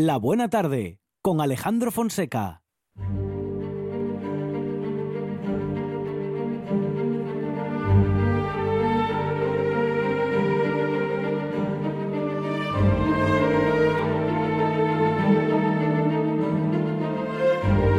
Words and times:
La 0.00 0.16
Buena 0.16 0.48
Tarde 0.48 1.00
con 1.22 1.40
Alejandro 1.40 1.90
Fonseca. 1.90 2.62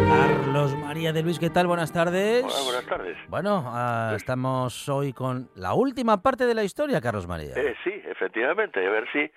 Carlos 0.08 0.78
María 0.78 1.12
de 1.12 1.22
Luis, 1.22 1.38
¿qué 1.38 1.50
tal? 1.50 1.68
Buenas 1.68 1.92
tardes. 1.92 2.46
Hola, 2.46 2.64
buenas 2.64 2.86
tardes. 2.86 3.18
Bueno, 3.28 3.66
ah, 3.66 4.14
estamos 4.16 4.88
hoy 4.88 5.12
con 5.12 5.50
la 5.56 5.74
última 5.74 6.22
parte 6.22 6.46
de 6.46 6.56
la 6.56 6.64
historia, 6.64 7.02
Carlos 7.02 7.28
María. 7.28 7.56
Eh, 7.58 7.76
sí, 7.84 7.92
efectivamente, 8.06 8.88
a 8.88 8.90
ver 8.90 9.06
si 9.12 9.30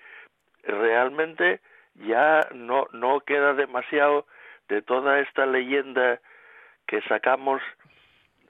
realmente 0.63 1.59
ya 1.95 2.47
no, 2.53 2.87
no 2.93 3.19
queda 3.21 3.53
demasiado 3.53 4.25
de 4.69 4.81
toda 4.81 5.19
esta 5.19 5.45
leyenda 5.45 6.19
que 6.87 7.01
sacamos 7.03 7.61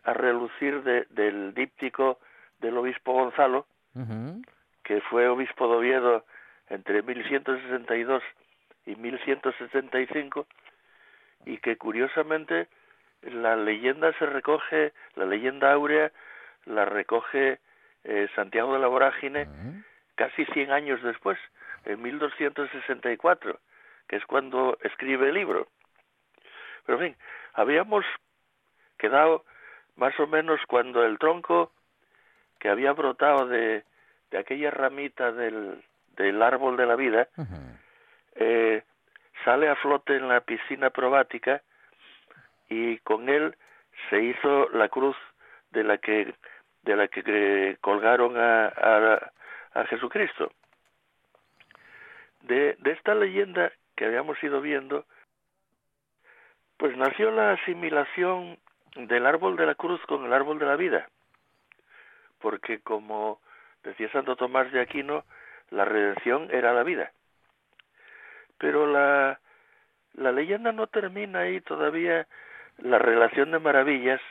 a 0.03 0.13
relucir 0.13 0.83
de- 0.83 1.05
del 1.11 1.53
díptico 1.53 2.19
del 2.59 2.77
obispo 2.77 3.13
Gonzalo, 3.13 3.65
que 4.83 5.01
fue 5.01 5.27
obispo 5.27 5.67
de 5.67 5.75
Oviedo 5.77 6.25
entre 6.69 7.01
1162 7.03 8.23
y 8.85 8.95
1175, 8.95 10.45
y 11.45 11.57
que 11.57 11.77
curiosamente 11.77 12.67
la 13.21 13.55
leyenda 13.55 14.11
se 14.19 14.25
recoge, 14.25 14.93
la 15.15 15.25
leyenda 15.25 15.71
áurea 15.73 16.11
la 16.65 16.85
recoge 16.85 17.59
eh, 18.05 18.27
Santiago 18.35 18.73
de 18.73 18.79
la 18.79 18.87
Vorágine 18.87 19.45
casi 20.15 20.45
100 20.45 20.71
años 20.71 21.01
después, 21.03 21.37
en 21.85 22.01
1264, 22.01 23.59
que 24.07 24.15
es 24.15 24.25
cuando 24.25 24.77
escribe 24.81 25.29
el 25.29 25.35
libro. 25.35 25.67
Pero 26.85 26.99
en 26.99 27.11
fin, 27.11 27.17
habíamos 27.53 28.05
quedado 28.97 29.45
más 29.95 30.17
o 30.19 30.27
menos 30.27 30.59
cuando 30.67 31.03
el 31.03 31.17
tronco 31.19 31.71
que 32.59 32.69
había 32.69 32.93
brotado 32.93 33.47
de, 33.47 33.83
de 34.31 34.37
aquella 34.37 34.71
ramita 34.71 35.31
del, 35.31 35.83
del 36.15 36.41
árbol 36.41 36.77
de 36.77 36.85
la 36.85 36.95
vida 36.95 37.27
eh, 38.35 38.83
sale 39.43 39.69
a 39.69 39.75
flote 39.75 40.15
en 40.15 40.27
la 40.27 40.41
piscina 40.41 40.89
probática 40.89 41.61
y 42.69 42.97
con 42.99 43.29
él 43.29 43.55
se 44.09 44.21
hizo 44.21 44.69
la 44.69 44.89
cruz 44.89 45.15
de 45.71 45.83
la 45.83 45.97
que 45.97 46.33
de 46.83 46.95
la 46.97 47.07
que 47.07 47.23
eh, 47.25 47.77
colgaron 47.79 48.37
a, 48.37 48.67
a, 48.67 49.31
a 49.73 49.85
Jesucristo. 49.85 50.51
De, 52.43 52.75
de 52.79 52.91
esta 52.91 53.15
leyenda 53.15 53.71
que 53.95 54.05
habíamos 54.05 54.41
ido 54.43 54.61
viendo, 54.61 55.05
pues 56.77 56.95
nació 56.97 57.31
la 57.31 57.53
asimilación 57.53 58.57
del 58.95 59.25
árbol 59.25 59.55
de 59.55 59.65
la 59.65 59.75
cruz 59.75 60.01
con 60.05 60.25
el 60.25 60.33
árbol 60.33 60.59
de 60.59 60.65
la 60.65 60.75
vida, 60.75 61.07
porque 62.39 62.79
como 62.79 63.39
decía 63.83 64.11
Santo 64.11 64.35
Tomás 64.35 64.71
de 64.71 64.81
Aquino, 64.81 65.23
la 65.71 65.85
redención 65.85 66.49
era 66.51 66.73
la 66.73 66.83
vida. 66.83 67.11
Pero 68.57 68.85
la, 68.87 69.39
la 70.13 70.31
leyenda 70.31 70.71
no 70.71 70.87
termina 70.87 71.39
ahí 71.39 71.61
todavía 71.61 72.27
la 72.77 72.99
relación 72.99 73.51
de 73.51 73.59
maravillas, 73.59 74.21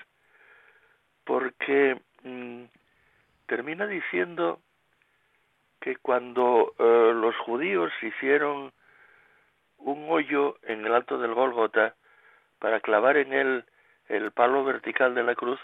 porque 1.25 2.01
mm, 2.23 2.65
termina 3.47 3.87
diciendo 3.87 4.61
que 5.83 5.97
cuando 5.97 6.75
eh, 6.78 7.12
los 7.12 7.36
judíos 7.38 7.92
hicieron 8.02 8.72
un 9.78 10.06
hoyo 10.08 10.56
en 10.62 10.86
el 10.86 10.94
alto 10.94 11.19
del 11.19 11.34
Gólgota 11.34 11.97
para 12.61 12.80
clavar 12.80 13.16
en 13.16 13.33
él 13.33 13.64
el 14.08 14.30
palo 14.30 14.64
vertical 14.64 15.14
de 15.14 15.25
la 15.25 15.34
cruz, 15.34 15.58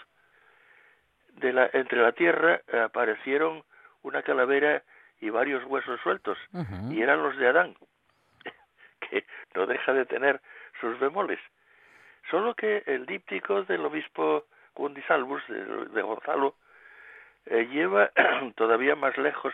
de 1.37 1.53
la, 1.53 1.69
entre 1.71 2.01
la 2.01 2.11
tierra 2.11 2.59
eh, 2.67 2.79
aparecieron 2.79 3.63
una 4.01 4.21
calavera 4.21 4.83
y 5.21 5.29
varios 5.29 5.63
huesos 5.65 5.99
sueltos, 6.01 6.37
y 6.89 7.01
eran 7.01 7.21
los 7.23 7.35
de 7.37 7.47
Adán, 7.47 7.75
que 9.09 9.25
no 9.55 9.65
deja 9.67 9.93
de 9.93 10.05
tener 10.05 10.41
sus 10.79 10.97
bemoles. 10.99 11.39
Solo 12.29 12.55
que 12.55 12.83
el 12.85 13.05
díptico 13.05 13.63
del 13.63 13.85
obispo 13.85 14.45
Gundisalvus, 14.75 15.45
de, 15.47 15.65
de 15.65 16.01
Gonzalo, 16.01 16.55
eh, 17.45 17.67
lleva 17.71 18.11
todavía 18.55 18.95
más 18.95 19.17
lejos 19.17 19.53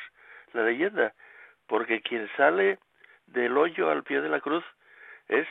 la 0.55 0.63
leyenda, 0.63 1.13
porque 1.67 2.01
quien 2.01 2.29
sale 2.38 2.79
del 3.27 3.57
hoyo 3.57 3.89
al 3.89 4.03
pie 4.03 4.21
de 4.21 4.29
la 4.29 4.39
cruz 4.39 4.63
es 5.27 5.47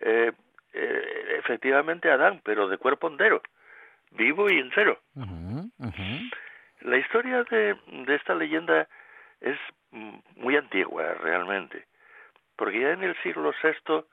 eh, 0.00 0.32
eh, 0.72 1.36
efectivamente 1.38 2.10
Adán, 2.10 2.40
pero 2.44 2.68
de 2.68 2.78
cuerpo 2.78 3.08
entero, 3.08 3.42
vivo 4.10 4.50
y 4.50 4.58
entero. 4.58 4.98
La 6.80 6.96
historia 6.96 7.44
de, 7.44 7.76
de 7.86 8.14
esta 8.14 8.34
leyenda 8.34 8.88
es 9.40 9.58
muy 10.36 10.56
antigua 10.56 11.14
realmente, 11.14 11.86
porque 12.56 12.80
ya 12.80 12.90
en 12.90 13.02
el 13.02 13.16
siglo 13.22 13.52
VI 13.62 14.04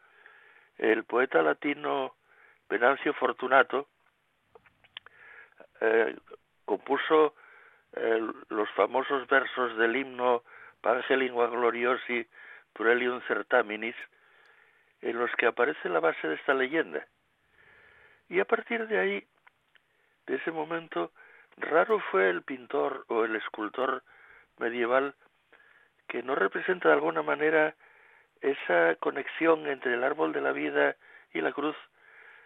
el 0.77 1.03
poeta 1.03 1.41
latino 1.41 2.15
Venancio 2.69 3.13
Fortunato 3.13 3.87
eh, 5.81 6.15
compuso 6.65 7.35
eh, 7.95 8.21
los 8.49 8.69
famosos 8.71 9.27
versos 9.27 9.77
del 9.77 9.95
himno 9.95 10.43
Pange 10.81 11.17
lingua 11.17 11.47
gloriosi 11.47 12.25
Purelium 12.73 13.21
Certaminis, 13.27 13.95
en 15.01 15.17
los 15.17 15.31
que 15.35 15.47
aparece 15.47 15.89
la 15.89 15.99
base 15.99 16.27
de 16.27 16.35
esta 16.35 16.53
leyenda. 16.53 17.05
Y 18.29 18.39
a 18.39 18.45
partir 18.45 18.87
de 18.87 18.99
ahí, 18.99 19.27
de 20.27 20.35
ese 20.35 20.51
momento, 20.51 21.11
raro 21.57 21.99
fue 22.11 22.29
el 22.29 22.43
pintor 22.43 23.05
o 23.07 23.25
el 23.25 23.35
escultor 23.35 24.03
medieval 24.57 25.15
que 26.07 26.23
no 26.23 26.35
representa 26.35 26.89
de 26.89 26.95
alguna 26.95 27.21
manera 27.21 27.75
esa 28.41 28.95
conexión 28.95 29.67
entre 29.67 29.93
el 29.93 30.03
árbol 30.03 30.31
de 30.31 30.41
la 30.41 30.51
vida 30.51 30.95
y 31.33 31.41
la 31.41 31.51
cruz, 31.51 31.75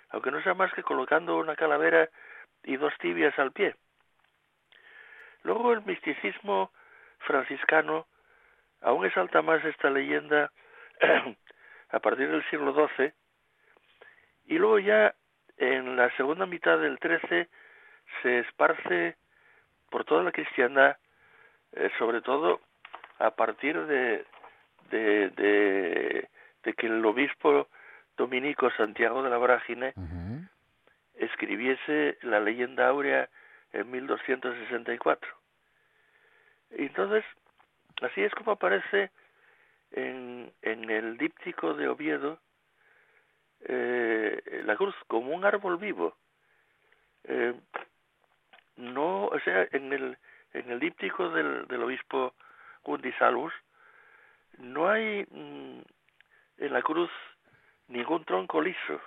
aunque 0.09 0.31
no 0.31 0.41
sea 0.41 0.53
más 0.53 0.73
que 0.73 0.83
colocando 0.83 1.37
una 1.37 1.55
calavera 1.55 2.09
y 2.63 2.77
dos 2.77 2.93
tibias 2.99 3.37
al 3.37 3.51
pie. 3.51 3.75
Luego 5.43 5.73
el 5.73 5.83
misticismo 5.83 6.71
franciscano 7.19 8.07
aún 8.81 9.05
exalta 9.05 9.41
más 9.41 9.63
esta 9.65 9.89
leyenda 9.89 10.51
a 11.89 11.99
partir 11.99 12.29
del 12.29 12.43
siglo 12.49 12.73
XII 12.73 13.13
y 14.45 14.57
luego 14.57 14.79
ya 14.79 15.13
en 15.57 15.95
la 15.95 16.15
segunda 16.17 16.45
mitad 16.45 16.77
del 16.79 16.97
XIII 16.97 17.47
se 18.21 18.39
esparce 18.39 19.15
por 19.89 20.05
toda 20.05 20.23
la 20.23 20.31
cristiandad, 20.31 20.97
eh, 21.73 21.89
sobre 21.97 22.21
todo 22.21 22.61
a 23.19 23.31
partir 23.31 23.79
de, 23.85 24.25
de, 24.89 25.29
de, 25.29 26.29
de 26.63 26.73
que 26.73 26.87
el 26.87 27.05
obispo 27.05 27.67
dominico 28.17 28.69
Santiago 28.71 29.23
de 29.23 29.29
la 29.29 29.37
Vorágine 29.37 29.93
escribiese 31.15 32.17
la 32.23 32.39
leyenda 32.39 32.87
áurea 32.87 33.29
en 33.73 33.91
1264. 33.91 35.29
Y 36.78 36.84
entonces, 36.84 37.23
así 38.01 38.23
es 38.23 38.34
como 38.34 38.53
aparece 38.53 39.11
en, 39.91 40.51
en 40.61 40.89
el 40.89 41.17
díptico 41.17 41.73
de 41.73 41.88
Oviedo 41.88 42.39
eh, 43.66 44.63
la 44.66 44.75
cruz 44.75 44.95
como 45.07 45.33
un 45.35 45.45
árbol 45.45 45.78
vivo. 45.78 46.16
Eh, 47.25 47.53
no, 48.75 49.25
o 49.25 49.39
sea, 49.39 49.67
en 49.72 49.94
el, 49.94 50.17
en 50.53 50.72
el 50.72 50.79
díptico 50.79 51.29
del, 51.29 51.67
del 51.67 51.83
obispo 51.83 52.33
Gundisalvus 52.83 53.53
no 54.57 54.89
hay 54.89 55.25
mm, 55.29 55.81
en 56.57 56.73
la 56.73 56.81
cruz 56.81 57.09
ningún 57.88 58.25
tronco 58.25 58.62
liso 58.62 59.01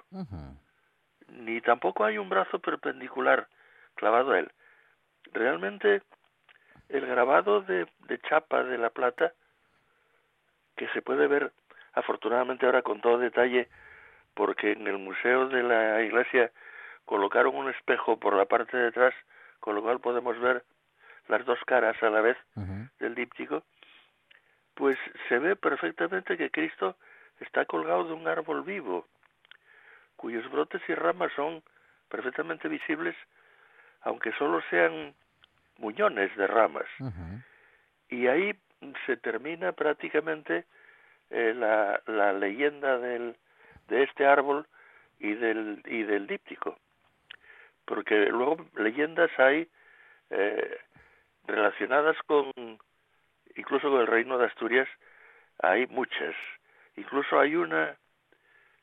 ni 1.29 1.61
tampoco 1.61 2.05
hay 2.05 2.19
un 2.19 2.29
brazo 2.29 2.58
perpendicular 2.58 3.49
clavado 3.94 4.32
a 4.32 4.38
él. 4.40 4.50
Realmente 5.32 6.02
el 6.88 7.06
grabado 7.06 7.62
de, 7.62 7.87
de 8.08 8.19
chapa 8.20 8.62
de 8.64 8.78
la 8.78 8.90
plata, 8.90 9.32
que 10.76 10.88
se 10.88 11.02
puede 11.02 11.26
ver 11.26 11.52
afortunadamente 11.94 12.67
ahora 12.67 12.82
con 12.82 13.00
todo 13.00 13.19
detalle, 13.19 13.69
porque 14.34 14.73
en 14.73 14.87
el 14.87 14.99
museo 14.99 15.49
de 15.49 15.62
la 15.62 16.02
iglesia 16.02 16.52
colocaron 17.05 17.56
un 17.56 17.70
espejo 17.70 18.19
por 18.19 18.34
la 18.34 18.44
parte 18.44 18.76
de 18.76 18.88
atrás, 18.88 19.14
con 19.61 19.75
lo 19.75 19.82
cual 19.82 20.00
podemos 20.00 20.38
ver 20.38 20.62
las 21.28 21.44
dos 21.44 21.58
caras 21.67 22.00
a 22.02 22.11
la 22.11 22.20
vez 22.20 22.37
del 23.00 23.14
díptico, 23.14 23.64
pues 24.75 24.99
se 25.28 25.38
ve 25.38 25.56
perfectamente 25.56 26.37
que 26.37 26.50
Cristo 26.50 26.96
está 27.40 27.64
colgado 27.64 28.05
de 28.05 28.12
un 28.12 28.28
árbol 28.28 28.62
vivo, 28.62 29.06
cuyos 30.17 30.49
brotes 30.50 30.82
y 30.88 30.94
ramas 30.94 31.32
son 31.34 31.62
perfectamente 32.08 32.69
visibles, 32.69 33.17
aunque 34.06 34.31
solo 34.38 34.62
sean 34.70 35.14
muñones 35.79 36.35
de 36.37 36.47
ramas. 36.47 36.87
Y 38.08 38.29
ahí 38.29 38.55
se 39.05 39.17
termina 39.17 39.73
prácticamente 39.73 40.64
eh, 41.31 41.53
la, 41.53 42.00
la, 42.06 42.32
leyenda 42.32 42.99
del, 42.99 43.37
de 43.88 44.05
este 44.05 44.25
árbol 44.25 44.64
y 45.19 45.35
del, 45.35 45.82
y 45.87 46.05
del 46.05 46.29
díptico. 46.29 46.79
Porque 47.85 48.26
luego 48.26 48.64
leyendas 48.76 49.31
hay 49.38 49.69
eh, 50.31 50.79
relacionadas 51.49 52.17
con, 52.26 52.52
incluso 53.56 53.91
con 53.91 54.00
el 54.02 54.06
reino 54.06 54.38
de 54.38 54.47
Asturias, 54.47 54.88
hay 55.59 55.88
muchas. 55.88 56.37
Incluso 56.94 57.41
hay 57.41 57.56
una 57.56 57.97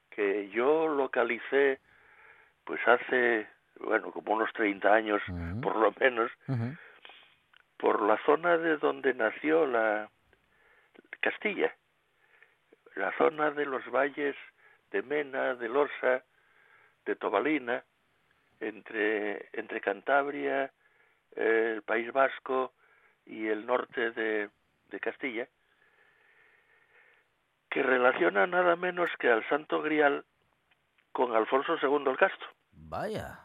que 0.09 0.49
yo 0.49 0.89
localicé 0.89 1.79
pues 2.65 2.85
hace, 2.85 3.47
bueno, 3.79 4.11
como 4.11 4.33
unos 4.33 4.51
30 4.53 4.93
años 4.93 5.21
por 5.61 5.75
lo 5.75 5.93
menos, 5.99 6.31
por 7.77 8.01
la 8.01 8.17
zona 8.25 8.57
de 8.57 8.77
donde 8.77 9.13
nació 9.13 9.65
la 9.65 10.09
Castilla, 11.19 11.73
la 12.95 13.11
zona 13.17 13.51
de 13.51 13.65
los 13.65 13.85
valles 13.89 14.35
de 14.91 15.01
Mena, 15.01 15.55
de 15.55 15.67
Lorsa, 15.67 16.23
de 17.05 17.15
Tobalina, 17.15 17.83
entre, 18.59 19.49
entre 19.53 19.81
Cantabria, 19.81 20.71
el 21.35 21.81
País 21.81 22.11
Vasco 22.13 22.73
y 23.25 23.47
el 23.47 23.65
norte 23.65 24.11
de, 24.11 24.49
de 24.89 24.99
Castilla, 24.99 25.47
que 27.69 27.81
relaciona 27.81 28.45
nada 28.45 28.75
menos 28.75 29.09
que 29.19 29.29
al 29.29 29.47
Santo 29.49 29.81
Grial 29.81 30.23
con 31.11 31.35
Alfonso 31.35 31.77
II 31.81 32.03
el 32.09 32.17
Casto. 32.17 32.45
Vaya. 32.71 33.42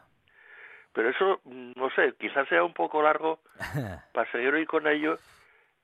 Pero 0.93 1.09
eso, 1.09 1.41
no 1.45 1.89
sé, 1.91 2.13
quizás 2.19 2.47
sea 2.47 2.63
un 2.63 2.73
poco 2.73 3.01
largo 3.01 3.39
para 4.13 4.31
seguir 4.31 4.53
hoy 4.53 4.65
con 4.65 4.87
ello 4.87 5.17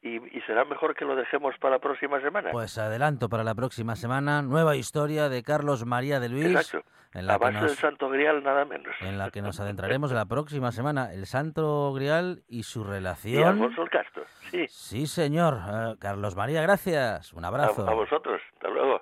y, 0.06 0.20
será 0.42 0.66
mejor 0.66 0.96
que 0.96 1.04
lo 1.04 1.16
dejemos 1.16 1.56
para 1.60 1.76
la 1.76 1.80
próxima 1.80 2.22
semana. 2.22 2.52
Pues 2.52 2.78
adelanto 2.78 3.28
para 3.28 3.44
la 3.44 3.56
próxima 3.56 3.96
semana, 3.96 4.44
nueva 4.44 4.76
historia 4.76 5.30
de 5.30 5.42
Carlos 5.42 5.86
María 5.86 6.20
de 6.20 6.30
Luis. 6.30 6.46
Exacto. 6.46 6.88
En 7.14 7.28
la, 7.28 7.38
base 7.38 7.60
del 7.60 7.70
Santo 7.70 8.10
Grial, 8.10 8.44
nada 8.44 8.66
menos. 8.66 8.94
En 9.00 9.18
la 9.18 9.32
que 9.32 9.42
nos 9.42 9.60
adentraremos 9.62 10.12
la 10.12 10.26
próxima 10.26 10.72
semana, 10.72 11.14
el 11.14 11.26
Santo 11.26 11.94
Grial 11.94 12.44
y 12.48 12.64
su 12.64 12.84
relación. 12.84 13.42
Y 13.42 13.44
Alfonso 13.44 13.84
el 13.84 13.90
Castro, 13.90 14.26
sí. 14.52 14.68
Sí, 14.68 15.08
señor. 15.08 15.58
Eh, 15.66 15.96
Carlos 16.00 16.36
María, 16.36 16.62
gracias. 16.62 17.34
Un 17.34 17.46
abrazo. 17.46 17.90
a 17.90 17.94
vosotros. 17.94 18.42
Hasta 18.54 18.70
luego. 18.70 19.02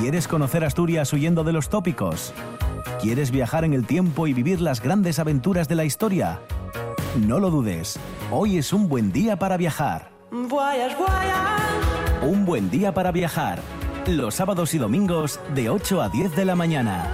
¿Quieres 0.00 0.26
conocer 0.26 0.64
Asturias 0.64 1.12
huyendo 1.12 1.44
de 1.44 1.52
los 1.52 1.68
tópicos? 1.68 2.32
¿Quieres 3.02 3.30
viajar 3.30 3.66
en 3.66 3.74
el 3.74 3.86
tiempo 3.86 4.26
y 4.26 4.32
vivir 4.32 4.58
las 4.58 4.80
grandes 4.80 5.18
aventuras 5.18 5.68
de 5.68 5.74
la 5.74 5.84
historia? 5.84 6.40
No 7.26 7.38
lo 7.38 7.50
dudes, 7.50 8.00
hoy 8.30 8.56
es 8.56 8.72
un 8.72 8.88
buen 8.88 9.12
día 9.12 9.38
para 9.38 9.58
viajar. 9.58 10.10
Un 12.22 12.46
buen 12.46 12.70
día 12.70 12.94
para 12.94 13.12
viajar. 13.12 13.60
Los 14.06 14.36
sábados 14.36 14.72
y 14.72 14.78
domingos 14.78 15.38
de 15.54 15.68
8 15.68 16.00
a 16.00 16.08
10 16.08 16.34
de 16.34 16.44
la 16.46 16.56
mañana. 16.56 17.06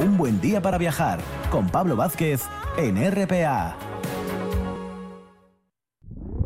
Un 0.00 0.16
buen 0.16 0.40
día 0.40 0.60
para 0.60 0.76
viajar 0.76 1.20
con 1.52 1.68
Pablo 1.68 1.94
Vázquez 1.94 2.42
en 2.78 2.96
RPA. 3.12 3.76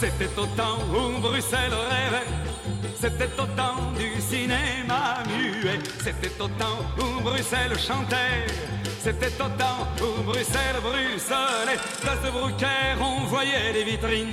C'était 0.00 0.30
au 0.38 0.46
temps 0.46 0.78
où 0.94 1.20
Bruxelles 1.20 1.72
rêvait, 1.90 2.30
c'était 2.94 3.34
au 3.36 3.46
temps 3.56 3.90
du 3.98 4.20
cinéma 4.20 5.24
muet, 5.26 5.80
c'était 5.98 6.40
au 6.40 6.46
temps 6.46 6.78
où 7.00 7.20
Bruxelles 7.20 7.76
chantait, 7.76 8.46
c'était 9.00 9.34
au 9.42 9.48
temps 9.58 9.88
où 10.00 10.22
Bruxelles 10.22 10.76
bruxelait, 10.80 11.80
place 12.00 12.22
de 12.24 12.30
Brucker 12.30 12.94
on 13.00 13.26
voyait 13.26 13.72
des 13.72 13.82
vitrines. 13.82 14.28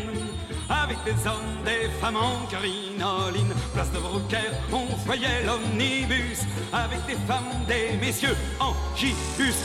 Avec 0.70 0.98
des 1.04 1.28
hommes, 1.28 1.64
des 1.64 1.90
femmes 2.02 2.16
en 2.16 2.46
crinoline 2.48 3.54
Place 3.74 3.92
de 3.92 4.00
Brucker, 4.00 4.50
on 4.72 4.86
voyait 5.06 5.44
l'omnibus 5.46 6.42
Avec 6.74 7.06
des 7.06 7.18
femmes, 7.28 7.66
des 7.68 7.98
messieurs 8.04 8.36
en 8.60 8.74
gibus. 8.96 9.56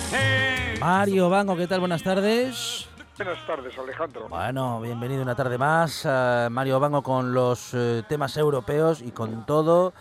Mario 0.79 1.31
Bango, 1.31 1.57
¿qué 1.57 1.67
tal? 1.67 1.81
Buenas 1.81 2.03
tardes. 2.03 2.90
Buenas 3.23 3.47
tardes, 3.47 3.79
Alejandro. 3.79 4.29
Bueno, 4.31 4.81
bienvenido 4.81 5.21
una 5.21 5.35
tarde 5.35 5.59
más. 5.59 6.07
Uh, 6.07 6.49
Mario 6.51 6.81
Bango 6.81 7.03
con 7.03 7.35
los 7.35 7.75
uh, 7.75 8.03
temas 8.09 8.35
europeos 8.39 9.03
y 9.03 9.11
con 9.11 9.45
todo, 9.45 9.93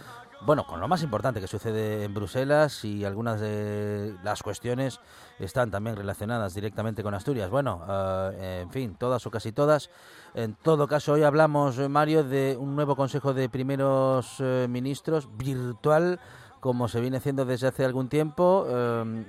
bueno, 0.46 0.66
con 0.66 0.80
lo 0.80 0.88
más 0.88 1.04
importante 1.04 1.42
que 1.42 1.48
sucede 1.48 2.06
en 2.06 2.14
Bruselas 2.14 2.86
y 2.86 3.04
algunas 3.04 3.42
de 3.42 4.16
las 4.24 4.42
cuestiones 4.42 5.02
están 5.38 5.70
también 5.70 5.98
relacionadas 5.98 6.54
directamente 6.54 7.04
con 7.04 7.14
Asturias. 7.14 7.50
Bueno, 7.50 7.82
uh, 7.86 8.42
en 8.42 8.72
fin, 8.72 8.96
todas 8.96 9.28
o 9.28 9.32
casi 9.32 9.52
todas. 9.52 9.90
En 10.34 10.54
todo 10.54 10.88
caso, 10.88 11.12
hoy 11.12 11.24
hablamos, 11.24 11.78
Mario, 11.90 12.24
de 12.24 12.56
un 12.58 12.74
nuevo 12.74 12.96
Consejo 12.96 13.34
de 13.34 13.50
Primeros 13.50 14.40
Ministros 14.70 15.28
virtual 15.36 16.22
como 16.62 16.88
se 16.88 17.02
viene 17.02 17.18
haciendo 17.18 17.44
desde 17.44 17.68
hace 17.68 17.84
algún 17.84 18.08
tiempo 18.08 18.66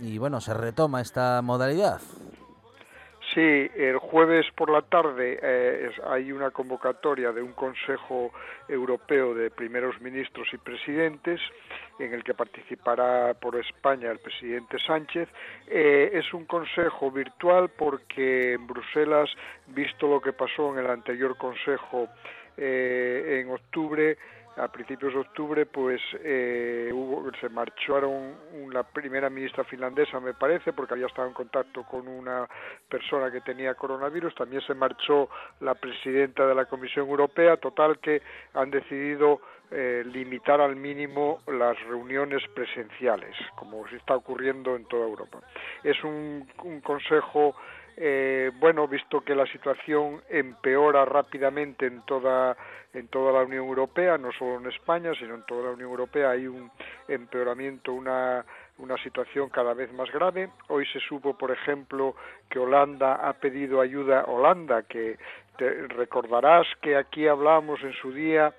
y 0.00 0.18
bueno, 0.18 0.40
se 0.40 0.54
retoma 0.54 1.00
esta 1.00 1.42
modalidad. 1.42 2.00
Sí, 3.34 3.70
el 3.76 3.98
jueves 3.98 4.46
por 4.56 4.70
la 4.70 4.82
tarde 4.82 5.38
eh, 5.40 5.90
hay 6.08 6.32
una 6.32 6.50
convocatoria 6.50 7.30
de 7.30 7.40
un 7.40 7.52
Consejo 7.52 8.32
Europeo 8.66 9.34
de 9.34 9.50
Primeros 9.50 10.00
Ministros 10.00 10.48
y 10.52 10.58
Presidentes 10.58 11.40
en 12.00 12.12
el 12.12 12.24
que 12.24 12.34
participará 12.34 13.34
por 13.34 13.54
España 13.54 14.10
el 14.10 14.18
presidente 14.18 14.78
Sánchez. 14.84 15.28
Eh, 15.68 16.10
es 16.12 16.34
un 16.34 16.44
consejo 16.44 17.12
virtual 17.12 17.68
porque 17.68 18.54
en 18.54 18.66
Bruselas, 18.66 19.30
visto 19.68 20.08
lo 20.08 20.20
que 20.20 20.32
pasó 20.32 20.72
en 20.72 20.84
el 20.84 20.90
anterior 20.90 21.36
Consejo 21.36 22.08
eh, 22.56 23.42
en 23.42 23.52
octubre, 23.52 24.18
a 24.60 24.68
principios 24.68 25.14
de 25.14 25.20
octubre 25.20 25.66
pues 25.66 26.00
eh, 26.22 26.90
hubo, 26.92 27.30
se 27.40 27.48
marcharon 27.48 28.34
la 28.72 28.82
primera 28.82 29.30
ministra 29.30 29.64
finlandesa 29.64 30.20
me 30.20 30.34
parece 30.34 30.72
porque 30.72 30.94
había 30.94 31.06
estado 31.06 31.28
en 31.28 31.34
contacto 31.34 31.84
con 31.84 32.06
una 32.06 32.48
persona 32.88 33.30
que 33.30 33.40
tenía 33.40 33.74
coronavirus. 33.74 34.34
También 34.34 34.62
se 34.62 34.74
marchó 34.74 35.28
la 35.60 35.74
presidenta 35.74 36.46
de 36.46 36.54
la 36.54 36.66
Comisión 36.66 37.08
Europea. 37.08 37.56
Total 37.56 37.98
que 37.98 38.22
han 38.54 38.70
decidido 38.70 39.40
eh, 39.70 40.02
limitar 40.06 40.60
al 40.60 40.76
mínimo 40.76 41.40
las 41.46 41.80
reuniones 41.84 42.42
presenciales 42.54 43.36
como 43.56 43.86
se 43.88 43.96
está 43.96 44.16
ocurriendo 44.16 44.76
en 44.76 44.84
toda 44.86 45.06
Europa. 45.06 45.38
Es 45.82 46.02
un, 46.04 46.48
un 46.64 46.80
consejo 46.80 47.54
eh, 47.96 48.50
bueno, 48.58 48.88
visto 48.88 49.20
que 49.22 49.34
la 49.34 49.46
situación 49.46 50.22
empeora 50.28 51.04
rápidamente 51.04 51.86
en 51.86 52.02
toda 52.02 52.56
en 52.92 53.06
toda 53.06 53.30
la 53.32 53.44
Unión 53.44 53.66
Europea, 53.66 54.18
no 54.18 54.32
solo 54.32 54.58
en 54.58 54.66
España, 54.66 55.12
sino 55.16 55.36
en 55.36 55.46
toda 55.46 55.66
la 55.66 55.70
Unión 55.70 55.90
Europea 55.90 56.30
hay 56.30 56.48
un 56.48 56.68
empeoramiento, 57.06 57.92
una 57.92 58.44
una 58.80 58.96
situación 59.02 59.48
cada 59.50 59.74
vez 59.74 59.92
más 59.92 60.10
grave. 60.10 60.50
Hoy 60.68 60.86
se 60.86 61.00
supo, 61.00 61.36
por 61.36 61.50
ejemplo, 61.50 62.14
que 62.48 62.58
Holanda 62.58 63.28
ha 63.28 63.34
pedido 63.34 63.80
ayuda. 63.80 64.24
Holanda, 64.24 64.82
que 64.82 65.18
te 65.56 65.86
recordarás 65.88 66.66
que 66.80 66.96
aquí 66.96 67.28
hablamos 67.28 67.82
en 67.82 67.92
su 67.94 68.12
día 68.12 68.52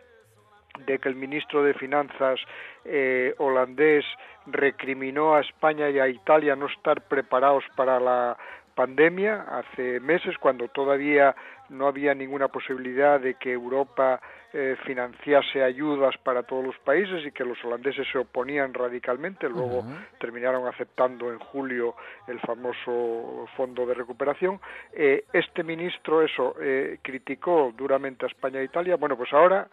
de 0.86 1.00
que 1.00 1.10
el 1.10 1.16
ministro 1.16 1.64
de 1.64 1.74
Finanzas 1.74 2.40
eh, 2.86 3.36
holandés 3.40 4.06
recriminó 4.46 5.36
a 5.36 5.42
España 5.42 5.90
y 5.90 6.00
a 6.00 6.08
Italia 6.08 6.56
no 6.56 6.68
estar 6.68 7.02
preparados 7.02 7.64
para 7.76 8.00
la 8.00 8.38
pandemia, 8.76 9.46
hace 9.50 10.00
meses, 10.00 10.38
cuando 10.38 10.68
todavía 10.68 11.36
no 11.70 11.88
había 11.88 12.14
ninguna 12.14 12.48
posibilidad 12.50 13.20
de 13.20 13.36
que 13.36 13.52
Europa 13.52 14.20
eh, 14.54 14.76
financiase 14.86 15.64
ayudas 15.64 16.18
para 16.18 16.44
todos 16.44 16.66
los 16.66 16.78
países 16.80 17.26
y 17.26 17.32
que 17.32 17.46
los 17.46 17.58
holandeses 17.64 18.06
se 18.12 18.18
oponían 18.18 18.74
radicalmente. 18.74 19.48
Luego 19.48 19.86
terminaron 20.20 20.68
aceptando 20.68 21.32
en 21.32 21.40
julio 21.40 21.96
el 22.28 22.38
famoso 22.42 23.48
fondo 23.56 23.86
de 23.86 23.94
recuperación. 23.94 24.60
Eh, 24.92 25.24
este 25.32 25.64
ministro 25.64 26.22
eso 26.22 26.56
eh, 26.60 27.00
criticó 27.02 27.74
duramente 27.78 28.26
a 28.26 28.28
España 28.28 28.60
e 28.60 28.66
Italia. 28.66 28.98
Bueno, 28.98 29.16
pues 29.16 29.32
ahora 29.32 29.70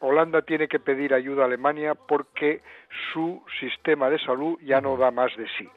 Holanda 0.00 0.42
tiene 0.42 0.68
que 0.68 0.78
pedir 0.78 1.14
ayuda 1.14 1.42
a 1.42 1.46
Alemania 1.46 1.94
porque 1.94 2.60
su 3.12 3.42
sistema 3.60 4.10
de 4.10 4.18
salud 4.18 4.58
ya 4.62 4.80
no 4.80 4.96
da 4.96 5.10
más 5.10 5.34
de 5.36 5.46
sí. 5.58 5.68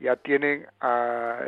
Ya 0.00 0.16
tienen 0.16 0.66
a 0.80 1.38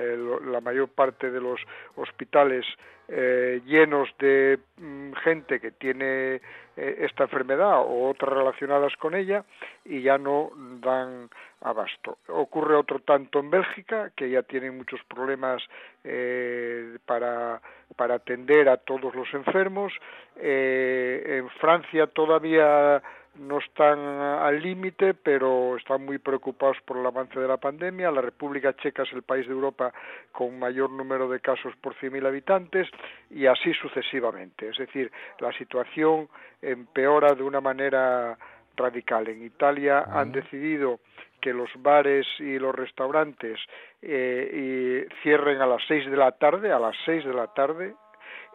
la 0.44 0.60
mayor 0.60 0.88
parte 0.88 1.30
de 1.30 1.40
los 1.40 1.60
hospitales 1.96 2.64
eh, 3.08 3.60
llenos 3.66 4.08
de 4.18 4.58
mm, 4.78 5.12
gente 5.24 5.60
que 5.60 5.72
tiene 5.72 6.40
eh, 6.76 6.96
esta 7.00 7.24
enfermedad 7.24 7.80
o 7.80 8.08
otras 8.08 8.32
relacionadas 8.32 8.94
con 8.96 9.14
ella 9.14 9.44
y 9.84 10.02
ya 10.02 10.18
no 10.18 10.50
dan 10.80 11.28
abasto. 11.60 12.18
Ocurre 12.28 12.74
otro 12.76 13.00
tanto 13.00 13.40
en 13.40 13.50
Bélgica, 13.50 14.10
que 14.16 14.30
ya 14.30 14.42
tienen 14.42 14.76
muchos 14.76 15.00
problemas 15.04 15.62
eh, 16.04 16.98
para, 17.06 17.60
para 17.96 18.14
atender 18.14 18.68
a 18.68 18.78
todos 18.78 19.14
los 19.14 19.32
enfermos. 19.34 19.92
en 20.36 21.48
Francia 21.60 22.06
todavía 22.06 23.02
no 23.36 23.58
están 23.58 23.98
al 23.98 24.60
límite, 24.60 25.14
pero 25.14 25.76
están 25.76 26.04
muy 26.04 26.18
preocupados 26.18 26.76
por 26.84 26.98
el 26.98 27.06
avance 27.06 27.38
de 27.38 27.48
la 27.48 27.56
pandemia. 27.56 28.10
La 28.10 28.20
República 28.20 28.74
Checa 28.76 29.04
es 29.04 29.12
el 29.12 29.22
país 29.22 29.46
de 29.46 29.52
Europa 29.52 29.92
con 30.32 30.58
mayor 30.58 30.90
número 30.90 31.28
de 31.28 31.40
casos 31.40 31.74
por 31.80 31.94
100.000 31.96 32.26
habitantes 32.26 32.88
y 33.30 33.46
así 33.46 33.72
sucesivamente. 33.74 34.68
Es 34.68 34.76
decir, 34.76 35.10
la 35.40 35.52
situación 35.52 36.28
empeora 36.60 37.34
de 37.34 37.42
una 37.42 37.60
manera 37.60 38.36
radical. 38.76 39.28
En 39.28 39.44
Italia 39.44 40.04
han 40.08 40.32
decidido 40.32 41.00
que 41.40 41.52
los 41.52 41.70
bares 41.76 42.26
y 42.38 42.58
los 42.58 42.74
restaurantes 42.74 43.58
eh, 44.00 45.08
cierren 45.22 45.60
a 45.60 45.66
las 45.66 45.82
seis 45.88 46.08
de 46.08 46.16
la 46.16 46.32
tarde, 46.32 46.70
a 46.70 46.78
las 46.78 46.96
seis 47.04 47.24
de 47.24 47.34
la 47.34 47.48
tarde, 47.48 47.94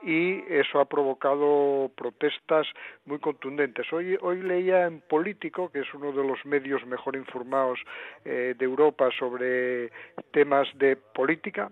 y 0.01 0.43
eso 0.49 0.79
ha 0.79 0.85
provocado 0.85 1.89
protestas 1.95 2.67
muy 3.05 3.19
contundentes. 3.19 3.91
Hoy, 3.91 4.17
hoy 4.21 4.41
leía 4.41 4.85
en 4.85 5.01
Político, 5.01 5.69
que 5.69 5.79
es 5.79 5.93
uno 5.93 6.11
de 6.11 6.23
los 6.23 6.45
medios 6.45 6.85
mejor 6.85 7.15
informados 7.15 7.79
eh, 8.25 8.55
de 8.57 8.65
Europa 8.65 9.09
sobre 9.17 9.91
temas 10.31 10.67
de 10.75 10.95
política, 10.95 11.71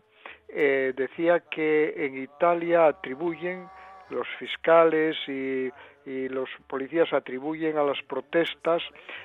eh, 0.49 0.93
decía 0.95 1.41
que 1.51 1.93
en 2.05 2.17
Italia 2.17 2.87
atribuyen 2.87 3.67
los 4.09 4.27
fiscales 4.39 5.17
y, 5.27 5.71
y, 6.05 6.29
los 6.29 6.47
policías 6.67 7.11
atribuyen 7.11 7.77
a 7.77 7.83
las 7.83 8.01
protestas 8.03 8.83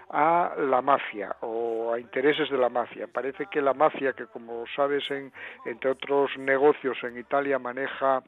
a 0.09 0.55
la 0.59 0.81
mafia 0.81 1.37
o 1.41 1.93
a 1.93 2.01
intereses 2.01 2.49
de 2.49 2.57
la 2.57 2.71
mafia. 2.71 3.07
Parece 3.07 3.47
que 3.51 3.61
la 3.61 3.75
mafia, 3.75 4.15
que 4.15 4.27
como 4.27 4.65
sabes, 4.75 5.11
en, 5.11 5.33
entre 5.67 5.91
otros 5.91 6.31
negocios 6.39 6.97
en 7.03 7.19
Italia 7.19 7.59
maneja 7.59 8.23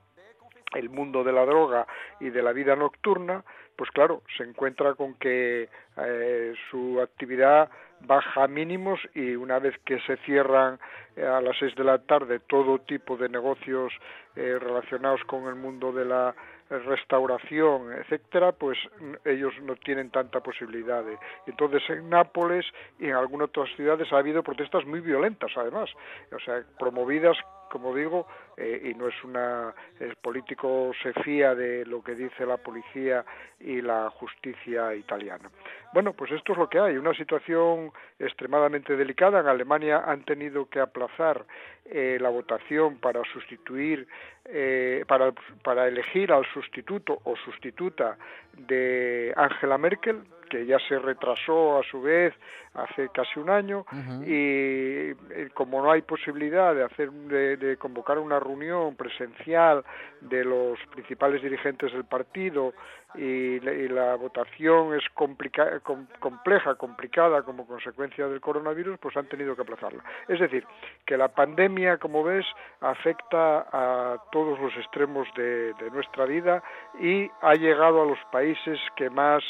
el 0.75 0.91
mundo 0.91 1.25
de 1.25 1.33
la 1.33 1.45
droga 1.45 1.87
y 2.21 2.31
de 2.31 2.43
la 2.43 2.53
vida 2.53 2.77
nocturna, 2.77 3.45
pues 3.77 3.91
claro, 3.91 4.23
se 4.37 4.45
encuentra 4.45 4.95
con 4.95 5.15
que 5.15 5.69
eh, 5.97 6.55
su 6.71 7.01
actividad 7.01 7.71
baja 8.01 8.45
a 8.45 8.49
mínimos 8.49 9.01
y 9.15 9.37
una 9.37 9.59
vez 9.59 9.75
que 9.85 10.01
se 10.01 10.17
cierran 10.19 10.79
eh, 11.17 11.25
a 11.25 11.41
las 11.41 11.57
seis 11.59 11.75
de 11.75 11.85
la 11.85 11.99
tarde 11.99 12.41
todo 12.41 12.81
tipo 12.81 13.17
de 13.17 13.29
negocios 13.29 13.93
eh, 14.37 14.59
relacionados 14.61 15.23
con 15.25 15.47
el 15.47 15.55
mundo 15.55 15.93
de 15.93 16.05
la 16.05 16.35
restauración, 16.71 17.93
etcétera, 17.93 18.53
pues 18.53 18.79
ellos 19.27 19.53
no 19.63 19.77
tienen 19.77 20.11
tanta 20.11 20.41
posibilidad. 20.41 21.05
Entonces 21.47 21.83
en 21.91 22.09
Nápoles 22.09 22.65
y 22.99 23.09
en 23.09 23.15
algunas 23.15 23.49
otras 23.49 23.69
ciudades 23.77 24.11
ha 24.11 24.19
habido 24.19 24.43
protestas 24.43 24.87
muy 24.87 25.01
violentas, 25.01 25.51
además, 25.55 25.91
o 26.35 26.39
sea, 26.39 26.63
promovidas 26.79 27.37
como 27.73 27.95
digo, 27.95 28.27
eh, 28.59 28.91
y 28.91 28.95
no 28.95 29.09
es 29.09 29.25
una. 29.25 29.75
El 29.99 30.15
político 30.17 30.93
se 31.03 31.15
fía 31.23 31.55
de 31.55 31.87
lo 31.87 32.05
que 32.05 32.15
dice 32.15 32.45
la 32.45 32.59
policía 32.59 33.25
y 33.59 33.81
la 33.81 34.11
justicia 34.11 34.95
italiana. 34.95 35.51
Bueno, 35.95 36.13
pues 36.13 36.33
esto 36.33 36.53
es 36.53 36.59
lo 36.59 36.69
que 36.69 36.79
hay, 36.79 36.99
una 36.99 37.15
situación 37.15 37.91
extremadamente 38.19 38.95
delicada. 38.95 39.41
En 39.41 39.47
Alemania 39.47 40.05
han 40.07 40.23
tenido 40.25 40.69
que 40.69 40.81
aplazar 40.81 41.47
eh, 41.87 42.19
la 42.21 42.29
votación 42.29 42.99
para 42.99 43.23
sustituir, 43.33 44.07
eh, 44.45 45.07
para, 45.09 45.33
para 45.65 45.89
elegir 45.89 46.31
al 46.31 46.45
sustituto 46.53 47.21
o 47.25 47.35
sustituta 47.37 48.19
de 48.53 49.33
Angela 49.35 49.79
Merkel, 49.79 50.21
que 50.53 50.67
ya 50.67 50.79
se 50.87 50.99
retrasó 50.99 51.79
a 51.79 51.83
su 51.85 52.03
vez 52.03 52.35
hace 52.75 53.09
casi 53.09 53.41
un 53.41 53.49
año 53.49 53.87
y, 54.27 55.15
como 55.55 55.81
no 55.83 55.91
hay 55.91 56.03
posibilidad 56.03 56.75
de 56.75 56.85
hacer 56.85 57.11
de, 57.11 57.79
convocar 57.79 58.19
una 58.19 58.39
reunión 58.39 58.95
presencial 58.95 59.83
de 60.21 60.45
los 60.45 60.79
principales 60.91 61.43
dirigentes 61.43 61.91
del 61.93 62.05
partido 62.05 62.75
y, 63.15 63.61
la 63.61 64.15
votación 64.17 64.95
es 64.95 65.05
compleja, 65.15 66.75
complicada 66.77 67.43
como 67.43 67.67
consecuencia 67.67 68.27
del 68.29 68.41
coronavirus, 68.41 68.99
pues 68.99 69.17
han 69.17 69.29
tenido 69.29 69.55
que 69.55 69.63
aplazarla. 69.63 70.03
Es 70.29 70.41
decir, 70.41 70.65
que 71.07 71.17
la 71.17 71.29
pandemia, 71.29 71.99
como 71.99 72.23
ves, 72.23 72.47
afecta 72.81 73.67
a 73.73 74.17
todos 74.31 74.59
los 74.61 74.75
extremos 74.77 75.29
de 75.37 75.91
nuestra 75.93 76.25
vida 76.27 76.63
y 77.01 77.31
ha 77.41 77.55
llegado 77.55 78.03
a 78.03 78.07
los 78.07 78.19
países 78.31 78.79
que 78.97 79.11
más 79.11 79.43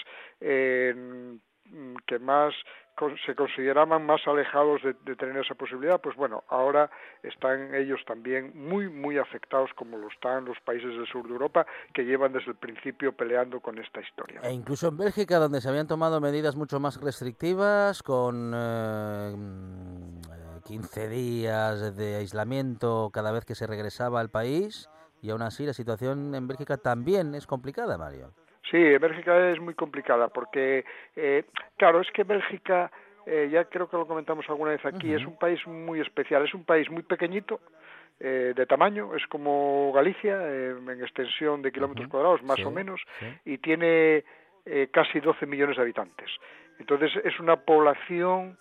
que 2.07 2.19
más 2.19 2.55
se 3.27 3.35
consideraban 3.35 4.05
más 4.07 4.21
alejados 4.27 4.83
de, 4.83 5.17
tener 5.17 5.37
esa 5.39 5.55
posibilidad, 5.55 6.01
pues 6.01 6.17
bueno, 6.17 6.45
ahora 6.49 6.91
están 7.23 7.75
ellos 7.75 8.01
también 8.07 8.53
muy, 8.55 8.89
muy 8.89 9.19
afectados 9.19 9.71
como 9.75 9.99
lo 9.99 10.09
están 10.09 10.45
los 10.45 10.59
países 10.61 10.91
del 10.91 11.07
sur 11.07 11.27
de 11.27 11.33
Europa 11.33 11.67
que 11.93 12.05
llevan 12.05 12.33
desde 12.33 12.51
el 12.51 12.57
principio 12.57 13.13
peleando 13.13 13.61
con 13.61 13.79
esta 13.79 14.01
historia. 14.01 14.41
E 14.43 14.53
incluso 14.53 14.89
en 14.89 14.97
Bélgica, 14.97 15.39
donde 15.39 15.61
se 15.61 15.69
habían 15.69 15.87
tomado 15.87 16.21
medidas 16.21 16.57
mucho 16.57 16.81
más 16.81 17.01
restrictivas, 17.01 18.03
con 18.03 18.53
eh, 18.55 19.35
15 20.65 21.09
días 21.09 21.97
de 21.97 22.17
aislamiento 22.17 23.11
cada 23.13 23.33
vez 23.33 23.45
que 23.45 23.55
se 23.55 23.67
regresaba 23.67 24.21
al 24.21 24.31
país, 24.31 24.89
y 25.23 25.31
aún 25.31 25.43
así 25.43 25.65
la 25.65 25.73
situación 25.73 26.35
en 26.35 26.47
Bélgica 26.47 26.77
también 26.77 27.35
es 27.35 27.47
complicada, 27.47 27.97
Mario. 27.97 28.33
Sí, 28.73 28.79
Bélgica 28.79 29.51
es 29.51 29.61
muy 29.61 29.75
complicada 29.75 30.29
porque, 30.29 30.87
eh, 31.15 31.45
claro, 31.77 32.01
es 32.01 32.11
que 32.11 32.25
Bélgica, 32.25 32.91
eh, 33.27 33.51
ya 33.53 33.67
creo 33.67 33.87
que 33.87 33.99
lo 33.99 34.07
comentamos 34.07 34.49
alguna 34.49 34.71
vez 34.71 34.85
aquí, 34.87 35.13
es 35.13 35.27
un 35.27 35.37
país 35.37 35.65
muy 35.67 36.01
especial, 36.01 36.43
es 36.43 36.55
un 36.55 36.65
país 36.65 36.91
muy 36.91 37.03
pequeñito, 37.03 37.61
eh, 38.19 38.55
de 38.57 38.67
tamaño, 38.67 39.15
es 39.15 39.27
como 39.27 39.93
Galicia, 39.93 40.37
en 40.49 40.89
extensión 41.03 41.61
de 41.61 41.71
kilómetros 41.71 42.09
cuadrados, 42.09 42.43
más 42.43 42.61
o 42.65 42.71
menos, 42.71 43.03
y 43.45 43.59
tiene 43.59 44.25
casi 44.91 45.21
12 45.21 45.45
millones 45.45 45.77
de 45.77 45.83
habitantes. 45.83 46.31
Entonces 46.79 47.13
es 47.25 47.39
una 47.41 47.57
población 47.57 48.57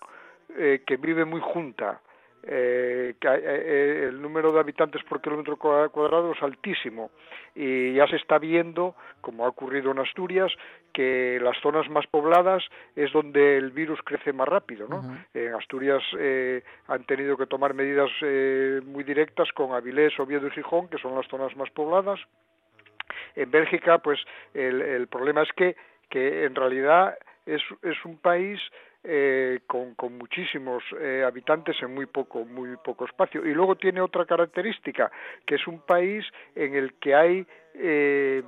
que 0.54 0.96
vive 0.98 1.24
muy 1.24 1.40
junta, 1.40 2.02
eh, 2.44 3.14
que, 3.20 3.28
eh, 3.28 3.40
eh, 3.44 4.06
el 4.08 4.20
número 4.20 4.52
de 4.52 4.60
habitantes 4.60 5.02
por 5.04 5.20
kilómetro 5.20 5.56
cuadrado 5.56 6.32
es 6.32 6.42
altísimo 6.42 7.10
y 7.54 7.94
ya 7.94 8.06
se 8.08 8.16
está 8.16 8.38
viendo, 8.38 8.94
como 9.20 9.44
ha 9.44 9.48
ocurrido 9.48 9.90
en 9.92 9.98
Asturias, 9.98 10.52
que 10.92 11.38
las 11.40 11.56
zonas 11.60 11.88
más 11.88 12.06
pobladas 12.06 12.64
es 12.96 13.12
donde 13.12 13.56
el 13.58 13.70
virus 13.70 14.00
crece 14.02 14.32
más 14.32 14.48
rápido. 14.48 14.88
¿no? 14.88 15.02
En 15.34 15.54
Asturias 15.54 16.02
eh, 16.18 16.62
han 16.88 17.04
tenido 17.04 17.36
que 17.36 17.46
tomar 17.46 17.74
medidas 17.74 18.10
muy 18.84 19.04
directas 19.04 19.50
con 19.52 19.72
Avilés, 19.72 20.18
Oviedo 20.18 20.46
y 20.46 20.50
Gijón, 20.50 20.88
que 20.88 20.98
son 20.98 21.14
las 21.14 21.26
zonas 21.28 21.56
más 21.56 21.70
pobladas. 21.70 22.20
En 23.36 23.50
Bélgica, 23.50 23.98
pues 23.98 24.18
el, 24.54 24.80
el 24.82 25.06
problema 25.06 25.42
es 25.42 25.52
que, 25.52 25.76
que 26.08 26.44
en 26.44 26.54
realidad 26.54 27.16
es, 27.46 27.62
es 27.82 28.04
un 28.04 28.18
país 28.18 28.60
eh, 29.04 29.60
con, 29.66 29.94
con, 29.94 30.16
muchísimos 30.16 30.82
eh, 31.00 31.24
habitantes 31.26 31.76
en 31.82 31.94
muy 31.94 32.06
poco, 32.06 32.44
muy 32.44 32.76
poco 32.76 33.04
espacio. 33.04 33.44
Y 33.44 33.52
luego 33.52 33.76
tiene 33.76 34.00
otra 34.00 34.24
característica, 34.24 35.10
que 35.46 35.56
es 35.56 35.66
un 35.66 35.80
país 35.80 36.24
en 36.54 36.74
el 36.74 36.94
que 36.94 37.14
hay 37.14 37.46
eh, 37.74 38.42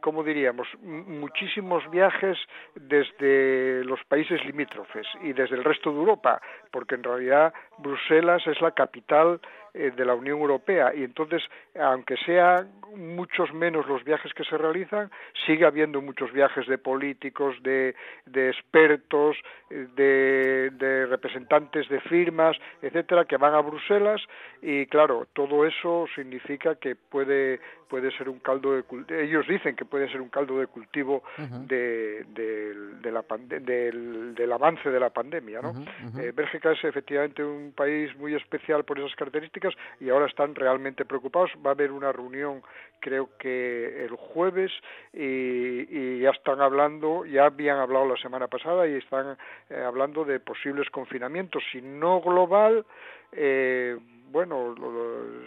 ¿cómo 0.00 0.22
diríamos?, 0.22 0.68
muchísimos 0.82 1.88
viajes 1.90 2.36
desde 2.74 3.84
los 3.84 4.02
países 4.04 4.44
limítrofes 4.44 5.06
y 5.22 5.32
desde 5.32 5.56
el 5.56 5.64
resto 5.64 5.90
de 5.90 5.98
Europa, 5.98 6.40
porque 6.70 6.94
en 6.94 7.02
realidad 7.02 7.54
Bruselas 7.78 8.46
es 8.46 8.60
la 8.60 8.72
capital 8.72 9.40
eh, 9.74 9.92
de 9.94 10.04
la 10.04 10.14
Unión 10.14 10.38
Europea. 10.38 10.94
Y 10.94 11.04
entonces, 11.04 11.42
aunque 11.78 12.16
sean 12.24 12.70
muchos 12.96 13.52
menos 13.52 13.86
los 13.86 14.02
viajes 14.04 14.32
que 14.34 14.44
se 14.44 14.56
realizan, 14.56 15.10
sigue 15.46 15.66
habiendo 15.66 16.00
muchos 16.00 16.32
viajes 16.32 16.66
de 16.66 16.78
políticos, 16.78 17.56
de, 17.62 17.94
de 18.26 18.50
expertos, 18.50 19.36
de, 19.70 20.70
de 20.72 21.06
representantes 21.06 21.88
de 21.88 22.00
firmas, 22.00 22.56
etcétera, 22.82 23.24
que 23.24 23.36
van 23.36 23.54
a 23.54 23.60
Bruselas. 23.60 24.20
Y 24.62 24.86
claro, 24.86 25.26
todo 25.32 25.66
eso 25.66 26.06
significa 26.14 26.76
que 26.76 26.96
puede 26.96 27.60
puede 27.88 28.10
ser 28.16 28.28
un 28.28 28.38
caldo 28.38 28.72
de 28.72 29.24
ellos 29.24 29.46
dicen 29.48 29.74
que 29.74 29.84
puede 29.84 30.10
ser 30.10 30.20
un 30.20 30.28
caldo 30.28 30.58
de 30.58 30.66
cultivo 30.66 31.22
de, 31.66 32.24
de, 32.34 33.10
la 33.10 33.24
del, 33.38 34.34
del, 34.34 34.52
avance 34.52 34.90
de 34.90 35.00
la 35.00 35.10
pandemia 35.10 35.60
¿no? 35.62 35.72
Eh, 36.20 36.32
Bélgica 36.32 36.72
es 36.72 36.84
efectivamente 36.84 37.42
un 37.42 37.72
país 37.72 38.14
muy 38.16 38.34
especial 38.34 38.84
por 38.84 38.98
esas 38.98 39.14
características 39.16 39.57
y 40.00 40.10
ahora 40.10 40.26
están 40.26 40.54
realmente 40.54 41.04
preocupados. 41.04 41.50
Va 41.64 41.70
a 41.70 41.74
haber 41.74 41.92
una 41.92 42.12
reunión 42.12 42.62
creo 43.00 43.30
que 43.38 44.04
el 44.04 44.16
jueves 44.16 44.72
y, 45.12 46.20
ya 46.20 46.30
están 46.30 46.60
hablando 46.60 47.24
ya 47.24 47.46
habían 47.46 47.78
hablado 47.78 48.06
la 48.06 48.16
semana 48.16 48.48
pasada 48.48 48.88
y 48.88 48.94
están 48.94 49.36
eh, 49.70 49.82
hablando 49.86 50.24
de 50.24 50.40
posibles 50.40 50.90
confinamientos. 50.90 51.62
Si 51.70 51.80
no 51.80 52.20
global 52.20 52.84
eh, 53.32 53.96
bueno, 54.30 54.74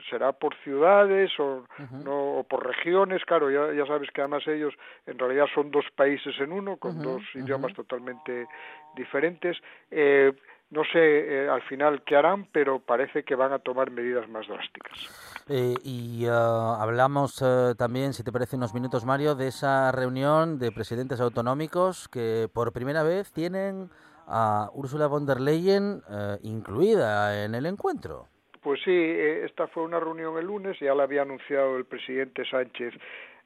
será 0.10 0.32
por 0.32 0.56
ciudades 0.64 1.32
o, 1.40 1.66
no, 2.04 2.46
por 2.50 2.66
regiones, 2.66 3.24
claro, 3.26 3.52
ya, 3.52 3.74
ya 3.74 3.86
sabes 3.86 4.10
que 4.12 4.22
además 4.22 4.48
ellos 4.48 4.74
en 5.06 5.20
realidad 5.20 5.46
son 5.54 5.72
dos 5.72 5.86
países 5.96 6.34
en 6.40 6.52
uno, 6.52 6.78
con 6.78 7.02
dos 7.02 7.22
idiomas 7.36 7.74
totalmente 7.74 8.48
diferentes. 8.96 9.58
Eh, 9.92 10.34
no 10.72 10.84
sé 10.92 11.00
eh, 11.44 11.50
al 11.50 11.62
final 11.64 12.02
qué 12.04 12.16
harán, 12.16 12.48
pero 12.52 12.80
parece 12.80 13.24
que 13.24 13.36
van 13.36 13.54
a 13.54 13.60
tomar 13.60 13.92
medidas 13.92 14.28
más 14.30 14.48
drásticas. 14.48 15.44
Eh, 15.48 15.76
y 15.84 16.26
ah, 16.28 16.78
hablamos 16.82 17.44
también, 17.78 18.14
si 18.14 18.24
te 18.24 18.32
parece 18.32 18.56
unos 18.56 18.74
minutos, 18.74 19.06
Mario, 19.06 19.36
de 19.36 19.48
esa 19.48 19.92
reunión 19.92 20.60
de 20.60 20.72
presidentes 20.72 21.22
autonómicos 21.22 22.08
que 22.08 22.48
por 22.54 22.74
primera 22.74 23.04
vez 23.04 23.32
tienen 23.32 23.90
a 24.28 24.70
Ursula 24.74 25.08
von 25.08 25.26
der 25.26 25.42
Leyen 25.42 26.02
incluida 26.42 27.44
en 27.44 27.54
el 27.54 27.66
encuentro. 27.66 28.32
Pues 28.62 28.80
sí, 28.84 28.92
eh, 28.92 29.44
esta 29.46 29.68
fue 29.68 29.84
una 29.84 30.00
reunión 30.00 30.38
el 30.38 30.46
lunes, 30.46 30.78
ya 30.80 30.94
la 30.94 31.04
había 31.04 31.24
anunciado 31.24 31.78
el 31.78 31.86
presidente 31.86 32.46
Sánchez 32.46 32.94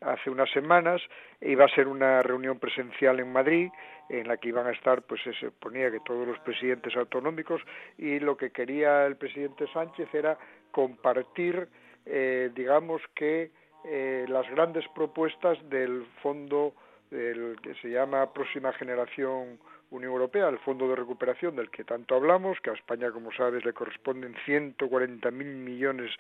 hace 0.02 0.30
unas 0.30 0.50
semanas, 0.52 1.02
iba 1.42 1.66
a 1.66 1.70
ser 1.70 1.88
una 1.88 2.22
reunión 2.22 2.60
presencial 2.60 3.20
en 3.20 3.32
Madrid, 3.32 3.70
en 4.10 4.28
la 4.28 4.38
que 4.38 4.50
iban 4.50 4.68
a 4.68 4.72
estar, 4.72 5.02
pues 5.04 5.22
se 5.24 5.34
suponía 5.34 5.92
que 5.92 6.00
todos 6.02 6.28
los 6.28 6.40
presidentes 6.40 6.96
autonómicos, 6.96 7.62
y 7.98 8.20
lo 8.20 8.38
que 8.38 8.52
quería 8.52 9.06
el 9.06 9.16
presidente 9.16 9.66
Sánchez 9.74 10.14
era 10.14 10.38
compartir, 10.72 11.68
eh, 12.06 12.52
digamos 12.54 13.02
que, 13.16 13.52
eh, 13.86 14.26
las 14.28 14.50
grandes 14.50 14.86
propuestas 14.96 15.58
del 15.70 16.06
fondo 16.22 16.74
del 17.12 17.56
que 17.62 17.76
se 17.76 17.90
llama 17.90 18.34
Próxima 18.34 18.74
Generación 18.74 19.60
Unión 19.92 20.12
Europea, 20.12 20.50
el 20.50 20.60
Fondo 20.60 20.88
de 20.88 20.96
Recuperación 20.96 21.56
del 21.56 21.70
que 21.70 21.84
tanto 21.84 22.16
hablamos, 22.16 22.60
que 22.62 22.70
a 22.70 22.74
España, 22.74 23.12
como 23.12 23.32
sabes, 23.32 23.64
le 23.64 23.74
corresponden 23.74 24.36
140.000 24.46 25.32
millones 25.32 26.12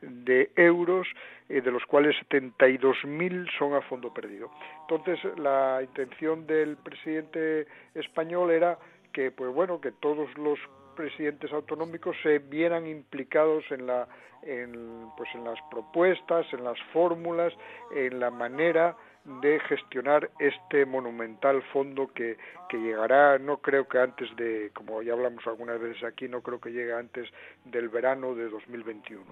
de 0.00 0.50
euros, 0.56 1.06
eh, 1.48 1.60
de 1.60 1.70
los 1.70 1.84
cuales 1.86 2.14
72.000 2.28 3.50
son 3.58 3.74
a 3.74 3.80
fondo 3.82 4.12
perdido. 4.12 4.50
Entonces, 4.82 5.18
la 5.38 5.80
intención 5.82 6.46
del 6.46 6.76
presidente 6.76 7.66
español 7.94 8.50
era 8.50 8.78
que, 9.12 9.30
pues 9.30 9.52
bueno, 9.52 9.80
que 9.80 9.92
todos 9.92 10.28
los 10.36 10.58
presidentes 10.94 11.52
autonómicos 11.52 12.16
se 12.22 12.38
vieran 12.38 12.86
implicados 12.86 13.64
en 13.70 13.86
la 13.86 14.06
en, 14.46 15.08
pues 15.16 15.28
en 15.34 15.44
las 15.44 15.58
propuestas, 15.70 16.46
en 16.52 16.64
las 16.64 16.78
fórmulas, 16.92 17.52
en 17.94 18.20
la 18.20 18.30
manera 18.30 18.96
de 19.24 19.58
gestionar 19.60 20.30
este 20.38 20.84
monumental 20.84 21.62
fondo 21.72 22.12
que, 22.12 22.36
que 22.68 22.76
llegará, 22.76 23.38
no 23.38 23.58
creo 23.58 23.88
que 23.88 23.98
antes 23.98 24.34
de, 24.36 24.70
como 24.74 25.02
ya 25.02 25.14
hablamos 25.14 25.46
algunas 25.46 25.80
veces 25.80 26.04
aquí, 26.04 26.28
no 26.28 26.42
creo 26.42 26.60
que 26.60 26.70
llegue 26.70 26.92
antes 26.92 27.28
del 27.64 27.88
verano 27.88 28.34
de 28.34 28.48
2021. 28.48 29.24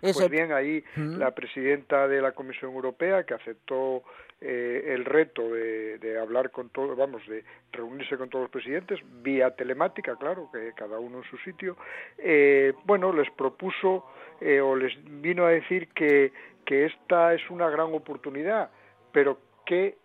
Pues 0.00 0.28
bien, 0.28 0.52
ahí 0.52 0.84
la 0.96 1.30
presidenta 1.30 2.06
de 2.06 2.20
la 2.20 2.32
Comisión 2.32 2.74
Europea, 2.74 3.24
que 3.24 3.32
aceptó 3.32 4.02
eh, 4.40 4.92
el 4.94 5.06
reto 5.06 5.42
de, 5.50 5.98
de, 5.98 6.18
hablar 6.18 6.50
con 6.50 6.68
todos, 6.68 6.96
vamos, 6.96 7.26
de 7.26 7.42
reunirse 7.72 8.18
con 8.18 8.28
todos 8.28 8.44
los 8.44 8.50
presidentes, 8.50 9.00
vía 9.22 9.52
telemática, 9.56 10.14
claro, 10.16 10.50
que 10.52 10.72
cada 10.76 10.98
uno 10.98 11.18
en 11.18 11.24
su 11.24 11.38
sitio, 11.38 11.78
eh, 12.18 12.74
bueno, 12.84 13.10
les 13.12 13.30
propuso 13.30 14.04
eh, 14.40 14.60
o 14.60 14.76
les 14.76 14.92
vino 15.22 15.46
a 15.46 15.50
decir 15.50 15.88
que, 15.88 16.30
que 16.66 16.84
esta 16.84 17.32
es 17.32 17.48
una 17.48 17.70
gran 17.70 17.94
oportunidad 17.94 18.68
pero 19.16 19.38
que 19.64 19.96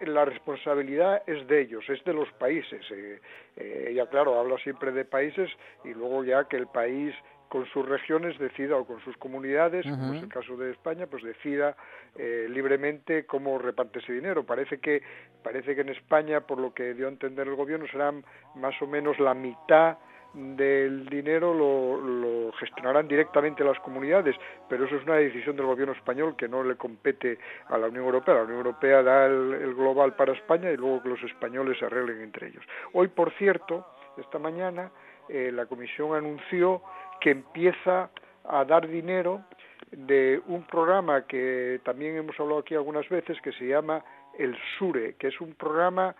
la 0.00 0.24
responsabilidad 0.24 1.22
es 1.26 1.46
de 1.46 1.60
ellos, 1.60 1.84
es 1.90 2.02
de 2.04 2.14
los 2.14 2.26
países. 2.38 2.80
Eh, 2.90 3.20
eh, 3.54 3.88
ella, 3.90 4.06
claro, 4.06 4.40
habla 4.40 4.56
siempre 4.64 4.92
de 4.92 5.04
países 5.04 5.50
y 5.84 5.92
luego 5.92 6.24
ya 6.24 6.44
que 6.48 6.56
el 6.56 6.66
país 6.66 7.14
con 7.50 7.66
sus 7.66 7.86
regiones 7.86 8.38
decida 8.38 8.78
o 8.78 8.86
con 8.86 8.98
sus 9.04 9.14
comunidades, 9.18 9.84
como 9.84 10.14
es 10.14 10.22
el 10.22 10.30
caso 10.30 10.56
de 10.56 10.70
España, 10.70 11.06
pues 11.06 11.22
decida 11.22 11.76
eh, 12.16 12.46
libremente 12.48 13.26
cómo 13.26 13.58
reparte 13.58 13.98
ese 13.98 14.14
dinero. 14.14 14.46
Parece 14.46 14.78
que 14.78 15.02
parece 15.42 15.74
que 15.74 15.82
en 15.82 15.90
España, 15.90 16.40
por 16.40 16.58
lo 16.58 16.72
que 16.72 16.94
dio 16.94 17.08
a 17.08 17.10
entender 17.10 17.46
el 17.46 17.56
gobierno, 17.56 17.86
serán 17.88 18.24
más 18.54 18.80
o 18.80 18.86
menos 18.86 19.20
la 19.20 19.34
mitad 19.34 19.98
del 20.36 21.06
dinero 21.06 21.54
lo, 21.54 22.52
gestionarán 22.52 23.08
directamente 23.08 23.64
las 23.64 23.78
comunidades, 23.80 24.36
pero 24.68 24.84
eso 24.84 24.96
es 24.96 25.04
una 25.04 25.16
decisión 25.16 25.56
del 25.56 25.66
gobierno 25.66 25.94
español 25.94 26.36
que 26.36 26.48
no 26.48 26.62
le 26.62 26.76
compete 26.76 27.38
a 27.68 27.78
la 27.78 27.88
Unión 27.88 28.04
Europea. 28.04 28.34
La 28.34 28.42
Unión 28.42 28.58
Europea 28.58 29.02
da 29.02 29.26
el, 29.26 29.74
global 29.74 30.14
para 30.14 30.32
España 30.32 30.70
y 30.70 30.76
luego 30.76 31.02
que 31.02 31.08
los 31.08 31.22
españoles 31.22 31.78
se 31.78 31.86
arreglen 31.86 32.20
entre 32.20 32.48
ellos. 32.48 32.64
Hoy, 32.92 33.08
por 33.08 33.32
cierto, 33.32 33.86
esta 34.18 34.38
mañana, 34.38 34.90
eh, 35.28 35.50
la 35.52 35.66
Comisión 35.66 36.14
anunció 36.14 36.82
que 37.20 37.30
empieza 37.30 38.10
a 38.44 38.64
dar 38.64 38.86
dinero 38.86 39.42
de 39.90 40.40
un 40.46 40.64
programa 40.64 41.26
que 41.26 41.80
también 41.82 42.16
hemos 42.16 42.38
hablado 42.38 42.60
aquí 42.60 42.74
algunas 42.74 43.08
veces, 43.08 43.40
que 43.40 43.52
se 43.52 43.66
llama 43.66 44.04
el 44.38 44.56
SURE, 44.78 45.14
que 45.14 45.28
es 45.28 45.40
un 45.40 45.54
programa 45.54 46.14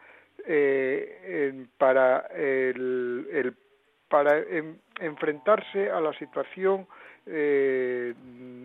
eh, 0.46 1.66
para 1.78 2.26
el 2.34 3.54
para 4.08 4.42
enfrentarse 5.00 5.90
a 5.90 6.00
la 6.00 6.12
situación 6.14 6.86
eh, 7.28 8.14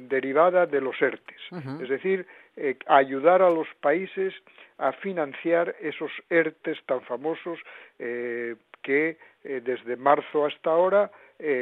derivada 0.07 0.67
de 0.67 0.81
los 0.81 1.01
ERTES, 1.01 1.81
es 1.81 1.89
decir, 1.89 2.27
eh, 2.55 2.77
ayudar 2.85 3.41
a 3.41 3.49
los 3.49 3.67
países 3.79 4.35
a 4.77 4.91
financiar 4.91 5.75
esos 5.81 6.11
ERTES 6.29 6.77
tan 6.85 7.01
famosos 7.01 7.57
eh, 7.97 8.55
que 8.83 9.17
desde 9.43 9.95
marzo 9.95 10.45
hasta 10.45 10.69
ahora 10.69 11.11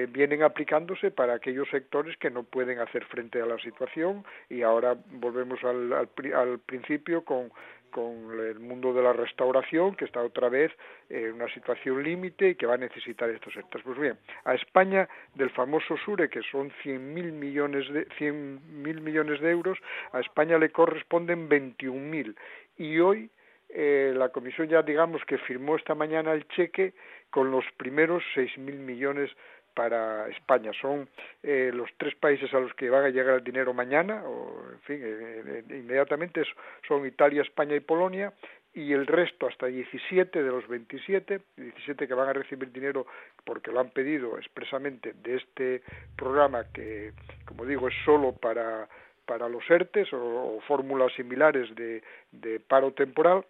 vienen 0.09 0.43
aplicándose 0.43 1.11
para 1.11 1.35
aquellos 1.35 1.69
sectores 1.69 2.17
que 2.17 2.29
no 2.29 2.43
pueden 2.43 2.79
hacer 2.79 3.05
frente 3.05 3.41
a 3.41 3.45
la 3.45 3.57
situación. 3.59 4.25
Y 4.49 4.61
ahora 4.61 4.97
volvemos 5.11 5.63
al, 5.63 5.93
al 5.93 6.59
principio 6.59 7.23
con 7.23 7.51
con 7.89 8.39
el 8.39 8.59
mundo 8.59 8.93
de 8.93 9.01
la 9.01 9.13
restauración, 9.13 9.95
que 9.95 10.05
está 10.05 10.21
otra 10.21 10.49
vez 10.49 10.71
en 11.09 11.33
una 11.33 11.51
situación 11.53 12.03
límite 12.03 12.49
y 12.49 12.55
que 12.55 12.65
va 12.65 12.75
a 12.75 12.77
necesitar 12.77 13.29
estos 13.29 13.53
sectores. 13.53 13.85
Pues 13.85 13.99
bien, 13.99 14.17
a 14.45 14.53
España, 14.53 15.07
del 15.35 15.49
famoso 15.49 15.97
SURE, 15.97 16.29
que 16.29 16.41
son 16.51 16.71
100.000 16.83 17.31
millones 17.31 17.91
de, 17.91 18.05
100 18.17 18.81
mil 18.81 19.01
millones 19.01 19.39
de 19.41 19.51
euros, 19.51 19.77
a 20.11 20.19
España 20.19 20.57
le 20.57 20.69
corresponden 20.71 21.49
21.000. 21.49 22.35
Y 22.77 22.99
hoy 22.99 23.29
eh, 23.69 24.13
la 24.15 24.29
Comisión 24.29 24.67
ya, 24.67 24.81
digamos, 24.81 25.23
que 25.25 25.37
firmó 25.37 25.75
esta 25.75 25.93
mañana 25.93 26.33
el 26.33 26.47
cheque 26.47 26.93
con 27.29 27.51
los 27.51 27.63
primeros 27.77 28.23
6.000 28.35 28.57
millones 28.79 29.29
para 29.73 30.27
España. 30.29 30.71
Son 30.81 31.07
eh, 31.43 31.71
los 31.73 31.89
tres 31.97 32.15
países 32.15 32.53
a 32.53 32.59
los 32.59 32.73
que 32.73 32.89
van 32.89 33.05
a 33.05 33.09
llegar 33.09 33.35
el 33.35 33.43
dinero 33.43 33.73
mañana, 33.73 34.23
o 34.25 34.71
en 34.71 34.79
fin, 34.81 34.99
eh, 35.01 35.43
eh, 35.45 35.63
inmediatamente 35.69 36.43
son 36.87 37.05
Italia, 37.05 37.41
España 37.41 37.75
y 37.75 37.79
Polonia, 37.79 38.33
y 38.73 38.93
el 38.93 39.07
resto, 39.07 39.47
hasta 39.47 39.65
17 39.65 40.43
de 40.43 40.49
los 40.49 40.67
27, 40.67 41.41
17 41.57 42.07
que 42.07 42.13
van 42.13 42.29
a 42.29 42.33
recibir 42.33 42.71
dinero 42.71 43.07
porque 43.43 43.71
lo 43.71 43.79
han 43.79 43.89
pedido 43.89 44.37
expresamente 44.37 45.13
de 45.13 45.37
este 45.37 45.81
programa 46.15 46.65
que, 46.71 47.13
como 47.45 47.65
digo, 47.65 47.87
es 47.87 47.95
solo 48.05 48.33
para, 48.33 48.87
para 49.25 49.49
los 49.49 49.67
ERTES 49.69 50.09
o, 50.13 50.61
fórmulas 50.67 51.11
similares 51.13 51.73
de, 51.75 52.03
de 52.31 52.59
paro 52.59 52.91
temporal. 52.91 53.43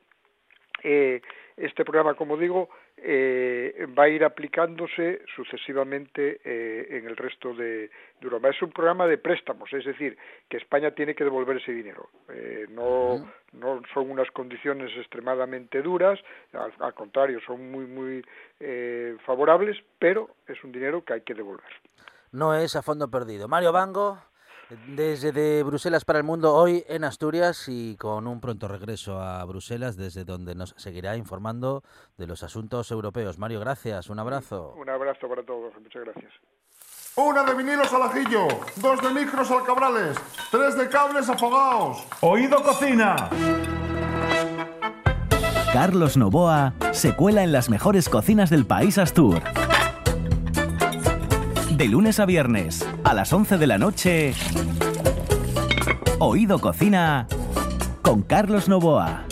este 0.82 1.84
programa, 1.84 2.13
como 2.13 2.38
digo, 2.38 2.69
eh, 3.03 3.88
va 3.97 4.03
a 4.03 4.09
ir 4.09 4.23
aplicándose 4.23 5.21
sucesivamente 5.35 6.39
eh, 6.43 6.97
en 6.97 7.07
el 7.07 7.15
resto 7.15 7.53
de, 7.53 7.89
Europa. 8.21 8.49
Es 8.49 8.62
un 8.62 8.71
programa 8.71 9.07
de 9.07 9.17
préstamos, 9.17 9.71
es 9.71 9.85
decir, 9.85 10.17
que 10.49 10.57
España 10.57 10.91
tiene 10.91 11.15
que 11.15 11.23
devolver 11.23 11.57
ese 11.57 11.71
dinero. 11.71 12.09
Eh, 12.27 12.67
no, 12.69 13.31
no 13.53 13.81
son 13.93 14.12
unas 14.12 14.29
condiciones 14.31 14.91
extremadamente 14.97 15.81
duras, 15.81 16.19
al, 16.53 16.93
contrario, 16.93 17.39
son 17.45 17.71
muy, 17.71 17.85
muy 17.85 18.25
favorables, 19.25 19.77
pero 19.97 20.29
es 20.47 20.62
un 20.65 20.73
dinero 20.73 21.03
que 21.05 21.13
hay 21.13 21.21
que 21.21 21.33
devolver. 21.33 21.71
no 22.33 22.53
es 22.53 22.75
a 22.75 22.81
fondo 22.81 23.09
perdido. 23.09 23.47
Mario 23.47 23.71
Bango, 23.71 24.19
desde 24.88 25.63
Bruselas 25.63 26.05
para 26.05 26.19
el 26.19 26.25
mundo, 26.25 26.53
hoy 26.53 26.84
en 26.88 27.03
Asturias 27.03 27.65
y 27.67 27.95
con 27.97 28.27
un 28.27 28.39
pronto 28.39 28.67
regreso 28.67 29.19
a 29.19 29.43
Bruselas, 29.45 29.97
desde 29.97 30.25
donde 30.25 30.55
nos 30.55 30.75
seguirá 30.77 31.17
informando 31.17 31.84
de 32.17 32.27
los 32.27 32.43
asuntos 32.43 32.91
europeos. 32.91 33.39
Mario, 33.39 33.60
gracias, 33.60 34.10
un 34.10 34.19
abrazo. 34.19 34.75
Un 34.77 34.89
abrazo 34.89 35.27
para 35.27 35.43
todos, 35.43 35.73
muchas 35.82 36.03
gracias. 36.03 36.32
Una 37.15 37.43
de 37.43 37.53
vinilos 37.55 37.91
al 37.91 38.03
ajillo, 38.03 38.47
dos 38.77 39.01
de 39.01 39.10
micros 39.10 39.49
al 39.51 39.63
cabrales, 39.65 40.17
tres 40.51 40.77
de 40.77 40.88
cables 40.88 41.27
afogados. 41.27 42.05
Oído 42.21 42.62
cocina. 42.63 43.29
Carlos 45.73 46.17
Novoa 46.17 46.73
se 46.93 47.15
cuela 47.15 47.43
en 47.43 47.51
las 47.51 47.69
mejores 47.69 48.10
cocinas 48.10 48.49
del 48.49 48.65
país 48.65 48.97
Astur. 48.97 49.41
De 51.79 51.87
lunes 51.87 52.19
a 52.19 52.25
viernes, 52.25 52.85
a 53.05 53.13
las 53.13 53.31
11 53.31 53.57
de 53.57 53.65
la 53.65 53.77
noche, 53.77 54.33
Oído 56.19 56.59
Cocina 56.59 57.25
con 58.01 58.21
Carlos 58.21 58.67
Novoa. 58.67 59.23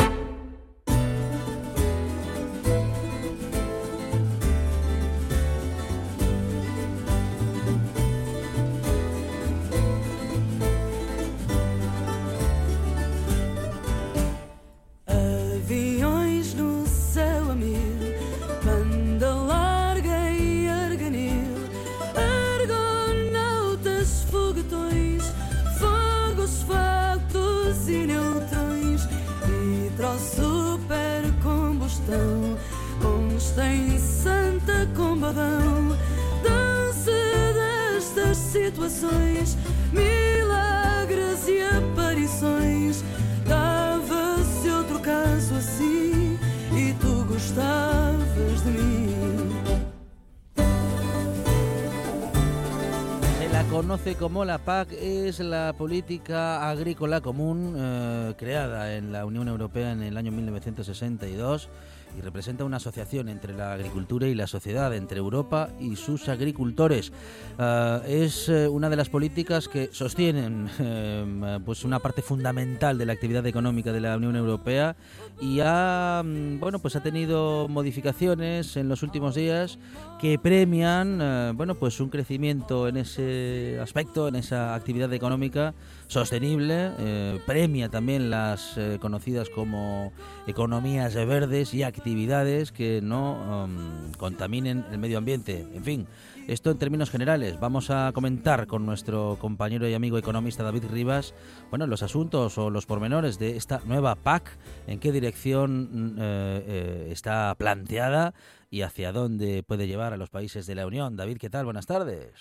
Conoce 53.77 54.15
como 54.15 54.43
la 54.43 54.57
PAC, 54.57 54.93
es 54.93 55.39
la 55.39 55.71
política 55.77 56.67
agrícola 56.67 57.21
común 57.21 57.75
eh, 57.77 58.33
creada 58.35 58.95
en 58.95 59.11
la 59.11 59.23
Unión 59.23 59.47
Europea 59.47 59.91
en 59.91 60.01
el 60.01 60.17
año 60.17 60.31
1962 60.31 61.69
y 62.17 62.21
representa 62.21 62.63
una 62.63 62.77
asociación 62.77 63.29
entre 63.29 63.53
la 63.53 63.73
agricultura 63.73 64.27
y 64.27 64.33
la 64.33 64.47
sociedad, 64.47 64.95
entre 64.95 65.19
Europa 65.19 65.69
y 65.79 65.95
sus 65.95 66.29
agricultores. 66.29 67.11
Ah, 67.59 68.01
es 68.07 68.49
eh, 68.49 68.67
una 68.67 68.89
de 68.89 68.95
las 68.95 69.09
políticas 69.09 69.67
que 69.67 69.89
sostienen 69.91 70.69
eh, 70.79 71.59
pues 71.63 71.83
una 71.83 71.99
parte 71.99 72.21
fundamental 72.21 72.97
de 72.97 73.05
la 73.05 73.13
actividad 73.13 73.45
económica 73.45 73.91
de 73.91 74.01
la 74.01 74.17
Unión 74.17 74.35
Europea 74.35 74.95
y 75.39 75.59
ha 75.63 76.23
mm, 76.25 76.59
bueno 76.59 76.79
pues 76.79 76.95
ha 76.95 77.03
tenido 77.03 77.67
modificaciones 77.67 78.77
en 78.77 78.89
los 78.89 79.03
últimos 79.03 79.35
días 79.35 79.77
que 80.19 80.39
premian 80.39 81.19
eh, 81.21 81.51
bueno 81.55 81.75
pues 81.75 81.99
un 81.99 82.09
crecimiento 82.09 82.87
en 82.87 82.97
ese 82.97 83.79
aspecto 83.81 84.27
en 84.27 84.35
esa 84.35 84.73
actividad 84.73 85.13
económica 85.13 85.73
sostenible 86.07 86.91
eh, 86.97 87.39
premia 87.45 87.89
también 87.89 88.29
las 88.29 88.77
eh, 88.77 88.97
conocidas 88.99 89.49
como 89.49 90.11
economías 90.47 91.13
verdes 91.13 91.73
y 91.73 91.83
actividades 91.83 92.71
que 92.71 92.99
no 93.01 93.65
um, 93.65 94.11
contaminen 94.13 94.85
el 94.91 94.97
medio 94.97 95.17
ambiente. 95.17 95.65
En 95.73 95.83
fin 95.83 96.07
esto 96.47 96.71
en 96.71 96.79
términos 96.79 97.11
generales. 97.11 97.59
Vamos 97.59 97.91
a 97.91 98.11
comentar 98.13 98.67
con 98.67 98.85
nuestro 98.85 99.37
compañero 99.39 99.87
y 99.87 99.93
amigo 99.93 100.17
economista 100.17 100.63
David 100.63 100.85
Rivas, 100.91 101.35
bueno, 101.69 101.87
los 101.87 102.03
asuntos 102.03 102.57
o 102.57 102.69
los 102.69 102.85
pormenores 102.85 103.37
de 103.37 103.57
esta 103.57 103.81
nueva 103.85 104.15
PAC, 104.15 104.57
en 104.87 104.99
qué 104.99 105.11
dirección 105.11 106.15
eh, 106.17 106.63
eh, 106.65 107.07
está 107.11 107.53
planteada 107.55 108.33
y 108.69 108.81
hacia 108.81 109.11
dónde 109.11 109.63
puede 109.67 109.87
llevar 109.87 110.13
a 110.13 110.17
los 110.17 110.29
países 110.29 110.65
de 110.65 110.75
la 110.75 110.87
Unión. 110.87 111.17
David, 111.17 111.37
¿qué 111.37 111.49
tal? 111.49 111.65
Buenas 111.65 111.85
tardes. 111.85 112.33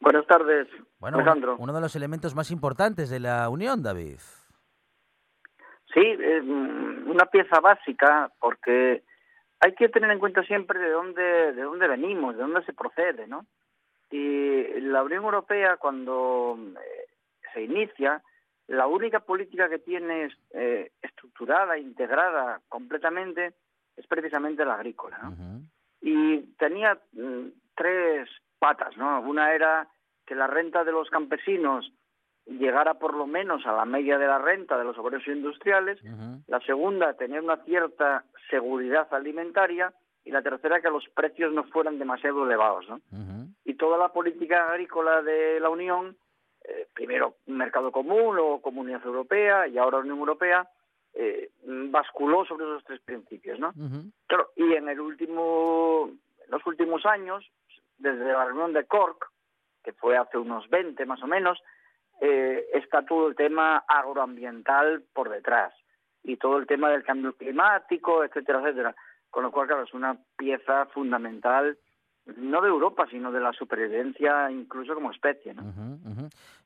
Buenas 0.00 0.26
tardes, 0.26 0.68
Bueno, 0.98 1.16
Alejandro. 1.18 1.56
uno 1.58 1.72
de 1.72 1.80
los 1.80 1.96
elementos 1.96 2.34
más 2.34 2.50
importantes 2.50 3.08
de 3.08 3.20
la 3.20 3.48
Unión, 3.48 3.82
David. 3.82 4.18
Sí, 5.92 6.00
eh, 6.00 6.42
mm, 6.42 7.10
una 7.10 7.24
pieza 7.26 7.60
básica 7.60 8.30
porque 8.38 9.02
hay 9.64 9.72
que 9.72 9.88
tener 9.88 10.10
en 10.10 10.18
cuenta 10.18 10.42
siempre 10.42 10.78
de 10.78 10.90
dónde 10.90 11.52
de 11.54 11.62
dónde 11.62 11.88
venimos, 11.88 12.36
de 12.36 12.42
dónde 12.42 12.62
se 12.64 12.74
procede, 12.74 13.26
¿no? 13.26 13.46
Y 14.10 14.80
la 14.80 15.02
Unión 15.02 15.24
Europea 15.24 15.78
cuando 15.78 16.58
eh, 16.58 17.06
se 17.54 17.62
inicia, 17.62 18.22
la 18.66 18.86
única 18.86 19.20
política 19.20 19.70
que 19.70 19.78
tiene 19.78 20.28
eh, 20.50 20.90
estructurada, 21.00 21.78
integrada 21.78 22.60
completamente 22.68 23.54
es 23.96 24.06
precisamente 24.06 24.66
la 24.66 24.74
agrícola, 24.74 25.18
¿no? 25.22 25.62
y 26.02 26.40
tenía 26.58 26.98
mm, 27.12 27.46
tres 27.74 28.28
patas, 28.58 28.94
¿no? 28.98 29.22
Una 29.22 29.54
era 29.54 29.88
que 30.26 30.34
la 30.34 30.46
renta 30.46 30.84
de 30.84 30.92
los 30.92 31.08
campesinos 31.08 31.90
llegara 32.46 32.94
por 32.94 33.14
lo 33.14 33.26
menos 33.26 33.64
a 33.66 33.72
la 33.72 33.84
media 33.84 34.18
de 34.18 34.26
la 34.26 34.38
renta 34.38 34.76
de 34.76 34.84
los 34.84 34.98
obreros 34.98 35.26
industriales, 35.26 36.00
la 36.46 36.60
segunda, 36.60 37.14
tener 37.14 37.40
una 37.40 37.56
cierta 37.64 38.24
seguridad 38.50 39.12
alimentaria 39.12 39.92
y 40.24 40.30
la 40.30 40.42
tercera, 40.42 40.80
que 40.80 40.90
los 40.90 41.06
precios 41.14 41.52
no 41.52 41.64
fueran 41.64 41.98
demasiado 41.98 42.44
elevados, 42.44 42.88
¿no? 42.88 43.00
Y 43.64 43.74
toda 43.74 43.98
la 43.98 44.08
política 44.08 44.70
agrícola 44.70 45.22
de 45.22 45.60
la 45.60 45.68
Unión, 45.68 46.16
eh, 46.64 46.86
primero 46.94 47.36
mercado 47.46 47.92
común, 47.92 48.36
luego 48.36 48.62
Comunidad 48.62 49.04
Europea 49.04 49.66
y 49.68 49.78
ahora 49.78 49.98
Unión 49.98 50.18
Europea, 50.18 50.68
eh, 51.14 51.50
basculó 51.64 52.44
sobre 52.44 52.64
esos 52.64 52.84
tres 52.84 53.00
principios, 53.00 53.58
¿no? 53.58 53.72
Y 54.56 54.72
en 54.72 54.88
el 54.88 55.00
último, 55.00 56.10
en 56.44 56.50
los 56.50 56.66
últimos 56.66 57.06
años, 57.06 57.44
desde 57.98 58.24
la 58.24 58.44
reunión 58.44 58.72
de 58.72 58.84
Cork, 58.84 59.30
que 59.82 59.92
fue 59.92 60.16
hace 60.16 60.38
unos 60.38 60.68
20 60.70 61.04
más 61.06 61.22
o 61.22 61.26
menos, 61.26 61.58
eh, 62.26 62.64
está 62.72 63.04
todo 63.04 63.28
el 63.28 63.34
tema 63.36 63.84
agroambiental 63.86 65.02
por 65.12 65.28
detrás 65.28 65.72
y 66.22 66.36
todo 66.38 66.56
el 66.58 66.66
tema 66.66 66.88
del 66.90 67.04
cambio 67.04 67.34
climático, 67.36 68.24
etcétera, 68.24 68.60
etcétera. 68.60 68.94
Con 69.30 69.42
lo 69.42 69.50
cual, 69.52 69.66
claro, 69.66 69.82
es 69.82 69.92
una 69.92 70.16
pieza 70.38 70.86
fundamental 70.86 71.76
no 72.36 72.62
de 72.62 72.68
Europa, 72.68 73.06
sino 73.10 73.30
de 73.30 73.40
la 73.40 73.52
supervivencia 73.52 74.50
incluso 74.50 74.94
como 74.94 75.10
especie, 75.10 75.52
¿no? 75.52 75.62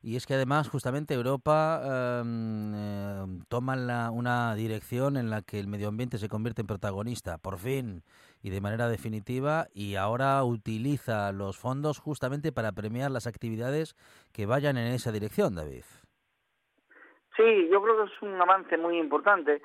Y 0.01 0.15
es 0.15 0.25
que 0.25 0.35
además 0.35 0.69
justamente 0.69 1.13
Europa 1.13 1.81
em, 2.21 2.73
em, 2.73 3.41
toma 3.49 3.75
la- 3.75 4.09
una 4.09 4.55
dirección 4.55 5.17
en 5.17 5.29
la 5.29 5.41
que 5.41 5.59
el 5.59 5.67
medio 5.67 5.89
ambiente 5.89 6.17
se 6.17 6.29
convierte 6.29 6.61
en 6.61 6.67
protagonista, 6.67 7.37
por 7.39 7.57
fin 7.57 8.03
y 8.41 8.49
de 8.51 8.61
manera 8.61 8.87
definitiva, 8.87 9.67
y 9.73 9.95
ahora 9.95 10.43
utiliza 10.43 11.31
los 11.31 11.57
fondos 11.57 11.99
justamente 11.99 12.51
para 12.51 12.71
premiar 12.71 13.11
las 13.11 13.27
actividades 13.27 13.95
que 14.33 14.45
vayan 14.45 14.77
en 14.77 14.93
esa 14.93 15.11
dirección, 15.11 15.55
David. 15.55 15.83
Sí, 17.35 17.69
yo 17.71 17.81
creo 17.81 17.97
que 18.05 18.11
es 18.13 18.21
un 18.21 18.41
avance 18.41 18.77
muy 18.77 18.97
importante, 18.97 19.61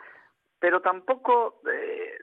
pero 0.58 0.80
tampoco 0.80 1.60
eh, 1.70 2.18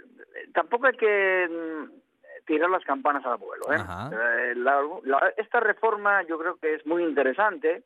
tampoco 0.54 0.88
hay 0.88 0.96
que 0.98 1.48
mm, 1.50 2.46
tirar 2.46 2.70
las 2.70 2.84
campanas 2.86 3.26
al 3.26 3.38
vuelo. 3.38 3.66
¿eh? 3.74 3.78
Eh, 4.12 4.56
la- 4.56 4.82
la- 5.04 5.34
esta 5.38 5.60
reforma 5.60 6.24
yo 6.24 6.38
creo 6.40 6.56
que 6.58 6.76
es 6.76 6.86
muy 6.86 7.04
interesante. 7.04 7.84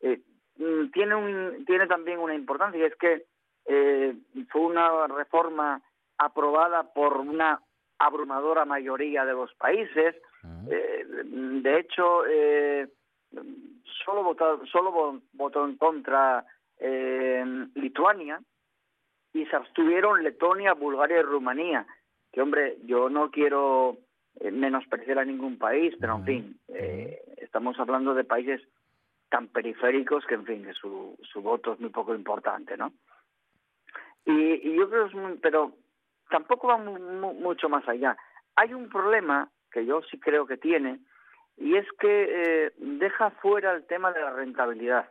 eh, 0.00 0.20
mm, 0.58 0.90
tiene 0.92 1.14
un 1.14 1.64
tiene 1.66 1.86
también 1.86 2.18
una 2.20 2.34
importancia 2.34 2.78
y 2.80 2.84
es 2.84 2.96
que 2.96 3.26
eh, 3.66 4.14
fue 4.50 4.60
una 4.60 5.06
reforma 5.08 5.82
aprobada 6.18 6.92
por 6.94 7.16
una 7.18 7.60
abrumadora 7.98 8.64
mayoría 8.64 9.24
de 9.24 9.32
los 9.32 9.52
países. 9.54 10.14
Eh, 10.70 11.04
de 11.24 11.78
hecho, 11.80 12.24
eh, 12.26 12.88
solo 14.04 14.22
votó, 14.22 14.64
solo 14.66 14.92
vo- 14.92 15.20
votó 15.32 15.64
en 15.64 15.76
contra 15.76 16.44
eh, 16.78 17.44
Lituania 17.74 18.40
y 19.32 19.44
se 19.46 19.56
abstuvieron 19.56 20.22
Letonia, 20.22 20.74
Bulgaria 20.74 21.18
y 21.20 21.22
Rumanía. 21.22 21.86
Que, 22.32 22.42
hombre, 22.42 22.78
yo 22.84 23.08
no 23.08 23.30
quiero 23.30 23.96
eh, 24.40 24.50
menospreciar 24.50 25.18
a 25.18 25.24
ningún 25.24 25.58
país, 25.58 25.94
pero, 26.00 26.16
en 26.16 26.24
fin, 26.24 26.60
eh, 26.68 27.22
estamos 27.38 27.78
hablando 27.80 28.14
de 28.14 28.24
países 28.24 28.60
tan 29.30 29.48
periféricos 29.48 30.24
que, 30.26 30.34
en 30.34 30.44
fin, 30.44 30.64
que 30.64 30.72
su, 30.74 31.16
su 31.22 31.40
voto 31.42 31.72
es 31.72 31.80
muy 31.80 31.90
poco 31.90 32.14
importante, 32.14 32.76
¿no? 32.76 32.92
Y, 34.24 34.32
y 34.70 34.76
yo 34.76 34.88
creo 34.90 35.04
que 35.04 35.08
es 35.10 35.14
muy, 35.16 35.38
pero 35.38 35.72
tampoco 36.30 36.68
va 36.68 36.76
mu- 36.78 36.98
mu- 36.98 37.34
mucho 37.34 37.68
más 37.68 37.86
allá. 37.88 38.16
Hay 38.56 38.72
un 38.74 38.88
problema 38.88 39.50
que 39.70 39.84
yo 39.84 40.02
sí 40.02 40.18
creo 40.18 40.46
que 40.46 40.56
tiene, 40.56 41.00
y 41.56 41.76
es 41.76 41.86
que 41.98 42.28
eh, 42.66 42.72
deja 42.76 43.30
fuera 43.30 43.72
el 43.72 43.86
tema 43.86 44.12
de 44.12 44.20
la 44.20 44.32
rentabilidad. 44.32 45.10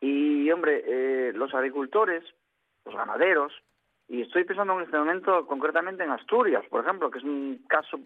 Y, 0.00 0.50
hombre, 0.50 0.82
eh, 0.86 1.32
los 1.34 1.54
agricultores, 1.54 2.24
los 2.86 2.94
ganaderos, 2.94 3.52
y 4.08 4.22
estoy 4.22 4.44
pensando 4.44 4.76
en 4.78 4.84
este 4.84 4.96
momento 4.98 5.46
concretamente 5.46 6.02
en 6.04 6.10
Asturias, 6.10 6.64
por 6.70 6.82
ejemplo, 6.82 7.10
que 7.10 7.18
es 7.18 7.24
un 7.24 7.64
caso 7.68 8.00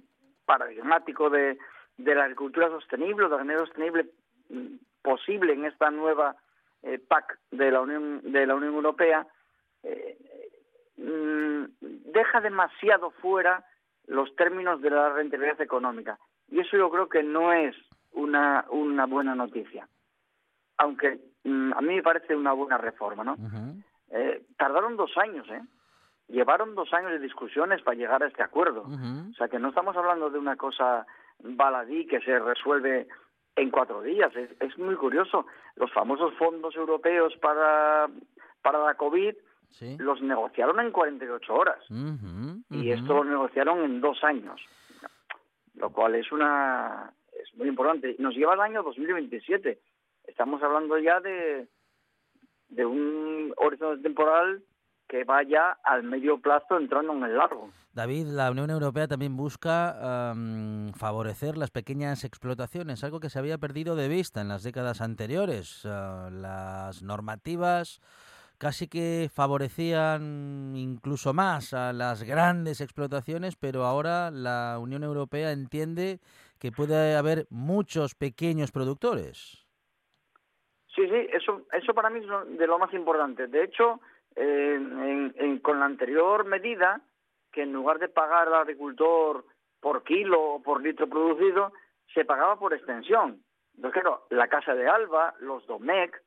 paradigmático 0.45 1.31
de, 1.31 1.57
de 1.97 2.15
la 2.15 2.25
agricultura 2.25 2.69
sostenible, 2.69 3.25
de 3.25 3.31
la 3.31 3.37
agricultura 3.37 3.67
sostenible 3.67 4.07
mm, 4.51 4.77
posible 5.03 5.53
en 5.55 5.65
esta 5.67 5.91
nueva 5.91 6.37
eh, 6.83 6.99
PAC 6.99 7.39
de 7.53 7.71
la 7.71 7.81
Unión 7.81 8.21
de 8.33 8.47
la 8.47 8.55
Unión 8.55 8.75
Europea, 8.75 9.27
eh, 9.83 10.19
mm, 10.97 11.65
deja 11.81 12.41
demasiado 12.41 13.11
fuera 13.11 13.65
los 14.07 14.35
términos 14.37 14.81
de 14.81 14.91
la 14.91 15.11
rentabilidad 15.11 15.61
económica. 15.61 16.19
Y 16.49 16.61
eso 16.61 16.77
yo 16.77 16.91
creo 16.91 17.09
que 17.09 17.23
no 17.23 17.53
es 17.53 17.75
una, 18.13 18.65
una 18.71 19.07
buena 19.07 19.35
noticia. 19.35 19.89
Aunque 20.79 21.21
mm, 21.45 21.73
a 21.75 21.81
mí 21.81 21.97
me 21.97 22.03
parece 22.03 22.37
una 22.37 22.53
buena 22.53 22.79
reforma, 22.79 23.25
¿no? 23.25 23.37
Eh, 24.11 24.45
tardaron 24.57 24.97
dos 24.97 25.17
años, 25.17 25.49
¿eh? 25.51 25.63
Llevaron 26.29 26.75
dos 26.75 26.93
años 26.95 27.11
de 27.11 27.19
discusiones 27.19 27.83
para 27.83 27.97
llegar 27.97 28.23
a 28.23 28.29
este 28.29 28.43
acuerdo. 28.43 28.83
O 28.83 29.35
sea 29.35 29.49
que 29.49 29.59
no 29.59 29.69
estamos 29.69 29.95
hablando 29.97 30.31
de 30.31 30.39
una 30.39 30.57
cosa 30.57 31.07
baladí 31.39 32.07
que 32.07 32.21
se 32.21 32.39
resuelve 32.39 33.07
en 33.57 33.71
cuatro 33.71 34.01
días. 34.03 34.33
Es, 34.61 34.79
muy 34.79 34.95
curioso. 34.97 35.47
Los 35.77 35.93
famosos 35.93 36.33
fondos 36.35 36.75
europeos 36.77 37.35
para, 37.43 38.09
para 38.63 38.79
la 38.85 38.95
COVID 38.95 39.35
los 39.99 40.21
negociaron 40.23 40.81
en 40.81 40.91
48 40.93 41.55
horas. 41.55 41.79
Y 42.71 42.91
esto 42.91 43.15
lo 43.15 43.25
negociaron 43.25 43.85
en 43.85 44.01
dos 44.01 44.23
años. 44.25 44.61
Lo 45.75 45.91
cual 45.91 46.15
es 46.15 46.31
una 46.31 47.13
es 47.33 47.55
muy 47.57 47.69
importante. 47.69 48.17
Nos 48.19 48.35
lleva 48.35 48.55
al 48.55 48.61
año 48.61 48.83
2027. 48.83 49.81
Estamos 50.27 50.63
hablando 50.63 50.99
ya 50.99 51.21
de, 51.21 51.69
de 52.69 52.87
un 52.87 53.53
horizonte 53.57 54.03
temporal 54.03 54.63
que 55.09 55.25
vaya 55.25 55.79
al 55.85 56.03
medio 56.03 56.41
plazo 56.41 56.79
entrando 56.79 57.13
en 57.13 57.25
el 57.25 57.37
largo. 57.37 57.71
David, 57.93 58.27
la 58.27 58.51
Unión 58.51 58.71
Europea 58.71 59.07
también 59.07 59.37
busca 59.37 60.35
favorecer 60.97 61.57
las 61.57 61.71
pequeñas 61.71 62.25
explotaciones, 62.25 63.05
algo 63.05 63.21
que 63.21 63.31
se 63.31 63.39
había 63.39 63.59
perdido 63.59 63.95
de 63.95 64.09
vista 64.09 64.41
en 64.41 64.49
las 64.49 64.63
décadas 64.63 65.01
anteriores. 65.01 65.83
Ah, 65.85 66.29
las 66.33 67.03
normativas 67.03 68.01
casi 68.59 68.89
que 68.89 69.29
favorecían 69.33 70.75
incluso 70.77 71.33
más 71.35 71.75
a 71.75 71.93
las 71.93 72.23
grandes 72.23 72.81
explotaciones, 72.81 73.57
pero 73.57 73.85
ahora 73.85 74.31
la 74.31 74.79
Unión 74.81 75.03
Europea 75.05 75.53
entiende 75.53 76.21
que 76.59 76.73
puede 76.73 77.17
haber 77.17 77.47
muchos 77.51 78.15
pequeños 78.15 78.73
productores. 78.73 79.65
Sí, 80.95 81.03
sí, 81.09 81.29
eso, 81.33 81.67
eso 81.73 81.93
para 81.93 82.09
mí 82.09 82.21
es 82.21 82.59
de 82.59 82.67
lo 82.67 82.79
más 82.79 82.93
importante. 82.95 83.49
De 83.49 83.65
hecho, 83.65 84.01
en, 84.37 85.59
con 85.59 85.81
la 85.81 85.87
anterior 85.87 86.45
medida, 86.45 87.01
que 87.53 87.63
en 87.63 87.73
lugar 87.73 87.99
de 87.99 88.09
pagar 88.09 88.49
al 88.49 88.55
agricultor 88.55 89.45
por 89.81 90.05
kilo 90.05 90.41
o 90.41 90.63
por 90.63 90.83
litro 90.83 91.09
producido, 91.09 91.73
se 92.13 92.25
pagaba 92.25 92.59
por 92.59 92.73
extensión. 92.73 93.43
Entonces, 93.77 94.03
claro, 94.03 94.27
la 94.31 94.49
Casa 94.49 94.75
de 94.75 94.89
Alba, 94.89 95.35
los 95.41 95.67
Domec, 95.67 96.17
eh, 96.17 96.23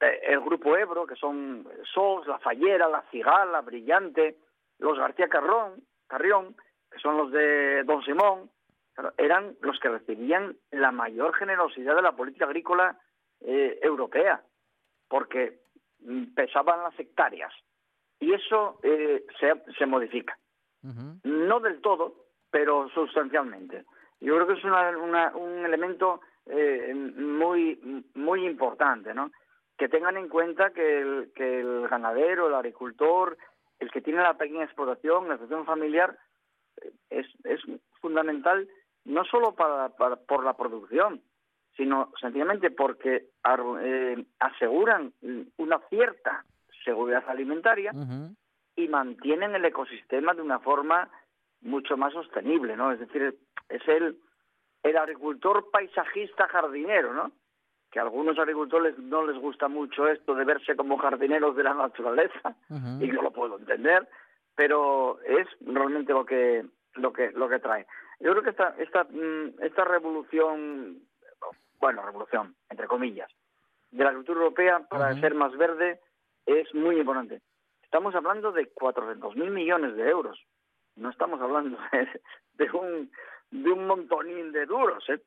el 0.00 0.40
Grupo 0.40 0.76
Ebro, 0.76 1.06
que 1.06 1.16
son 1.16 1.66
SOS, 1.92 2.26
La 2.26 2.38
Fallera, 2.38 2.88
La 2.88 3.02
Cigala, 3.10 3.60
Brillante, 3.62 4.36
los 4.78 4.98
García 4.98 5.28
Carrón, 5.28 5.82
Carrión, 6.06 6.54
que 6.90 6.98
son 6.98 7.16
los 7.16 7.32
de 7.32 7.82
Don 7.84 8.02
Simón, 8.04 8.50
eran 9.16 9.56
los 9.60 9.78
que 9.78 9.88
recibían 9.88 10.56
la 10.70 10.90
mayor 10.90 11.34
generosidad 11.34 11.94
de 11.94 12.02
la 12.02 12.12
política 12.12 12.46
agrícola 12.46 12.98
eh, 13.40 13.78
europea, 13.82 14.42
porque 15.08 15.60
pesaban 16.34 16.82
las 16.82 16.98
hectáreas. 16.98 17.52
Y 18.20 18.32
eso 18.32 18.80
eh, 18.82 19.24
se, 19.38 19.52
se, 19.76 19.86
modifica. 19.86 20.36
No 21.22 21.60
del 21.60 21.80
todo, 21.80 22.14
pero 22.50 22.88
sustancialmente. 22.90 23.84
Yo 24.20 24.34
creo 24.34 24.46
que 24.48 24.54
es 24.54 24.64
una, 24.64 25.36
un 25.36 25.64
elemento 25.64 26.20
eh, 26.46 26.92
muy, 26.94 28.04
muy 28.14 28.46
importante, 28.46 29.14
¿no? 29.14 29.30
Que 29.78 29.88
tengan 29.88 30.16
en 30.16 30.28
cuenta 30.28 30.70
que 30.70 31.00
el, 31.00 31.32
que 31.34 31.60
el 31.60 31.88
ganadero, 31.88 32.48
el 32.48 32.54
agricultor, 32.54 33.38
el 33.78 33.90
que 33.90 34.00
tiene 34.00 34.22
la 34.22 34.36
pequeña 34.36 34.64
explotación, 34.64 35.28
la 35.28 35.34
explotación 35.34 35.66
familiar, 35.66 36.18
eh, 36.82 36.92
es, 37.10 37.26
es 37.44 37.60
fundamental 38.00 38.68
no 39.04 39.24
solo 39.24 39.54
para, 39.54 39.88
para, 39.90 40.16
por 40.16 40.44
la 40.44 40.54
producción, 40.54 41.22
sino 41.76 42.12
sencillamente 42.20 42.70
porque 42.70 43.28
eh, 43.80 44.24
aseguran 44.40 45.12
una 45.56 45.78
cierta 45.88 46.44
seguridad 46.84 47.24
alimentaria 47.28 47.92
y 48.76 48.88
mantienen 48.88 49.54
el 49.54 49.64
ecosistema 49.64 50.34
de 50.34 50.42
una 50.42 50.58
forma 50.58 51.08
mucho 51.60 51.96
más 51.96 52.12
sostenible, 52.12 52.76
¿no? 52.76 52.92
Es 52.92 53.00
decir, 53.00 53.36
es 53.68 53.88
el, 53.88 54.18
el 54.82 54.96
agricultor 54.96 55.70
paisajista 55.70 56.48
jardinero, 56.48 57.14
¿no? 57.14 57.32
Que 57.90 57.98
a 57.98 58.02
algunos 58.02 58.38
agricultores 58.38 58.98
no 58.98 59.26
les 59.26 59.36
gusta 59.38 59.68
mucho 59.68 60.06
esto 60.08 60.34
de 60.34 60.44
verse 60.44 60.76
como 60.76 60.98
jardineros 60.98 61.56
de 61.56 61.62
la 61.62 61.74
naturaleza, 61.74 62.54
y 63.00 63.10
yo 63.10 63.22
lo 63.22 63.30
puedo 63.30 63.58
entender, 63.58 64.06
pero 64.54 65.18
es 65.22 65.46
realmente 65.60 66.12
lo 66.12 66.26
que 66.26 66.66
lo 66.94 67.12
que 67.12 67.30
lo 67.32 67.48
que 67.48 67.60
trae. 67.60 67.86
Yo 68.20 68.32
creo 68.32 68.42
que 68.42 68.50
esta 68.50 68.74
esta 68.78 69.04
mm, 69.04 69.62
esta 69.62 69.84
revolución 69.84 71.08
bueno, 71.80 72.02
revolución, 72.02 72.54
entre 72.68 72.86
comillas, 72.86 73.30
de 73.90 74.04
la 74.04 74.10
agricultura 74.10 74.40
europea 74.40 74.80
para 74.88 75.18
ser 75.20 75.34
más 75.34 75.56
verde 75.56 76.00
es 76.46 76.72
muy 76.74 76.98
importante. 76.98 77.40
Estamos 77.82 78.14
hablando 78.14 78.52
de 78.52 78.72
400.000 78.74 79.50
millones 79.50 79.96
de 79.96 80.08
euros. 80.08 80.38
No 80.96 81.10
estamos 81.10 81.40
hablando 81.40 81.78
de, 82.54 82.70
un, 82.72 83.10
de 83.50 83.70
un 83.70 83.86
montonín 83.86 84.52
de 84.52 84.66
duros, 84.66 85.08
¿eh? 85.08 85.20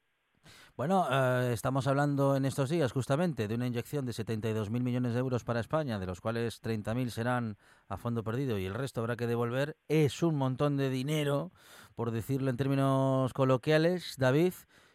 Bueno, 0.77 1.05
eh, 1.12 1.51
estamos 1.53 1.86
hablando 1.88 2.36
en 2.36 2.45
estos 2.45 2.69
días 2.69 2.91
justamente 2.91 3.47
de 3.47 3.55
una 3.55 3.67
inyección 3.67 4.05
de 4.05 4.13
72.000 4.13 4.81
millones 4.81 5.13
de 5.13 5.19
euros 5.19 5.43
para 5.43 5.60
España, 5.60 5.99
de 5.99 6.05
los 6.05 6.21
cuales 6.21 6.62
30.000 6.63 7.10
serán 7.10 7.57
a 7.89 7.97
fondo 7.97 8.23
perdido 8.23 8.57
y 8.57 8.65
el 8.65 8.73
resto 8.73 9.01
habrá 9.01 9.15
que 9.15 9.27
devolver. 9.27 9.75
Es 9.89 10.23
un 10.23 10.38
montón 10.38 10.77
de 10.77 10.89
dinero, 10.89 11.51
por 11.95 12.12
decirlo 12.12 12.49
en 12.49 12.57
términos 12.57 13.34
coloquiales, 13.34 14.15
David, 14.17 14.53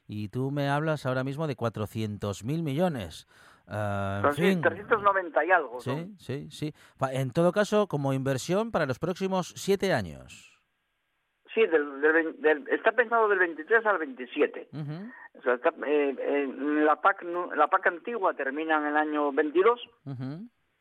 y 0.09 0.29
tú 0.29 0.51
me 0.51 0.69
hablas 0.69 1.05
ahora 1.05 1.25
mismo 1.25 1.47
de 1.47 1.57
400.000 1.57 2.63
millones. 2.63 3.27
Uh, 3.69 4.29
en 4.29 4.35
fin. 4.35 4.61
390 4.63 5.45
y 5.45 5.51
algo. 5.51 5.81
Sí, 5.81 6.15
sí, 6.19 6.49
sí. 6.51 6.75
En 7.11 7.33
todo 7.33 7.53
caso, 7.53 7.87
como 7.87 8.13
inversión 8.13 8.71
para 8.71 8.87
los 8.87 8.99
próximos 8.99 9.53
siete 9.57 9.93
años. 9.93 10.57
Sí, 11.57 11.63
está 12.71 12.93
pensado 12.93 13.29
del 13.29 13.39
23 13.39 13.87
al 13.87 13.97
27. 13.97 14.69
O 15.39 15.43
sea, 15.43 15.59
eh, 15.87 16.55
la, 16.59 17.01
PAC, 17.01 17.23
la 17.55 17.69
PAC 17.69 17.87
antigua 17.87 18.35
termina 18.35 18.79
en 18.79 18.87
el 18.87 18.97
año 18.97 19.33
22 19.33 19.81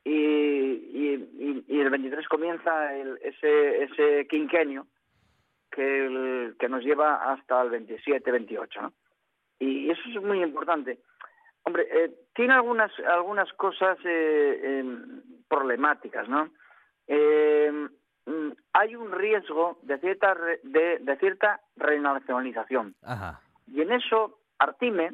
y, 0.04 0.12
y, 0.12 1.66
y, 1.68 1.80
el 1.80 1.90
23 1.90 2.28
comienza 2.28 2.96
el, 2.96 3.18
ese, 3.24 3.84
ese 3.84 4.28
quinquenio 4.28 4.86
que, 5.72 6.06
el, 6.06 6.56
que 6.60 6.70
nos 6.70 6.84
lleva 6.84 7.32
hasta 7.32 7.62
el 7.62 7.72
27, 7.72 8.32
28. 8.32 8.82
¿no? 8.82 8.94
Y 9.60 9.90
eso 9.90 10.02
es 10.08 10.22
muy 10.22 10.44
importante. 10.44 11.00
Hombre, 11.64 11.88
eh, 11.92 12.12
tiene 12.36 12.54
algunas 12.54 12.92
algunas 13.00 13.52
cosas 13.54 13.98
eh, 14.06 14.80
em, 14.80 15.24
problemáticas, 15.48 16.30
¿no? 16.30 16.52
Em, 17.08 17.90
mm, 18.26 18.52
hay 18.74 18.96
un 18.96 19.12
riesgo 19.12 19.80
de 19.82 19.98
cierta 19.98 20.36
de, 20.64 21.00
de 21.00 21.18
cierta 21.18 21.62
renacionalización. 21.76 22.96
Y 23.68 23.82
en 23.82 23.92
eso 23.94 24.38
Artime, 24.60 25.14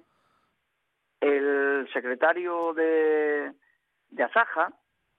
el 1.20 1.88
secretario 1.94 2.74
de, 2.74 3.54
de 4.10 4.24
Asaja, 4.24 4.74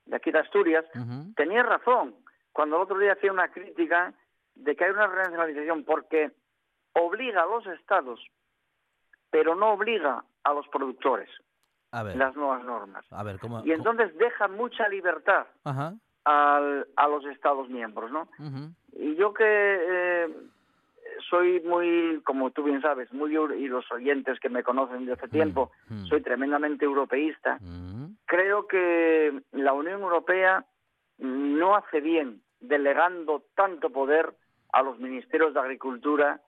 de 0.07 0.17
aquí 0.17 0.31
de 0.31 0.41
Asturias, 0.41 0.85
tenía 1.37 1.63
razón 1.63 2.15
cuando 2.53 2.77
el 2.77 2.83
otro 2.83 2.99
día 2.99 3.13
hacía 3.13 3.33
una 3.33 3.49
crítica 3.49 4.13
de 4.55 4.77
que 4.77 4.85
hay 4.85 4.91
una 4.91 5.07
renacionalización 5.07 5.85
porque 5.85 6.33
obliga 6.95 7.43
a 7.43 7.47
los 7.47 7.67
estados 7.67 8.21
pero 9.33 9.55
no 9.57 9.73
obliga 9.73 10.23
a 10.45 10.53
los 10.53 10.69
productores 10.69 11.29
las 12.17 12.37
nuevas 12.37 12.63
normas. 12.65 13.05
y 13.67 13.73
entonces 13.73 14.17
deja 14.19 14.47
mucha 14.49 14.89
libertad 14.89 15.47
Al, 16.25 16.87
a 16.97 17.09
los 17.09 17.25
Estados 17.25 17.69
miembros, 17.69 18.13
¿no? 18.13 18.29
Y 18.93 19.17
yo 19.17 19.35
que 19.35 19.45
eh, 19.45 20.37
soy 21.29 21.61
muy, 21.61 22.21
como 22.25 22.51
tú 22.51 22.65
bien 22.65 22.81
sabes, 22.83 23.13
muy 23.13 23.33
y 23.33 23.67
los 23.67 23.91
oyentes 23.91 24.39
que 24.41 24.49
me 24.49 24.63
conocen 24.63 25.07
de 25.07 25.13
hace 25.13 25.29
tiempo, 25.29 25.71
soy 26.09 26.23
tremendamente 26.23 26.85
europeísta. 26.85 27.59
Creo 28.27 28.67
que 28.67 29.43
la 29.53 29.73
Unión 29.73 30.03
Europea 30.03 30.67
no 31.19 31.77
hace 31.77 32.01
bien 32.01 32.43
delegando 32.61 33.45
tanto 33.55 33.91
poder 33.91 34.35
a 34.73 34.83
los 34.83 34.99
ministerios 34.99 35.55
de 35.55 35.61
Agricultura 35.61 36.41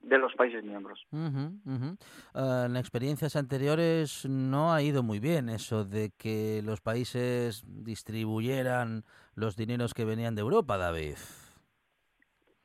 de 0.00 0.18
los 0.18 0.34
países 0.34 0.64
miembros. 0.64 1.06
Ujú, 1.12 1.52
ujú. 1.64 1.96
Ah, 2.34 2.64
en 2.66 2.76
experiencias 2.76 3.36
anteriores 3.36 4.26
no 4.28 4.72
ha 4.72 4.82
ido 4.82 5.02
muy 5.02 5.20
bien 5.20 5.48
eso 5.48 5.84
de 5.84 6.10
que 6.18 6.60
los 6.64 6.80
países 6.80 7.64
distribuyeran 7.66 9.04
los 9.34 9.56
dineros 9.56 9.94
que 9.94 10.04
venían 10.04 10.34
de 10.34 10.40
Europa, 10.40 10.76
David. 10.76 11.16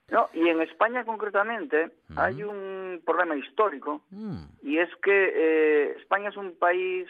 No, 0.10 0.30
y 0.34 0.48
en 0.48 0.62
España 0.62 1.04
concretamente 1.04 1.92
hay 2.16 2.42
un 2.44 3.02
problema 3.06 3.36
histórico 3.36 4.04
Mm, 4.10 4.38
y 4.62 4.78
es 4.80 4.90
que 5.04 5.32
eh, 5.36 5.96
España 6.00 6.30
es 6.30 6.38
un 6.38 6.58
país 6.58 7.08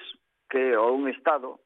que 0.50 0.76
o 0.76 0.92
un 0.94 1.08
estado 1.10 1.60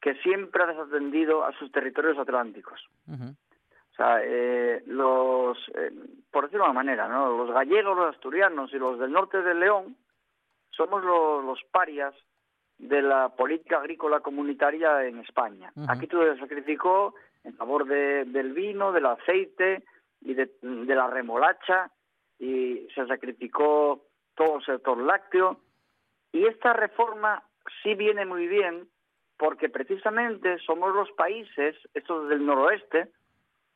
que 0.00 0.14
siempre 0.16 0.62
ha 0.62 0.66
desatendido 0.66 1.44
a 1.44 1.52
sus 1.52 1.72
territorios 1.72 2.18
atlánticos. 2.18 2.78
O 3.08 3.96
sea, 3.96 4.18
eh, 4.22 4.82
los, 4.86 5.56
eh, 5.74 5.90
por 6.30 6.44
decirlo 6.44 6.64
de 6.64 6.70
una 6.70 6.80
manera, 6.82 7.08
¿no? 7.08 7.34
los 7.36 7.50
gallegos, 7.52 7.96
los 7.96 8.14
asturianos 8.14 8.72
y 8.74 8.78
los 8.78 8.98
del 8.98 9.12
norte 9.12 9.40
de 9.40 9.54
León 9.54 9.96
somos 10.70 11.02
lo- 11.04 11.40
los 11.40 11.62
parias 11.70 12.12
de 12.76 13.00
la 13.00 13.28
política 13.30 13.78
agrícola 13.78 14.18
comunitaria 14.20 15.04
en 15.06 15.20
España. 15.20 15.72
Aquí 15.88 16.06
todo 16.08 16.34
se 16.34 16.40
sacrificó 16.40 17.14
en 17.44 17.54
favor 17.54 17.86
de- 17.86 18.24
del 18.26 18.52
vino, 18.52 18.90
del 18.92 19.06
aceite 19.06 19.84
y 20.24 20.34
de, 20.34 20.50
la 20.62 21.06
remolacha 21.06 21.90
y 22.38 22.88
se 22.94 23.06
sacrificó 23.06 24.06
todo 24.34 24.58
el 24.58 24.64
sector 24.64 24.98
lácteo. 24.98 25.60
Y 26.32 26.46
esta 26.46 26.72
reforma 26.72 27.42
sí 27.82 27.94
viene 27.94 28.26
muy 28.26 28.48
bien 28.48 28.88
porque 29.36 29.68
precisamente 29.68 30.58
somos 30.58 30.94
los 30.94 31.10
países, 31.12 31.76
estos 31.92 32.28
del 32.28 32.44
noroeste, 32.44 33.08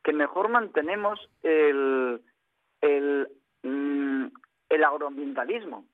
que 0.03 0.13
mejor 0.13 0.49
mantenemos 0.49 1.19
el, 1.43 2.21
el, 2.81 3.27
mm, 3.63 4.25
el 4.69 4.83
agroambientalismo. 4.83 5.85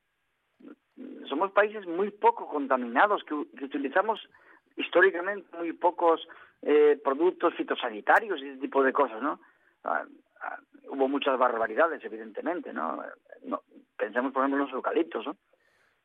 Somos 1.27 1.51
países 1.51 1.85
muy 1.85 2.11
poco 2.11 2.47
contaminados, 2.47 3.23
que, 3.23 3.35
que 3.57 3.65
utilizamos 3.65 4.19
históricamente 4.77 5.47
muy 5.57 5.73
pocos 5.73 6.27
eh, 6.61 6.99
productos 7.03 7.53
fitosanitarios 7.55 8.41
y 8.41 8.49
ese 8.49 8.61
tipo 8.61 8.83
de 8.83 8.93
cosas, 8.93 9.21
¿no? 9.21 9.39
Hubo 10.89 11.07
muchas 11.07 11.37
barbaridades, 11.37 12.03
evidentemente, 12.03 12.71
¿no? 12.71 13.01
no 13.43 13.61
pensemos, 13.97 14.31
por 14.31 14.43
ejemplo, 14.43 14.59
en 14.61 14.65
los 14.67 14.73
eucaliptos, 14.73 15.25
¿no? 15.25 15.35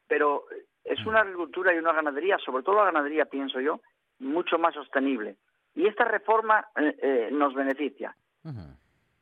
Pero 0.06 0.44
es 0.84 1.04
una 1.06 1.20
agricultura 1.20 1.74
y 1.74 1.78
una 1.78 1.92
ganadería, 1.92 2.38
sobre 2.38 2.62
todo 2.62 2.76
la 2.76 2.86
ganadería, 2.86 3.26
pienso 3.26 3.60
yo, 3.60 3.80
mucho 4.18 4.58
más 4.58 4.74
sostenible. 4.74 5.36
Y 5.74 5.86
esta 5.86 6.04
reforma 6.04 6.66
eh, 6.76 6.96
eh, 7.00 7.28
nos 7.32 7.54
beneficia. 7.54 8.16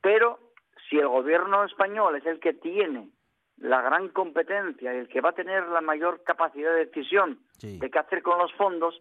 Pero 0.01 0.39
si 0.89 0.99
el 0.99 1.09
gobierno 1.09 1.65
español 1.65 2.17
es 2.17 2.25
el 2.27 2.41
que 2.41 2.55
tiene 2.55 3.11
la 3.59 3.83
gran 3.83 4.09
competencia 4.09 4.95
y 4.95 4.99
el 4.99 5.09
que 5.09 5.21
va 5.21 5.31
a 5.31 5.35
tener 5.35 5.67
la 5.69 5.81
mayor 5.81 6.23
capacidad 6.23 6.73
de 6.73 6.87
decisión 6.87 7.41
Sí. 7.59 7.79
de 7.79 7.91
qué 7.91 7.99
hacer 7.99 8.23
con 8.23 8.39
los 8.39 8.53
fondos, 8.55 8.97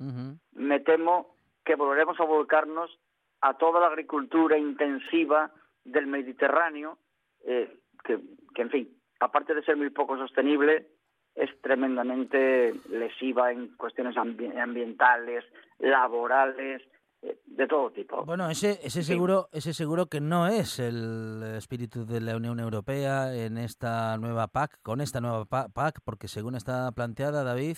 me 0.54 0.80
temo 0.80 1.36
que 1.64 1.76
volveremos 1.76 2.20
a 2.20 2.24
volcarnos 2.24 2.98
a 3.42 3.54
toda 3.54 3.80
la 3.80 3.88
agricultura 3.88 4.58
intensiva 4.58 5.52
del 5.88 6.08
Mediterráneo, 6.08 6.98
eh, 7.46 7.80
que, 8.04 8.20
que, 8.54 8.62
en 8.62 8.70
fin, 8.70 8.98
aparte 9.20 9.54
de 9.54 9.64
ser 9.64 9.76
muy 9.78 9.90
poco 9.90 10.18
sostenible, 10.18 10.88
es 11.36 11.50
tremendamente 11.62 12.74
lesiva 12.90 13.52
en 13.52 13.76
cuestiones 13.78 14.16
ambi- 14.16 14.58
ambientales, 14.60 15.44
laborales, 15.80 16.82
eh, 17.22 17.40
de 17.46 17.68
todo 17.68 17.92
tipo. 17.92 18.26
Bueno, 18.26 18.50
ese, 18.50 18.80
ese 18.84 19.04
seguro, 19.04 19.48
ese 19.52 19.74
seguro 19.74 20.08
que 20.08 20.20
no 20.22 20.48
es 20.48 20.80
el 20.80 21.44
espíritu 21.58 22.06
de 22.06 22.22
la 22.22 22.36
Unión 22.38 22.60
Europea 22.60 23.34
en 23.36 23.58
esta 23.58 24.18
nueva 24.18 24.48
PAC, 24.48 24.80
con 24.82 25.02
esta 25.02 25.22
nueva 25.22 25.46
pa- 25.46 25.70
PAC, 25.70 26.00
porque 26.04 26.28
según 26.28 26.56
está 26.56 26.92
planteada, 26.92 27.44
David, 27.44 27.78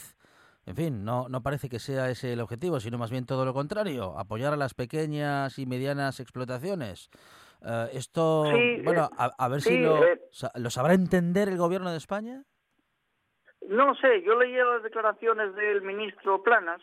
en 0.66 0.76
fin, 0.76 1.04
no, 1.04 1.28
no 1.30 1.42
parece 1.42 1.68
que 1.70 1.80
sea 1.80 2.10
ese 2.10 2.34
el 2.34 2.42
objetivo, 2.42 2.80
sino 2.80 2.98
más 2.98 3.12
bien 3.12 3.26
todo 3.26 3.44
lo 3.46 3.54
contrario, 3.54 4.18
apoyar 4.18 4.54
a 4.54 4.58
las 4.58 4.74
pequeñas 4.74 5.58
y 5.58 5.66
medianas 5.66 6.20
explotaciones. 6.20 7.10
Eh, 7.66 7.90
esto, 7.94 8.46
Sí, 8.46 8.82
bueno, 8.84 9.06
eh, 9.12 9.16
a, 9.18 9.32
a 9.38 9.48
ver 9.50 9.62
sí, 9.62 9.70
si 9.70 9.80
lo, 9.80 10.04
eh. 10.04 10.20
lo 10.56 10.70
sabrá 10.70 10.94
entender 10.94 11.50
el 11.50 11.58
gobierno 11.58 11.92
de 11.92 11.98
España. 11.98 12.44
No 13.68 13.94
sé, 13.96 14.22
yo 14.24 14.36
leí 14.40 14.54
las 14.54 14.84
declaraciones 14.84 15.54
del 15.56 15.82
ministro 15.82 16.42
Planas 16.42 16.82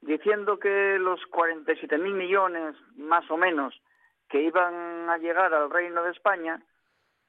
diciendo 0.00 0.58
que 0.58 0.98
los 0.98 1.20
47 1.26 1.98
mil 1.98 2.14
millones, 2.14 2.76
más 2.96 3.28
o 3.30 3.36
menos, 3.36 3.74
que 4.28 4.42
iban 4.42 5.10
a 5.10 5.18
llegar 5.18 5.52
al 5.52 5.70
Reino 5.70 6.02
de 6.04 6.12
España, 6.12 6.62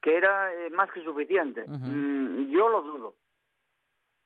que 0.02 0.18
era 0.18 0.54
eh, 0.54 0.70
más 0.70 0.92
que 0.92 1.04
suficiente. 1.04 1.66
Mm, 1.68 2.52
yo 2.52 2.70
lo 2.70 2.82
dudo. 2.82 3.16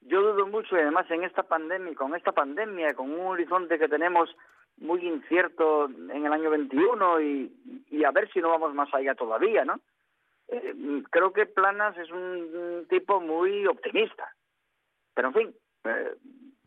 Yo 0.01 0.21
dudo 0.21 0.45
mucho 0.47 0.75
y 0.75 0.81
además 0.81 1.09
en 1.09 1.23
esta 1.23 1.43
pandemia, 1.43 1.95
con 1.95 2.15
esta 2.15 2.31
pandemia, 2.31 2.93
con 2.93 3.11
un 3.11 3.27
horizonte 3.27 3.79
que 3.79 3.87
tenemos 3.87 4.29
muy 4.77 5.07
incierto 5.07 5.85
en 5.85 6.25
el 6.25 6.33
año 6.33 6.49
21 6.49 7.21
y, 7.21 7.85
y 7.89 8.03
a 8.03 8.11
ver 8.11 8.31
si 8.31 8.39
no 8.39 8.49
vamos 8.49 8.73
más 8.73 8.93
allá 8.93 9.15
todavía, 9.15 9.63
¿no? 9.65 9.79
Eh, 10.47 11.03
creo 11.09 11.33
que 11.33 11.45
Planas 11.45 11.97
es 11.97 12.11
un, 12.11 12.19
un 12.19 12.87
tipo 12.87 13.19
muy 13.19 13.65
optimista. 13.65 14.35
Pero 15.13 15.29
en 15.29 15.33
fin, 15.33 15.55
eh, 15.85 16.15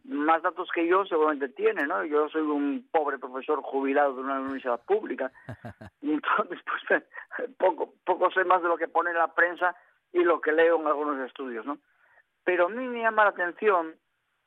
más 0.08 0.42
datos 0.42 0.70
que 0.74 0.86
yo 0.86 1.04
seguramente 1.04 1.50
tiene, 1.50 1.86
¿no? 1.86 2.04
Yo 2.04 2.28
soy 2.30 2.40
un 2.42 2.88
pobre 2.90 3.18
profesor 3.18 3.60
jubilado 3.62 4.14
de 4.14 4.22
una 4.22 4.40
universidad 4.40 4.80
pública 4.84 5.30
y 6.00 6.12
entonces 6.14 6.58
pues 6.64 7.04
poco 7.58 7.92
poco 8.04 8.30
sé 8.30 8.44
más 8.44 8.62
de 8.62 8.68
lo 8.68 8.78
que 8.78 8.88
pone 8.88 9.10
en 9.10 9.18
la 9.18 9.34
prensa 9.34 9.76
y 10.12 10.20
lo 10.24 10.40
que 10.40 10.52
leo 10.52 10.80
en 10.80 10.86
algunos 10.86 11.26
estudios, 11.26 11.66
¿no? 11.66 11.78
Pero 12.44 12.66
a 12.66 12.68
mí 12.70 12.86
me 12.88 13.02
llama 13.02 13.24
la 13.24 13.30
atención 13.30 13.94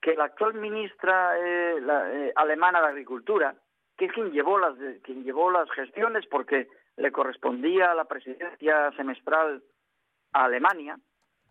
que 0.01 0.15
la 0.15 0.25
actual 0.25 0.55
ministra 0.55 1.37
eh, 1.37 1.79
la, 1.81 2.11
eh, 2.11 2.33
alemana 2.35 2.81
de 2.81 2.87
Agricultura, 2.87 3.55
que 3.97 4.05
es 4.05 4.11
quien 4.13 4.31
llevó 4.31 4.57
las 4.57 4.75
quien 5.03 5.23
llevó 5.23 5.51
las 5.51 5.69
gestiones 5.71 6.25
porque 6.27 6.67
le 6.97 7.11
correspondía 7.11 7.93
la 7.93 8.05
presidencia 8.05 8.91
semestral 8.93 9.63
a 10.33 10.45
Alemania, 10.45 10.99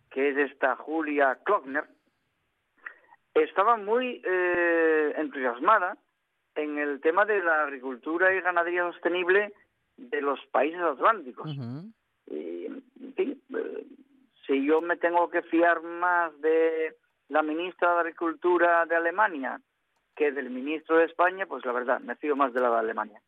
que 0.09 0.29
es 0.29 0.51
esta 0.51 0.75
Julia 0.75 1.39
Klockner, 1.43 1.85
estaba 3.33 3.77
muy 3.77 4.21
eh, 4.25 5.13
entusiasmada 5.17 5.97
en 6.55 6.77
el 6.77 6.99
tema 6.99 7.25
de 7.25 7.41
la 7.41 7.63
agricultura 7.63 8.33
y 8.33 8.41
ganadería 8.41 8.91
sostenible 8.91 9.53
de 9.97 10.21
los 10.21 10.39
países 10.47 10.81
atlánticos. 10.81 11.49
Y, 12.27 12.65
en 12.65 13.13
fin, 13.15 13.41
eh, 13.55 13.85
si 14.45 14.65
yo 14.65 14.81
me 14.81 14.97
tengo 14.97 15.29
que 15.29 15.41
fiar 15.43 15.81
más 15.81 16.39
de 16.41 16.97
la 17.31 17.41
ministra 17.41 17.93
de 17.93 17.99
Agricultura 18.01 18.85
de 18.85 18.95
Alemania 18.95 19.59
que 20.15 20.31
del 20.33 20.49
ministro 20.49 20.97
de 20.97 21.05
España, 21.05 21.45
pues 21.45 21.65
la 21.65 21.71
verdad, 21.71 22.01
me 22.01 22.15
fío 22.17 22.35
más 22.35 22.53
de 22.53 22.59
la 22.59 22.69
de 22.69 22.79
Alemania. 22.79 23.21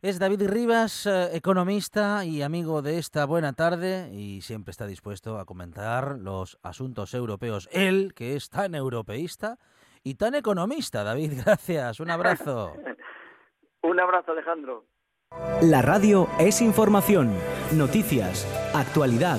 Es 0.00 0.20
David 0.20 0.48
Rivas, 0.48 1.06
eh, 1.06 1.36
economista 1.36 2.24
y 2.24 2.42
amigo 2.42 2.82
de 2.82 2.98
esta 2.98 3.26
buena 3.26 3.54
tarde 3.54 4.10
y 4.12 4.40
siempre 4.42 4.70
está 4.70 4.86
dispuesto 4.86 5.38
a 5.40 5.44
comentar 5.44 6.16
los 6.18 6.58
asuntos 6.62 7.12
europeos. 7.14 7.68
Él, 7.72 8.12
que 8.14 8.36
es 8.36 8.48
tan 8.48 8.76
europeísta 8.76 9.58
y 10.04 10.14
tan 10.14 10.36
economista. 10.36 11.02
David, 11.02 11.32
gracias. 11.44 11.98
Un 11.98 12.10
abrazo. 12.10 12.74
Un 13.82 13.98
abrazo, 13.98 14.30
Alejandro. 14.30 14.84
La 15.60 15.82
radio 15.82 16.28
es 16.38 16.62
información, 16.62 17.32
noticias, 17.72 18.46
actualidad. 18.74 19.38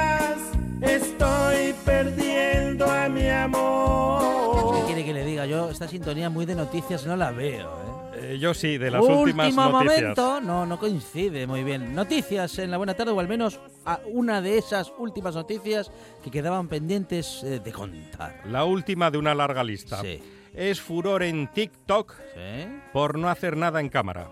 Esta 5.81 5.89
sintonía 5.89 6.29
muy 6.29 6.45
de 6.45 6.53
noticias 6.53 7.07
no 7.07 7.15
la 7.15 7.31
veo. 7.31 7.71
¿eh? 8.13 8.33
Eh, 8.33 8.37
yo 8.37 8.53
sí, 8.53 8.77
de 8.77 8.91
las 8.91 9.01
últimas 9.01 9.51
noticias. 9.51 9.71
momento, 9.71 10.39
no, 10.39 10.63
no 10.63 10.77
coincide 10.77 11.47
muy 11.47 11.63
bien. 11.63 11.95
Noticias 11.95 12.59
en 12.59 12.69
la 12.69 12.77
buena 12.77 12.93
tarde, 12.93 13.13
o 13.13 13.19
al 13.19 13.27
menos 13.27 13.59
a 13.83 13.99
una 14.05 14.41
de 14.41 14.59
esas 14.59 14.93
últimas 14.99 15.33
noticias 15.33 15.91
que 16.23 16.29
quedaban 16.29 16.67
pendientes 16.67 17.41
eh, 17.43 17.59
de 17.59 17.71
contar. 17.71 18.43
La 18.45 18.63
última 18.63 19.09
de 19.09 19.17
una 19.17 19.33
larga 19.33 19.63
lista. 19.63 20.01
Sí. 20.01 20.21
Es 20.53 20.79
furor 20.79 21.23
en 21.23 21.47
TikTok 21.47 22.13
¿Sí? 22.35 22.67
por 22.93 23.17
no 23.17 23.27
hacer 23.27 23.57
nada 23.57 23.79
en 23.79 23.89
cámara. 23.89 24.29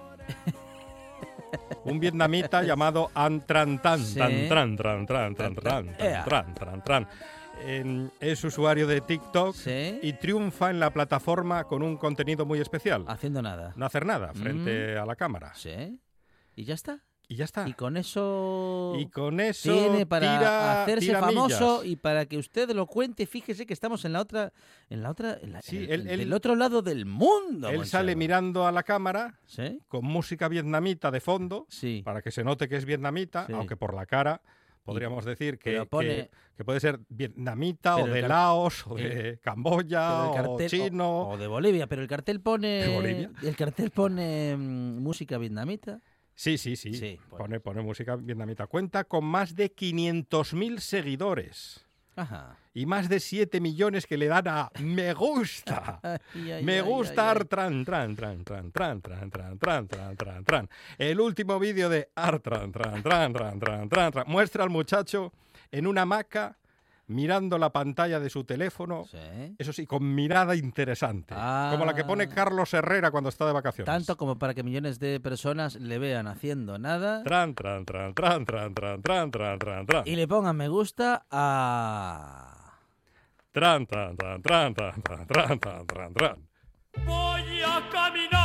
Un 1.83 1.99
vietnamita 1.99 2.61
llamado 2.61 3.09
An 3.15 3.43
Tran 3.47 3.81
Tan. 3.81 4.01
Tan 4.13 4.47
Tran, 4.47 4.77
Tran, 4.77 5.07
Tran, 5.07 5.33
Tran, 5.33 5.55
Tran. 5.55 5.97
Tran, 5.97 6.53
Tran, 6.53 6.83
Tran. 6.83 7.07
Es 7.63 8.43
usuario 8.43 8.87
de 8.87 9.01
TikTok 9.01 9.55
y 10.01 10.13
triunfa 10.13 10.69
en 10.69 10.79
la 10.79 10.91
plataforma 10.91 11.63
con 11.65 11.83
un 11.83 11.97
contenido 11.97 12.45
muy 12.45 12.59
especial. 12.59 13.05
Haciendo 13.07 13.41
nada. 13.41 13.73
No 13.75 13.85
hacer 13.85 14.05
nada 14.05 14.33
frente 14.33 14.97
a 14.97 15.05
la 15.05 15.15
cámara. 15.15 15.53
Sí. 15.55 15.99
¿Y 16.55 16.63
ya 16.65 16.73
está? 16.73 17.03
Y 17.31 17.35
ya 17.35 17.45
está. 17.45 17.67
Y 17.69 17.73
con 17.73 17.95
eso... 17.95 18.95
Y 18.97 19.05
con 19.07 19.39
eso 19.39 19.71
tiene 19.71 20.07
para 20.07 20.39
tira- 20.39 20.81
hacerse 20.83 21.05
tira 21.07 21.19
famoso 21.19 21.81
millas. 21.81 21.85
y 21.91 21.95
para 21.95 22.25
que 22.25 22.37
usted 22.39 22.71
lo 22.71 22.87
cuente, 22.87 23.27
fíjese 23.27 23.67
que 23.67 23.73
estamos 23.73 24.03
en 24.05 24.13
la 24.13 24.21
otra, 24.21 24.51
en 24.89 25.03
la 25.03 25.11
otra, 25.11 25.37
en 25.39 25.53
la- 25.53 25.61
Sí, 25.61 25.77
en- 25.87 25.91
él- 25.91 26.17
del 26.19 26.33
otro 26.33 26.55
lado 26.55 26.81
del 26.81 27.05
mundo. 27.05 27.69
Él 27.69 27.85
sale 27.85 28.15
mirando 28.15 28.65
a 28.65 28.71
la 28.71 28.81
cámara 28.81 29.37
¿Sí? 29.45 29.79
con 29.87 30.05
música 30.05 30.47
vietnamita 30.47 31.11
de 31.11 31.21
fondo 31.21 31.67
para 32.03 32.23
que 32.23 32.31
se 32.31 32.43
note 32.43 32.67
que 32.67 32.77
es 32.77 32.85
vietnamita, 32.85 33.45
Sí. 33.45 33.53
aunque 33.53 33.77
por 33.77 33.93
la 33.93 34.07
cara 34.07 34.41
podríamos 34.89 35.25
decir 35.25 35.57
que, 35.59 35.85
pone- 35.85 36.07
que- 36.07 36.29
que 36.57 36.65
puede 36.65 36.79
ser 36.79 36.99
vietnamita 37.09 37.95
o 37.97 38.07
de 38.07 38.21
Laos 38.23 38.85
o 38.87 38.97
el- 38.97 39.09
de 39.09 39.39
Camboya 39.39 40.25
o 40.31 40.57
chino. 40.67 41.21
o, 41.21 41.29
o 41.33 41.37
de 41.37 41.47
Bolivia, 41.47 41.87
pero 41.87 42.01
el 42.01 42.07
cartel 42.07 42.41
pone 42.41 42.67
¿De 42.85 42.93
Bolivia? 42.93 43.31
el 43.43 43.55
cartel 43.55 43.91
pone 43.91 44.55
mm, 44.57 45.01
música 45.01 45.37
vietnamita. 45.37 46.01
Sí, 46.35 46.57
sí, 46.57 46.75
sí. 46.77 47.19
pone, 47.29 47.59
pone 47.59 47.81
música 47.81 48.15
vietnamita. 48.15 48.67
Cuenta 48.67 49.03
con 49.03 49.25
más 49.25 49.55
de 49.55 49.73
500.000 49.75 50.79
seguidores. 50.79 51.85
Ajá. 52.21 52.55
Y 52.73 52.85
más 52.85 53.09
de 53.09 53.19
7 53.19 53.59
millones 53.59 54.05
que 54.05 54.17
le 54.17 54.27
dan 54.27 54.47
a 54.47 54.71
me 54.79 55.13
gusta. 55.13 55.99
Ay, 56.03 56.51
ay, 56.51 56.63
me 56.63 56.81
gusta. 56.81 57.31
Artran, 57.31 57.83
tran, 57.83 58.15
tran, 58.15 58.43
tran, 58.43 58.71
tran, 58.71 59.01
tran, 59.01 59.29
tran, 59.29 59.57
tran, 59.57 59.87
tran, 59.87 60.15
tran, 60.15 60.45
tran. 60.45 60.69
El 60.97 61.19
último 61.19 61.59
vídeo 61.59 61.89
de 61.89 62.09
Artran, 62.15 62.71
tran, 62.71 63.01
tran, 63.01 63.33
tran, 63.33 63.59
tran, 63.59 63.89
tran, 63.89 64.11
tran, 64.11 64.25
muestra 64.27 64.63
al 64.63 64.69
muchacho 64.69 65.33
en 65.71 65.87
una 65.87 66.01
hamaca 66.01 66.57
mirando 67.09 67.57
la 67.57 67.71
pantalla 67.71 68.19
de 68.19 68.29
su 68.29 68.43
teléfono, 68.43 69.05
eso 69.57 69.73
sí, 69.73 69.85
con 69.85 70.15
mirada 70.15 70.55
interesante, 70.55 71.35
como 71.35 71.83
la 71.85 71.93
que 71.93 72.05
pone 72.05 72.29
Carlos 72.29 72.73
Herrera 72.73 73.11
cuando 73.11 73.29
está 73.29 73.45
de 73.45 73.53
vacaciones. 73.53 73.89
Ah. 73.89 73.93
Tanto 73.97 74.15
como 74.15 74.37
para 74.37 74.53
que 74.53 74.63
millones 74.63 74.99
de 74.99 75.19
personas 75.19 75.75
le 75.75 75.99
vean 75.99 76.27
haciendo 76.27 76.77
nada 76.77 77.23
Tran, 77.23 77.55
tran, 77.55 77.85
tran, 77.85 78.13
tran, 78.13 78.45
tran, 78.45 78.73
tran, 78.73 79.01
tran, 79.01 79.31
tran, 79.31 79.59
tran, 79.59 79.85
tran. 79.85 80.03
y 80.05 80.15
le 80.15 80.27
pongan 80.27 80.55
me 80.55 80.67
gusta 80.69 81.25
a 81.29 82.55
Tran, 83.51 83.87
tran, 83.87 84.15
tran, 84.15 84.41
tran, 84.43 84.73
tran, 84.75 85.01
tran, 85.01 85.27
tran, 85.27 85.59
tran, 85.59 85.87
tran, 85.87 86.13
tran. 86.13 86.47
Voy 87.05 87.61
a 87.65 87.89
caminar, 87.91 88.38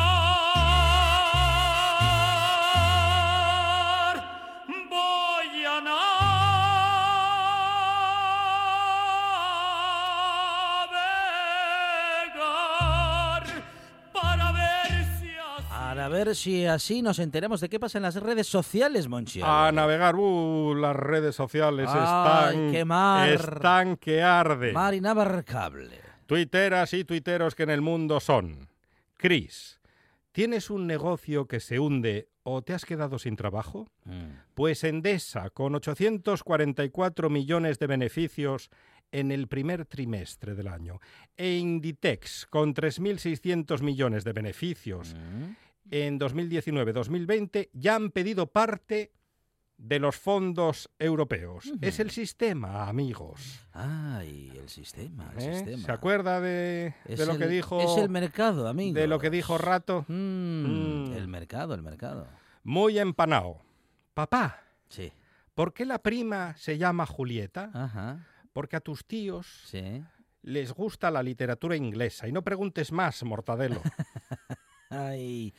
para 16.04 16.16
ver 16.16 16.36
si 16.36 16.66
así 16.66 17.00
nos 17.00 17.18
enteramos 17.18 17.62
de 17.62 17.70
qué 17.70 17.80
pasa 17.80 17.96
en 17.96 18.02
las 18.02 18.16
redes 18.16 18.46
sociales, 18.46 19.08
Monchi. 19.08 19.40
A 19.42 19.72
navegar, 19.72 20.16
uh, 20.16 20.74
las 20.74 20.94
redes 20.94 21.34
sociales 21.34 21.88
Ay, 21.88 22.56
están, 22.56 22.72
qué 22.72 22.84
mar. 22.84 23.28
están 23.30 23.96
que 23.96 24.22
arde. 24.22 24.74
Mar 24.74 24.92
inabarcable. 24.92 25.98
Tuiteras 26.26 26.92
y 26.92 27.04
tuiteros 27.04 27.54
que 27.54 27.62
en 27.62 27.70
el 27.70 27.80
mundo 27.80 28.20
son. 28.20 28.68
Cris, 29.16 29.80
¿tienes 30.32 30.68
un 30.68 30.86
negocio 30.86 31.46
que 31.46 31.58
se 31.58 31.78
hunde 31.78 32.28
o 32.42 32.60
te 32.60 32.74
has 32.74 32.84
quedado 32.84 33.18
sin 33.18 33.34
trabajo? 33.34 33.88
Mm. 34.04 34.52
Pues 34.52 34.84
Endesa, 34.84 35.48
con 35.48 35.74
844 35.74 37.30
millones 37.30 37.78
de 37.78 37.86
beneficios 37.86 38.68
en 39.10 39.30
el 39.30 39.48
primer 39.48 39.86
trimestre 39.86 40.54
del 40.54 40.68
año, 40.68 41.00
e 41.34 41.54
Inditex, 41.54 42.46
con 42.50 42.74
3.600 42.74 43.80
millones 43.80 44.24
de 44.24 44.32
beneficios 44.34 45.14
en 45.90 46.18
2019-2020, 46.18 47.70
ya 47.72 47.96
han 47.96 48.10
pedido 48.10 48.46
parte 48.46 49.12
de 49.76 49.98
los 49.98 50.16
fondos 50.16 50.88
europeos. 50.98 51.72
Es 51.80 51.98
el 51.98 52.10
sistema, 52.10 52.88
amigos. 52.88 53.66
Ay, 53.72 54.52
el 54.56 54.68
sistema, 54.68 55.32
el 55.36 55.42
¿Eh? 55.42 55.54
sistema. 55.56 55.82
¿Se 55.84 55.92
acuerda 55.92 56.40
de, 56.40 56.94
de 57.06 57.26
lo 57.26 57.36
que 57.36 57.44
el- 57.44 57.50
dijo? 57.50 57.80
Es 57.80 57.96
el 58.02 58.08
mercado, 58.08 58.68
amigo. 58.68 58.94
De 58.98 59.06
lo 59.08 59.18
que 59.18 59.30
dijo 59.30 59.58
Rato. 59.58 60.04
Mm, 60.08 60.64
Mm. 60.64 61.12
El 61.14 61.28
mercado, 61.28 61.74
el 61.74 61.82
mercado. 61.82 62.28
Muy 62.62 62.98
empanado. 62.98 63.60
Papá. 64.14 64.60
Sí. 64.88 65.12
¿Por 65.54 65.72
qué 65.74 65.84
la 65.84 65.98
prima 65.98 66.56
se 66.56 66.78
llama 66.78 67.04
Julieta? 67.06 67.70
Ajá. 67.74 68.26
Porque 68.52 68.76
a 68.76 68.80
tus 68.80 69.04
tíos 69.04 69.62
Sí. 69.66 70.02
les 70.42 70.72
gusta 70.72 71.10
la 71.10 71.22
literatura 71.22 71.74
inglesa. 71.76 72.28
Y 72.28 72.32
no 72.32 72.42
preguntes 72.42 72.92
más, 72.92 73.22
Mortadelo. 73.24 73.80
Ay, 74.94 75.52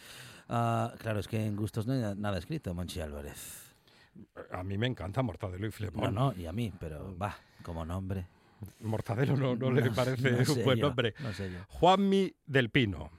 ah, 0.49 0.93
claro, 0.99 1.19
es 1.19 1.27
que 1.27 1.45
en 1.45 1.55
gustos 1.55 1.85
no 1.87 1.93
hay 1.93 1.99
na- 1.99 2.15
nada 2.15 2.37
escrito, 2.37 2.73
Monchi 2.73 2.99
Álvarez. 3.01 3.73
A 4.51 4.63
mí 4.63 4.77
me 4.77 4.87
encanta 4.87 5.21
Mortadelo 5.21 5.65
y 5.65 5.69
No, 5.69 5.73
Flemón. 5.73 6.13
no, 6.15 6.33
y 6.33 6.45
a 6.45 6.51
mí, 6.53 6.71
pero 6.79 7.17
va, 7.17 7.35
como 7.63 7.85
nombre. 7.85 8.27
Mortadelo 8.79 9.35
no, 9.35 9.55
no 9.55 9.71
le 9.71 9.81
No- 9.83 9.93
parece 9.93 10.31
no 10.31 10.45
sé 10.45 10.51
un 10.53 10.63
buen 10.63 10.77
yo, 10.79 10.87
nombre. 10.87 11.13
no 11.19 11.33
sé 11.33 11.51
yo. 11.51 11.59
Juanmi 11.69 12.33
del 12.45 12.69
Pino. 12.69 13.11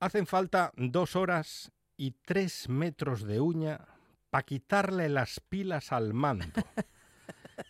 Hacen 0.00 0.26
falta 0.26 0.72
dos 0.76 1.16
horas 1.16 1.72
y 1.96 2.12
tres 2.24 2.68
metros 2.68 3.24
de 3.24 3.40
uña 3.40 3.80
para 4.30 4.44
quitarle 4.44 5.08
las 5.08 5.40
pilas 5.40 5.92
al 5.92 6.14
manto. 6.14 6.62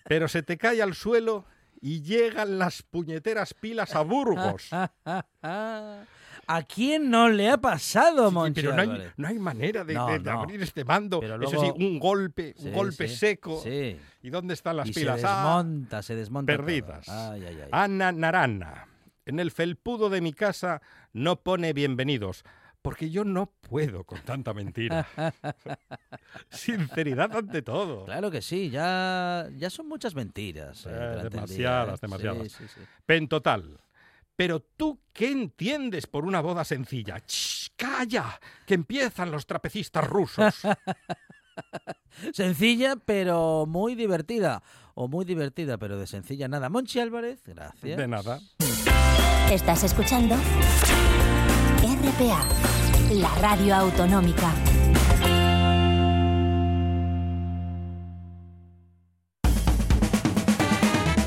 Pero 0.09 0.29
se 0.29 0.43
te 0.43 0.57
cae 0.59 0.83
al 0.83 0.95
suelo 0.95 1.45
y 1.81 2.03
llegan 2.03 2.59
las 2.59 2.83
puñeteras 2.83 3.55
pilas 3.55 3.95
a 3.95 4.03
Burgos. 4.03 4.69
¿A 6.47 6.63
quién 6.63 7.11
no 7.11 7.29
le 7.29 7.49
ha 7.51 7.57
pasado, 7.59 8.29
Sí, 8.29 8.35
Monchi 8.35 8.61
pero 8.61 8.75
no 8.75 8.83
hay, 8.83 8.89
Álvarez? 8.89 9.13
no 9.17 9.29
hay 9.29 9.39
manera 9.39 9.85
de, 9.85 9.95
No, 9.95 10.07
de- 10.09 10.19
de 10.19 10.31
no. 10.31 10.41
abrir 10.41 10.63
este 10.63 10.85
mando. 10.85 11.21
Pero 11.21 11.35
Eso 11.43 11.51
luego- 11.57 11.77
sí, 11.77 11.85
un 11.85 11.99
golpe, 11.99 12.55
Sí, 12.57 12.67
un 12.69 12.73
golpe 12.73 13.09
sí, 13.09 13.17
seco. 13.17 13.63
¿Y 14.23 14.31
dónde 14.31 14.55
están 14.55 14.77
las 14.77 14.89
Y 14.89 14.93
pilas? 14.93 15.21
se 15.21 15.27
Ah, 15.29 15.37
desmonta, 15.63 16.03
se 16.03 16.15
desmonta 16.17 16.53
perdidas. 16.57 17.09
Ay, 17.09 17.45
ay, 17.47 17.59
ay. 17.63 17.69
Ana 17.73 18.13
Narana. 18.13 18.87
En 19.27 19.41
el 19.41 19.51
felpudo 19.51 20.11
de 20.11 20.21
mi 20.21 20.33
casa 20.33 20.83
no 21.13 21.37
pone 21.37 21.73
bienvenidos, 21.73 22.45
porque 22.83 23.09
yo 23.11 23.25
no 23.25 23.47
puedo 23.47 24.05
con 24.05 24.21
tanta 24.21 24.53
mentira. 24.53 25.07
Sinceridad 26.51 27.35
ante 27.37 27.63
todo. 27.63 28.05
Claro 28.05 28.31
que 28.31 28.43
sí, 28.43 28.71
ya, 28.71 29.49
ya 29.57 29.71
son 29.71 29.89
muchas 29.89 30.15
mentiras. 30.15 30.87
eh, 30.87 30.91
Eh, 30.91 31.11
día, 31.21 31.29
demasiadas, 31.31 31.95
¿eh? 31.95 31.99
demasiadas. 32.03 32.43
Sí, 32.43 32.49
sí, 32.59 32.65
sí. 32.75 32.81
Pentotal. 33.07 33.79
Pero 34.37 34.61
tú, 34.61 35.01
¿qué 35.13 35.31
entiendes 35.31 36.07
por 36.07 36.25
una 36.25 36.41
boda 36.41 36.65
sencilla? 36.65 37.23
¡Shh! 37.27 37.69
¡Calla! 37.77 38.41
Que 38.67 38.75
empiezan 38.75 39.31
los 39.31 39.47
trapecistas 39.47 40.09
rusos. 40.09 40.55
Sencilla, 42.33 42.97
pero 42.97 43.65
muy 43.67 43.95
divertida. 43.95 44.63
O 44.95 45.09
muy 45.09 45.25
divertida, 45.25 45.79
pero 45.79 45.99
de 45.99 46.07
sencilla 46.07 46.49
nada. 46.49 46.69
Monchi 46.69 47.01
Álvarez, 47.01 47.43
gracias. 47.45 47.97
De 47.97 48.09
nada. 48.09 48.41
Estás 49.51 49.85
escuchando 49.85 50.37
RPA, 51.83 52.45
la 53.13 53.35
radio 53.41 53.75
autonómica. 53.75 54.53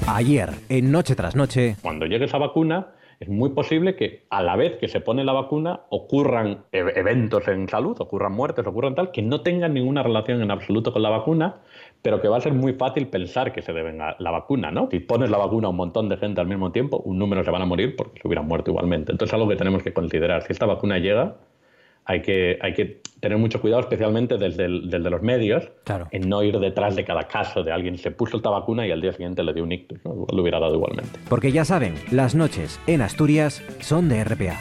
Ayer, 0.09 0.51
en 0.69 0.89
Noche 0.89 1.15
tras 1.15 1.35
Noche, 1.35 1.75
Cuando 1.81 2.05
llegue 2.05 2.23
esa 2.25 2.37
vacuna, 2.37 2.87
es 3.19 3.27
muy 3.27 3.49
posible 3.49 3.97
que 3.97 4.25
a 4.29 4.41
la 4.41 4.55
vez 4.55 4.77
que 4.77 4.87
se 4.87 5.01
pone 5.01 5.25
la 5.25 5.33
vacuna 5.33 5.81
ocurran 5.89 6.59
e- 6.71 6.93
eventos 6.95 7.45
en 7.49 7.67
salud, 7.67 7.97
ocurran 7.99 8.31
muertes, 8.31 8.65
ocurran 8.65 8.95
tal, 8.95 9.11
que 9.11 9.21
no 9.21 9.41
tengan 9.41 9.73
ninguna 9.73 10.03
relación 10.03 10.41
en 10.41 10.49
absoluto 10.49 10.93
con 10.93 11.01
la 11.01 11.09
vacuna, 11.09 11.55
pero 12.01 12.21
que 12.21 12.29
va 12.29 12.37
a 12.37 12.41
ser 12.41 12.53
muy 12.53 12.71
fácil 12.73 13.07
pensar 13.07 13.51
que 13.51 13.61
se 13.61 13.73
deben 13.73 14.01
a 14.01 14.15
la 14.19 14.31
vacuna, 14.31 14.71
¿no? 14.71 14.87
Si 14.89 14.99
pones 14.99 15.29
la 15.29 15.39
vacuna 15.39 15.67
a 15.67 15.71
un 15.71 15.77
montón 15.77 16.07
de 16.07 16.15
gente 16.15 16.39
al 16.39 16.47
mismo 16.47 16.71
tiempo, 16.71 16.99
un 17.03 17.19
número 17.19 17.43
se 17.43 17.51
van 17.51 17.63
a 17.63 17.65
morir 17.65 17.97
porque 17.97 18.21
se 18.21 18.27
hubieran 18.29 18.47
muerto 18.47 18.71
igualmente. 18.71 19.11
Entonces 19.11 19.31
es 19.31 19.33
algo 19.33 19.49
que 19.49 19.57
tenemos 19.57 19.83
que 19.83 19.91
considerar. 19.91 20.43
Si 20.43 20.53
esta 20.53 20.65
vacuna 20.65 20.99
llega, 20.99 21.35
hay 22.09 22.21
que, 22.21 22.57
hay 22.61 22.73
que 22.73 23.01
tener 23.19 23.37
mucho 23.37 23.59
cuidado, 23.59 23.81
especialmente 23.81 24.37
desde, 24.37 24.65
el- 24.65 24.89
desde 24.89 25.09
los 25.09 25.21
medios, 25.21 25.69
en 26.11 26.29
no 26.29 26.41
ir 26.43 26.57
detrás 26.59 26.95
de 26.95 27.03
cada 27.03 27.27
caso 27.27 27.63
de 27.63 27.71
alguien 27.71 27.95
que 27.95 28.01
se 28.03 28.11
puso 28.11 28.37
esta 28.37 28.49
vacuna 28.49 28.87
y 28.87 28.91
al 28.91 29.01
día 29.01 29.11
siguiente 29.11 29.43
le 29.43 29.53
dio 29.53 29.63
un 29.63 29.71
ictus, 29.71 29.99
¿no? 30.05 30.25
Lo 30.31 30.41
hubiera 30.41 30.59
dado 30.59 30.75
igualmente. 30.75 31.19
porque 31.27 31.51
ya 31.51 31.65
saben, 31.65 31.95
las 32.11 32.33
noches 32.35 32.79
en 32.87 33.01
Asturias 33.01 33.61
son 33.81 34.07
de 34.09 34.23
RPA. 34.23 34.57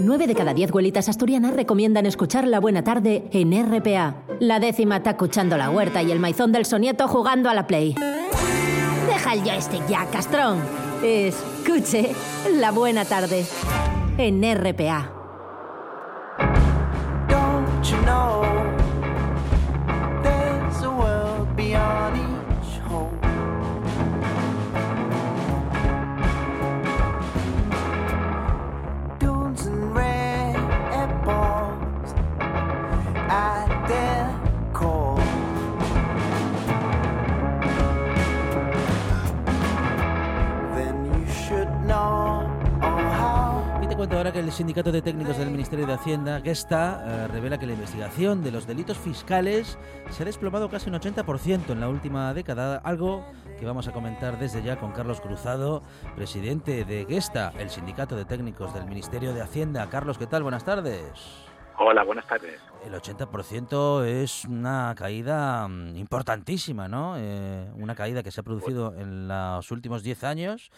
Nueve 0.00 0.26
de 0.26 0.34
cada 0.34 0.52
diez 0.52 0.70
abuelitas 0.70 1.08
asturianas 1.08 1.54
recomiendan 1.54 2.06
escuchar 2.06 2.46
La 2.46 2.58
Buena 2.60 2.82
Tarde 2.84 3.22
en 3.32 3.52
RPA. 3.52 4.16
La 4.40 4.58
décima 4.60 4.96
está 4.96 5.10
escuchando 5.10 5.56
la 5.56 5.70
huerta 5.70 6.02
y 6.02 6.10
el 6.10 6.18
maizón 6.18 6.52
del 6.52 6.64
sonieto 6.66 7.06
jugando 7.08 7.48
a 7.48 7.54
la 7.54 7.66
Play. 7.66 7.94
Deja 9.06 9.32
el 9.34 9.40
joystick 9.42 9.86
ya, 9.88 10.04
castrón. 10.10 10.58
Escuche 11.04 12.10
La 12.58 12.72
Buena 12.72 13.04
Tarde 13.04 13.44
en 14.18 14.42
RPA. 14.54 15.12
Que 44.32 44.38
el 44.38 44.50
Sindicato 44.50 44.90
de 44.90 45.02
Técnicos 45.02 45.36
del 45.36 45.50
Ministerio 45.50 45.86
de 45.86 45.92
Hacienda, 45.92 46.40
Gesta, 46.40 47.04
eh, 47.04 47.28
revela 47.28 47.58
que 47.58 47.66
la 47.66 47.74
investigación 47.74 48.42
de 48.42 48.50
los 48.50 48.66
delitos 48.66 48.96
fiscales 48.96 49.78
se 50.10 50.22
ha 50.22 50.26
desplomado 50.26 50.70
casi 50.70 50.88
un 50.88 50.96
80% 50.96 51.72
en 51.72 51.80
la 51.80 51.88
última 51.88 52.32
década, 52.32 52.80
algo 52.82 53.26
que 53.58 53.66
vamos 53.66 53.88
a 53.88 53.92
comentar 53.92 54.38
desde 54.38 54.62
ya 54.62 54.76
con 54.76 54.92
Carlos 54.92 55.20
Cruzado, 55.20 55.82
presidente 56.16 56.84
de 56.84 57.04
Gesta, 57.04 57.52
el 57.58 57.68
Sindicato 57.68 58.16
de 58.16 58.24
Técnicos 58.24 58.72
del 58.72 58.86
Ministerio 58.86 59.34
de 59.34 59.42
Hacienda. 59.42 59.88
Carlos, 59.90 60.16
¿qué 60.16 60.26
tal? 60.26 60.42
Buenas 60.42 60.64
tardes. 60.64 61.12
Hola, 61.78 62.02
buenas 62.02 62.26
tardes. 62.26 62.58
El 62.86 62.94
80% 62.94 64.04
es 64.04 64.44
una 64.46 64.94
caída 64.96 65.68
mm, 65.68 65.96
importantísima, 65.96 66.88
¿no? 66.88 67.16
Eh, 67.18 67.70
una 67.76 67.94
caída 67.94 68.22
que 68.22 68.30
se 68.30 68.40
ha 68.40 68.44
producido 68.44 68.94
en 68.96 69.28
los 69.28 69.70
últimos 69.70 70.02
10 70.02 70.24
años, 70.24 70.70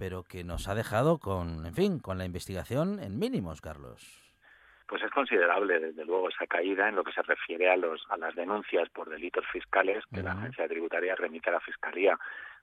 pero 0.00 0.24
que 0.24 0.44
nos 0.44 0.66
ha 0.66 0.74
dejado 0.74 1.18
con, 1.18 1.66
en 1.66 1.74
fin, 1.74 1.98
con 1.98 2.16
la 2.16 2.24
investigación 2.24 3.00
en 3.00 3.18
mínimos, 3.18 3.60
Carlos. 3.60 4.00
Pues 4.88 5.02
es 5.02 5.10
considerable, 5.10 5.78
desde 5.78 6.06
luego, 6.06 6.30
esa 6.30 6.46
caída 6.46 6.88
en 6.88 6.96
lo 6.96 7.04
que 7.04 7.12
se 7.12 7.20
refiere 7.20 7.70
a, 7.70 7.76
los, 7.76 8.02
a 8.08 8.16
las 8.16 8.34
denuncias 8.34 8.88
por 8.88 9.10
delitos 9.10 9.44
fiscales 9.52 10.02
que 10.06 10.22
la 10.22 10.32
agencia 10.32 10.66
tributaria 10.66 11.14
remite 11.16 11.50
a 11.50 11.52
la 11.52 11.60
Fiscalía 11.60 12.18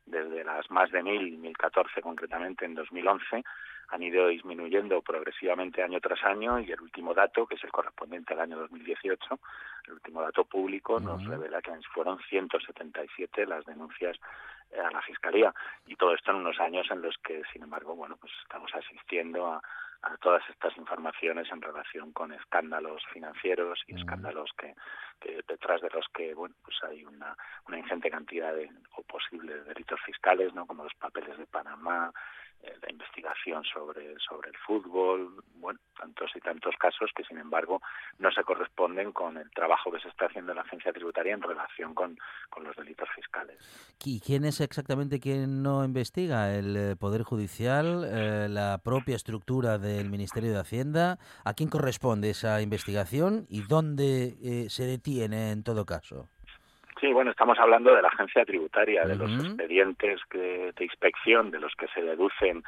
desde 0.08 0.44
las 0.44 0.70
más 0.72 0.92
de 0.92 1.04
mil, 1.04 1.38
1014 1.38 2.02
concretamente 2.02 2.66
en 2.66 2.76
2011, 2.76 3.44
han 3.90 4.04
ido 4.04 4.28
disminuyendo 4.28 5.02
progresivamente 5.02 5.82
año 5.82 6.00
tras 6.02 6.24
año 6.24 6.60
y 6.60 6.72
el 6.72 6.82
último 6.82 7.14
dato, 7.14 7.46
que 7.46 7.56
es 7.56 7.64
el 7.64 7.72
correspondiente 7.72 8.34
al 8.34 8.42
año 8.42 8.58
2018, 8.58 9.40
el 9.88 9.94
último 9.94 10.22
dato 10.22 10.44
público 10.44 11.00
nos 11.00 11.24
revela 11.26 11.62
que 11.62 11.72
fueron 11.94 12.20
177 12.30 13.46
las 13.46 13.66
denuncias 13.66 14.18
eh, 14.72 14.80
a 14.80 14.92
la 14.92 15.02
Fiscalía. 15.02 15.54
Y 15.86 15.96
todo 15.96 16.14
esto 16.14 16.32
en 16.32 16.38
unos 16.38 16.60
años 16.60 16.88
en 16.92 17.02
los 17.02 17.16
que, 17.20 17.44
sin 17.54 17.64
embargo, 17.64 17.96
bueno, 17.96 18.18
pues 18.18 18.34
estamos 18.44 18.74
asistiendo 18.76 19.48
a, 19.48 19.62
a 20.02 20.18
todas 20.18 20.44
estas 20.50 20.76
informaciones 20.78 21.48
en 21.52 21.62
relación 21.62 22.12
con 22.12 22.34
escándalos 22.34 23.04
financieros 23.12 23.84
y 23.88 23.96
escándalos 23.96 24.52
que, 24.58 24.76
que, 25.20 25.42
detrás 25.48 25.82
de 25.82 25.90
los 25.90 26.06
que 26.14 26.34
bueno 26.34 26.56
pues 26.64 26.78
hay 26.84 27.04
una, 27.06 27.36
una 27.68 27.80
ingente 27.80 28.10
cantidad 28.10 28.54
de 28.54 28.70
o 28.96 29.04
posibles 29.04 29.66
delitos 29.66 30.00
fiscales 30.06 30.54
no 30.54 30.66
como 30.66 30.84
los 30.84 30.94
papeles 30.96 31.38
de 31.38 31.48
Panamá 31.48 32.12
la 32.64 32.92
investigación 32.92 33.64
sobre, 33.64 34.16
sobre 34.20 34.50
el 34.50 34.58
fútbol, 34.66 35.44
bueno, 35.56 35.80
tantos 35.98 36.32
y 36.36 36.40
tantos 36.40 36.76
casos 36.78 37.12
que 37.16 37.24
sin 37.24 37.38
embargo 37.38 37.82
no 38.20 38.32
se 38.32 38.44
corresponden 38.44 39.12
con 39.12 39.38
el 39.38 39.50
trabajo 39.52 39.92
que 39.92 40.00
se 40.00 40.10
está 40.10 40.26
haciendo 40.26 40.52
en 40.52 40.58
la 40.58 40.62
agencia 40.64 40.92
tributaria 40.94 41.34
en 41.34 41.42
relación 41.42 41.94
con, 41.94 42.18
con 42.50 42.64
los 42.64 42.76
delitos 42.76 43.08
fiscales. 43.16 43.58
¿Y 44.04 44.20
quién 44.20 44.46
es 44.46 44.62
exactamente 44.62 45.20
quien 45.20 45.64
no 45.64 45.84
investiga? 45.84 46.54
¿El 46.54 46.76
eh, 46.78 46.96
Poder 46.96 47.24
Judicial? 47.24 48.06
Eh, 48.06 48.48
¿La 48.50 48.80
propia 48.84 49.16
estructura 49.16 49.78
del 49.78 50.10
Ministerio 50.10 50.52
de 50.52 50.60
Hacienda? 50.60 51.20
¿A 51.44 51.54
quién 51.54 51.70
corresponde 51.70 52.30
esa 52.30 52.62
investigación 52.62 53.46
y 53.50 53.62
dónde 53.62 54.68
se 54.70 54.84
detiene 54.84 55.52
en 55.52 55.64
todo 55.64 55.86
caso? 55.86 56.30
Sí, 57.00 57.14
bueno, 57.14 57.32
estamos 57.32 57.60
hablando 57.60 57.94
de 57.94 58.02
la 58.02 58.08
agencia 58.08 58.44
tributaria, 58.44 59.06
de 59.06 59.16
los 59.16 59.32
expedientes 59.46 60.20
de 60.32 60.84
inspección 60.84 61.52
de 61.52 61.60
los 61.60 61.74
que 61.76 61.88
se 61.90 62.02
deducen 62.02 62.64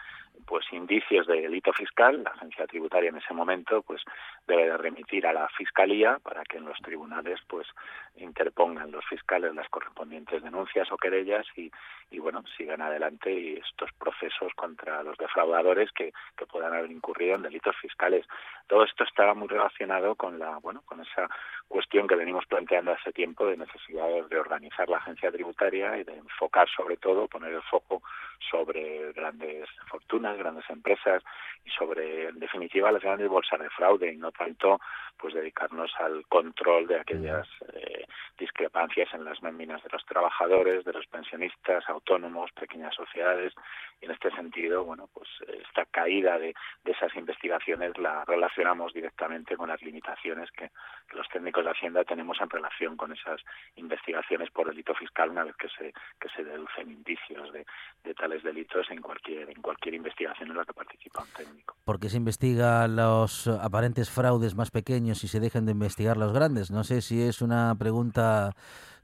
pues 0.45 0.65
indicios 0.71 1.27
de 1.27 1.41
delito 1.41 1.73
fiscal, 1.73 2.23
la 2.23 2.31
agencia 2.31 2.65
tributaria 2.65 3.09
en 3.09 3.17
ese 3.17 3.33
momento 3.33 3.81
pues 3.81 4.01
debe 4.47 4.65
de 4.65 4.77
remitir 4.77 5.27
a 5.27 5.33
la 5.33 5.47
fiscalía 5.49 6.17
para 6.23 6.43
que 6.43 6.57
en 6.57 6.65
los 6.65 6.77
tribunales 6.79 7.39
pues 7.47 7.67
interpongan 8.15 8.91
los 8.91 9.05
fiscales 9.05 9.53
las 9.53 9.69
correspondientes 9.69 10.41
denuncias 10.41 10.91
o 10.91 10.97
querellas 10.97 11.45
y, 11.55 11.71
y 12.11 12.19
bueno 12.19 12.43
sigan 12.57 12.81
adelante 12.81 13.59
estos 13.59 13.91
procesos 13.93 14.53
contra 14.55 15.03
los 15.03 15.17
defraudadores 15.17 15.91
que, 15.91 16.13
que 16.37 16.45
puedan 16.45 16.73
haber 16.73 16.91
incurrido 16.91 17.35
en 17.35 17.43
delitos 17.43 17.75
fiscales. 17.81 18.25
Todo 18.67 18.83
esto 18.83 19.03
estaba 19.03 19.33
muy 19.33 19.47
relacionado 19.47 20.15
con 20.15 20.39
la 20.39 20.57
bueno 20.57 20.81
con 20.85 21.01
esa 21.01 21.29
cuestión 21.69 22.07
que 22.07 22.15
venimos 22.15 22.45
planteando 22.47 22.91
hace 22.91 23.13
tiempo 23.13 23.45
de 23.45 23.55
necesidad 23.55 24.07
de 24.07 24.23
reorganizar 24.29 24.89
la 24.89 24.97
agencia 24.97 25.31
tributaria 25.31 25.97
y 25.97 26.03
de 26.03 26.17
enfocar 26.17 26.67
sobre 26.67 26.97
todo 26.97 27.27
poner 27.27 27.53
el 27.53 27.61
foco 27.61 28.01
sobre 28.49 29.13
grandes 29.13 29.69
fortunas 29.89 30.37
grandes 30.37 30.67
empresas 30.69 31.23
y 31.63 31.69
sobre, 31.69 32.29
en 32.29 32.39
definitiva, 32.39 32.91
las 32.91 33.03
grandes 33.03 33.29
bolsas 33.29 33.59
de 33.59 33.69
fraude 33.69 34.11
y 34.11 34.17
no 34.17 34.31
tanto 34.31 34.79
pues 35.17 35.33
dedicarnos 35.33 35.91
al 35.99 36.25
control 36.27 36.87
de 36.87 36.99
aquellas 36.99 37.47
eh, 37.73 38.05
discrepancias 38.37 39.13
en 39.13 39.25
las 39.25 39.41
nóminas 39.43 39.83
de 39.83 39.89
los 39.91 40.05
trabajadores, 40.05 40.85
de 40.85 40.93
los 40.93 41.05
pensionistas, 41.07 41.87
autónomos, 41.89 42.51
pequeñas 42.53 42.95
sociedades. 42.95 43.53
Y 44.01 44.05
en 44.05 44.11
este 44.11 44.31
sentido, 44.31 44.85
bueno, 44.85 45.09
pues 45.13 45.27
esta 45.67 45.85
caída 45.85 46.39
de, 46.39 46.55
de 46.85 46.91
esas 46.91 47.13
investigaciones 47.15 47.97
la 47.97 48.23
relacionamos 48.25 48.93
directamente 48.93 49.57
con 49.57 49.67
las 49.67 49.81
limitaciones 49.81 50.49
que, 50.51 50.71
los 51.13 51.27
técnicos 51.29 51.58
de 51.63 51.71
Hacienda 51.71 52.03
tenemos 52.03 52.37
en 52.41 52.49
relación 52.49 52.95
con 52.97 53.11
esas 53.11 53.41
investigaciones 53.75 54.49
por 54.51 54.67
delito 54.67 54.93
fiscal 54.95 55.29
una 55.29 55.43
vez 55.43 55.55
que 55.55 55.67
se, 55.69 55.93
que 56.19 56.29
se 56.35 56.43
deducen 56.43 56.91
indicios 56.91 57.51
de, 57.53 57.65
de 58.03 58.13
tales 58.13 58.43
delitos 58.43 58.89
en 58.89 59.01
cualquier, 59.01 59.49
en 59.49 59.61
cualquier 59.61 59.95
investigación 59.95 60.49
en 60.51 60.57
la 60.57 60.65
que 60.65 60.73
participa 60.73 61.23
un 61.23 61.29
técnico. 61.29 61.75
¿Por 61.85 61.99
qué 61.99 62.09
se 62.09 62.17
investiga 62.17 62.87
los 62.87 63.47
aparentes 63.47 64.09
fraudes 64.09 64.55
más 64.55 64.71
pequeños 64.71 65.23
y 65.23 65.27
se 65.27 65.39
dejan 65.39 65.65
de 65.65 65.73
investigar 65.73 66.17
los 66.17 66.33
grandes? 66.33 66.71
No 66.71 66.83
sé 66.83 67.01
si 67.01 67.21
es 67.21 67.41
una 67.41 67.75
pregunta 67.75 68.51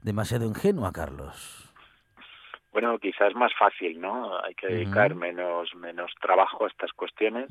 demasiado 0.02 0.44
ingenua, 0.46 0.92
Carlos. 0.92 1.65
Bueno, 2.76 2.98
quizás 2.98 3.34
más 3.34 3.54
fácil, 3.58 3.98
¿no? 3.98 4.38
Hay 4.44 4.54
que 4.54 4.66
dedicar 4.66 5.14
menos 5.14 5.74
menos 5.76 6.12
trabajo 6.20 6.66
a 6.66 6.68
estas 6.68 6.92
cuestiones 6.92 7.46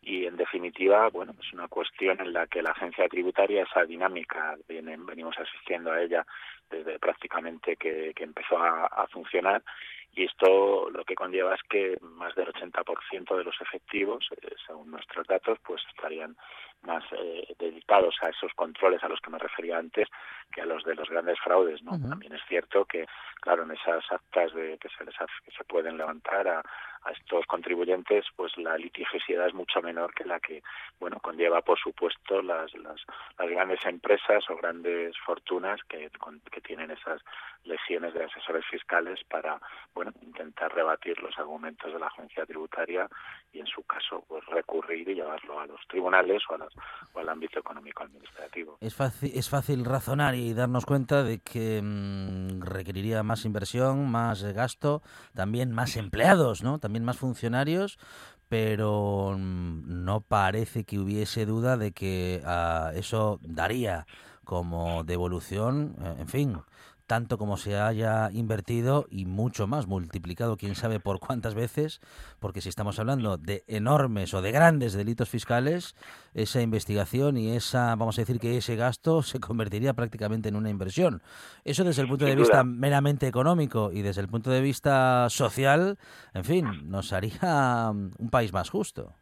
y, 0.00 0.24
en 0.24 0.38
definitiva, 0.38 1.10
bueno, 1.10 1.34
es 1.38 1.52
una 1.52 1.68
cuestión 1.68 2.18
en 2.18 2.32
la 2.32 2.46
que 2.46 2.62
la 2.62 2.70
agencia 2.70 3.06
tributaria, 3.06 3.64
esa 3.64 3.84
dinámica, 3.84 4.56
vienen, 4.66 5.04
venimos 5.04 5.36
asistiendo 5.38 5.92
a 5.92 6.00
ella 6.00 6.24
desde 6.70 6.98
prácticamente 6.98 7.76
que, 7.76 8.14
que 8.16 8.24
empezó 8.24 8.56
a, 8.56 8.86
a 8.86 9.06
funcionar 9.08 9.62
y 10.14 10.24
esto 10.24 10.90
lo 10.90 11.04
que 11.04 11.14
conlleva 11.14 11.54
es 11.54 11.62
que 11.68 11.96
más 12.00 12.34
del 12.34 12.48
80% 12.52 13.36
de 13.36 13.44
los 13.44 13.60
efectivos, 13.60 14.26
eh, 14.42 14.54
según 14.66 14.90
nuestros 14.90 15.26
datos, 15.26 15.58
pues 15.64 15.82
estarían 15.88 16.36
más 16.82 17.04
eh, 17.12 17.54
dedicados 17.58 18.16
a 18.22 18.30
esos 18.30 18.52
controles 18.54 19.02
a 19.04 19.08
los 19.08 19.20
que 19.20 19.30
me 19.30 19.38
refería 19.38 19.78
antes 19.78 20.08
que 20.50 20.62
a 20.62 20.66
los 20.66 20.82
de 20.84 20.94
los 20.94 21.08
grandes 21.08 21.38
fraudes, 21.40 21.82
¿no? 21.82 21.92
También 21.92 22.32
es 22.32 22.42
cierto 22.48 22.84
que, 22.86 23.06
claro, 23.40 23.62
en 23.62 23.70
esas 23.70 24.02
actas 24.10 24.52
de 24.54 24.78
que 24.78 24.88
se 24.88 25.04
les 25.04 25.14
que 25.16 25.50
se 25.56 25.64
pueden 25.64 25.96
levantar 25.96 26.48
a, 26.48 26.62
a 27.04 27.12
estos 27.12 27.46
contribuyentes, 27.46 28.26
pues 28.36 28.56
la 28.58 28.76
litigiosidad 28.76 29.46
es 29.46 29.54
mucho 29.54 29.80
menor 29.80 30.12
que 30.14 30.24
la 30.24 30.40
que, 30.40 30.62
bueno, 30.98 31.18
conlleva, 31.20 31.62
por 31.62 31.78
supuesto, 31.78 32.42
las, 32.42 32.72
las, 32.74 33.00
las 33.38 33.48
grandes 33.48 33.84
empresas 33.86 34.44
o 34.50 34.56
grandes 34.56 35.16
fortunas 35.24 35.80
que, 35.88 36.10
que 36.50 36.60
tienen 36.60 36.90
esas 36.90 37.22
lesiones 37.64 38.14
de 38.14 38.24
asesores 38.24 38.64
fiscales 38.70 39.20
para, 39.28 39.60
bueno, 39.94 40.12
intentar 40.22 40.74
rebatir 40.74 41.18
los 41.20 41.38
argumentos 41.38 41.92
de 41.92 41.98
la 41.98 42.06
agencia 42.06 42.44
tributaria 42.46 43.08
y, 43.52 43.60
en 43.60 43.66
su 43.66 43.82
caso, 43.82 44.24
pues 44.28 44.44
recurrir 44.46 45.08
y 45.08 45.14
llevarlo 45.14 45.60
a 45.60 45.66
los 45.66 45.80
tribunales 45.88 46.42
o, 46.50 46.54
a 46.54 46.58
las, 46.58 46.72
o 47.12 47.18
al 47.18 47.28
ámbito 47.28 47.58
económico 47.60 48.02
administrativo. 48.02 48.78
Es 48.80 48.94
fácil, 48.94 49.30
es 49.34 49.48
fácil 49.48 49.84
razonar 49.84 50.34
y 50.34 50.54
darnos 50.54 50.86
cuenta 50.86 51.22
de 51.22 51.40
que 51.40 51.80
mm, 51.82 52.62
requeriría 52.62 53.22
más 53.22 53.44
inversión, 53.44 54.10
más 54.10 54.42
gasto, 54.54 55.02
también 55.34 55.72
más 55.72 55.96
empleados, 55.96 56.62
¿no? 56.62 56.78
Más 56.98 57.16
funcionarios, 57.16 57.98
pero 58.48 59.36
mm, 59.38 60.04
no 60.04 60.20
parece 60.22 60.84
que 60.84 60.98
hubiese 60.98 61.46
duda 61.46 61.76
de 61.76 61.92
que 61.92 62.42
ah, 62.44 62.90
eso 62.94 63.38
daría 63.42 64.06
como 64.44 65.04
devolución, 65.04 65.94
eh, 66.02 66.16
en 66.18 66.28
fin, 66.28 66.56
tanto 67.10 67.38
como 67.38 67.56
se 67.56 67.76
haya 67.76 68.30
invertido 68.32 69.06
y 69.10 69.26
mucho 69.26 69.66
más, 69.66 69.88
multiplicado 69.88 70.56
quién 70.56 70.76
sabe 70.76 71.00
por 71.00 71.18
cuántas 71.18 71.56
veces, 71.56 72.00
porque 72.38 72.60
si 72.60 72.68
estamos 72.68 73.00
hablando 73.00 73.36
de 73.36 73.64
enormes 73.66 74.32
o 74.32 74.42
de 74.42 74.52
grandes 74.52 74.92
delitos 74.92 75.28
fiscales, 75.28 75.96
esa 76.34 76.62
investigación 76.62 77.36
y 77.36 77.56
esa, 77.56 77.96
vamos 77.96 78.16
a 78.16 78.22
decir 78.22 78.38
que 78.38 78.56
ese 78.56 78.76
gasto 78.76 79.22
se 79.22 79.40
convertiría 79.40 79.92
prácticamente 79.92 80.50
en 80.50 80.54
una 80.54 80.70
inversión. 80.70 81.20
Eso 81.64 81.82
desde 81.82 82.02
el 82.02 82.08
punto 82.08 82.26
de 82.26 82.36
vista 82.36 82.62
meramente 82.62 83.26
económico 83.26 83.90
y 83.92 84.02
desde 84.02 84.20
el 84.20 84.28
punto 84.28 84.50
de 84.50 84.60
vista 84.60 85.28
social, 85.30 85.98
en 86.32 86.44
fin, 86.44 86.88
nos 86.88 87.12
haría 87.12 87.90
un 87.90 88.30
país 88.30 88.52
más 88.52 88.70
justo. 88.70 89.16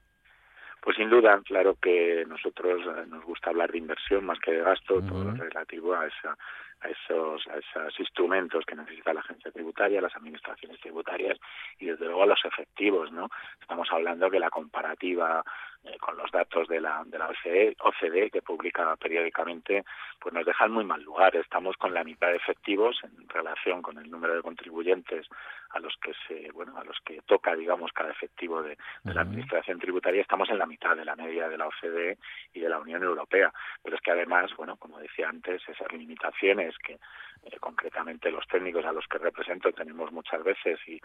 Pues 0.82 0.95
sin 0.97 1.09
duda, 1.09 1.41
claro 1.45 1.76
que 1.80 2.24
nosotros 2.28 2.80
eh, 2.82 3.07
nos 3.09 3.24
gusta 3.24 3.49
hablar 3.49 3.72
de 3.72 3.78
inversión 3.78 4.26
más 4.26 4.39
que 4.41 4.53
de 4.53 4.62
gasto, 4.62 5.01
todo 5.01 5.24
lo 5.24 5.32
relativo 5.32 5.95
a 5.95 6.07
esa 6.07 6.36
a 6.81 6.89
esos, 6.89 7.47
a 7.49 7.59
esos 7.59 8.01
instrumentos 8.01 8.64
que 8.64 8.76
necesita 8.76 9.12
la 9.12 9.20
agencia 9.20 9.51
tributaria, 9.51 10.01
las 10.01 10.14
administraciones 10.14 10.81
tributarias 10.81 11.39
y 11.79 11.87
desde 11.87 12.05
luego 12.05 12.22
a 12.22 12.26
los 12.26 12.45
efectivos, 12.45 13.11
¿no? 13.12 13.29
Estamos 13.61 13.89
hablando 13.91 14.31
que 14.31 14.39
la 14.39 14.51
comparativa 14.51 15.43
eh, 15.85 15.97
con 15.99 16.16
los 16.16 16.31
datos 16.31 16.66
de 16.68 16.81
la, 16.81 17.03
de 17.07 17.18
la 17.18 17.29
OCDE, 17.29 17.76
OCDE, 17.81 18.31
que 18.31 18.43
publica 18.43 18.97
periódicamente, 18.97 19.85
pues 20.20 20.35
nos 20.35 20.45
dejan 20.45 20.72
muy 20.72 20.85
mal 20.85 21.03
lugar. 21.03 21.37
Estamos 21.37 21.76
con 21.76 21.95
la 21.95 22.05
mitad 22.05 22.29
de 22.29 22.37
efectivos 22.37 22.99
en 23.05 23.29
relación 23.29 23.81
con 23.83 23.99
el 23.99 24.11
número 24.11 24.35
de 24.35 24.43
contribuyentes 24.43 25.26
a 25.70 25.79
los 25.79 25.95
que 26.03 26.12
se, 26.26 26.51
bueno, 26.53 26.76
a 26.79 26.85
los 26.85 26.99
que 27.05 27.20
toca, 27.22 27.55
digamos, 27.55 27.93
cada 27.93 28.11
efectivo 28.11 28.62
de, 28.62 28.76
la 29.05 29.22
administración 29.22 29.79
tributaria. 29.79 30.22
Estamos 30.22 30.51
en 30.51 30.59
la 30.59 30.66
mitad 30.66 30.97
de 30.97 31.05
la 31.05 31.16
media 31.16 31.49
de 31.49 31.59
la 31.59 31.68
OCDE 31.68 32.18
y 32.53 32.61
de 32.61 32.68
la 32.68 32.79
Unión 32.79 33.03
Europea. 33.03 33.53
Pero 33.83 33.97
es 33.97 34.03
que 34.03 34.11
además, 34.11 34.51
bueno, 34.57 34.76
como 34.76 34.99
decía 34.99 35.29
antes, 35.29 35.62
esas 35.68 35.93
limitaciones 35.93 36.76
que 36.79 36.95
eh, 36.95 37.57
concretamente 37.61 38.31
los 38.31 38.47
técnicos 38.49 38.85
a 38.85 38.93
los 38.93 39.07
que 39.07 39.18
represento 39.18 39.72
tenemos 39.72 40.11
muchas 40.12 40.43
veces 40.43 40.79
y, 40.87 41.01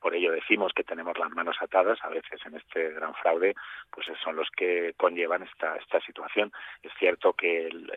por 0.00 0.14
ello 0.14 0.32
decimos 0.32 0.72
que 0.74 0.84
tenemos 0.84 1.18
las 1.18 1.30
manos 1.30 1.56
atadas 1.60 1.98
a 2.02 2.08
veces 2.08 2.40
en 2.46 2.56
este 2.56 2.90
gran 2.92 3.14
fraude, 3.14 3.54
pues 3.90 4.08
son 4.22 4.36
los 4.36 4.48
que 4.50 4.94
conllevan 4.96 5.42
esta, 5.42 5.76
esta 5.76 6.00
situación. 6.00 6.52
Es 6.82 6.92
cierto 6.98 7.32
que 7.32 7.66
el, 7.66 7.90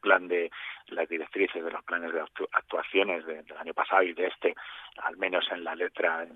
plan 0.00 0.28
de 0.28 0.50
las 0.88 1.08
directrices 1.08 1.62
de 1.62 1.70
los 1.70 1.82
planes 1.84 2.12
de 2.12 2.20
actuaciones 2.52 3.26
del 3.26 3.44
año 3.58 3.74
pasado 3.74 4.02
y 4.02 4.12
de 4.12 4.26
este, 4.26 4.54
al 4.98 5.16
menos 5.16 5.46
en 5.50 5.64
la 5.64 5.74
letra, 5.74 6.24
eh, 6.24 6.28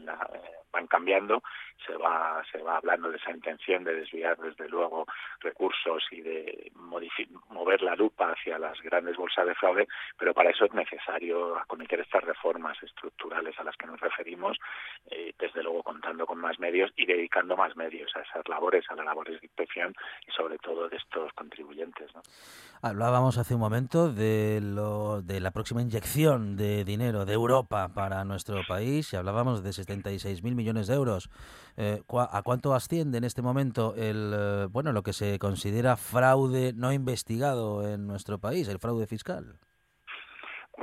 van 0.72 0.86
cambiando. 0.86 1.42
Se 1.86 1.96
va, 1.96 2.42
se 2.50 2.58
va 2.58 2.76
hablando 2.76 3.10
de 3.10 3.16
esa 3.16 3.30
intención 3.30 3.84
de 3.84 3.94
desviar, 3.94 4.36
desde 4.38 4.68
luego, 4.68 5.06
recursos 5.40 6.04
y 6.10 6.20
de 6.20 6.72
mover 6.74 7.82
la 7.82 7.96
lupa 7.96 8.32
hacia 8.32 8.58
las 8.58 8.80
grandes 8.82 9.16
bolsas 9.16 9.46
de 9.46 9.54
fraude, 9.54 9.88
pero 10.18 10.34
para 10.34 10.50
eso 10.50 10.64
es 10.64 10.72
necesario 10.72 11.56
acometer 11.56 12.00
estas 12.00 12.22
reformas 12.24 12.80
estructurales 12.82 13.58
a 13.58 13.64
las 13.64 13.76
que 13.76 13.86
nos 13.86 14.00
referimos, 14.00 14.58
eh, 15.10 15.32
desde 15.38 15.62
luego 15.62 15.82
contando 15.82 16.26
con 16.26 16.38
más 16.38 16.58
medios 16.58 16.92
y 16.96 17.06
dedicando 17.06 17.56
más 17.56 17.76
medios 17.76 18.14
a 18.16 18.20
labores, 18.48 18.84
a 18.88 18.94
las 18.94 19.04
labores 19.04 19.40
de 19.40 19.46
inspección 19.46 19.94
y 20.26 20.30
sobre 20.32 20.58
todo 20.58 20.88
de 20.88 20.96
estos 20.96 21.32
contribuyentes. 21.34 22.14
¿no? 22.14 22.22
Hablábamos 22.80 23.38
hace 23.38 23.54
un 23.54 23.60
momento 23.60 24.12
de, 24.12 24.60
lo, 24.62 25.22
de 25.22 25.40
la 25.40 25.50
próxima 25.50 25.82
inyección 25.82 26.56
de 26.56 26.84
dinero 26.84 27.24
de 27.24 27.32
Europa 27.32 27.88
para 27.94 28.24
nuestro 28.24 28.62
país 28.66 29.12
y 29.12 29.16
hablábamos 29.16 29.62
de 29.62 29.70
76.000 29.70 30.54
millones 30.54 30.86
de 30.86 30.94
euros. 30.94 31.30
Eh, 31.76 32.02
¿A 32.08 32.42
cuánto 32.42 32.74
asciende 32.74 33.18
en 33.18 33.24
este 33.24 33.42
momento 33.42 33.94
el 33.96 34.32
eh, 34.34 34.66
bueno 34.70 34.92
lo 34.92 35.02
que 35.02 35.12
se 35.12 35.38
considera 35.38 35.96
fraude 35.96 36.72
no 36.74 36.92
investigado 36.92 37.88
en 37.88 38.06
nuestro 38.06 38.38
país, 38.38 38.68
el 38.68 38.78
fraude 38.78 39.06
fiscal? 39.06 39.58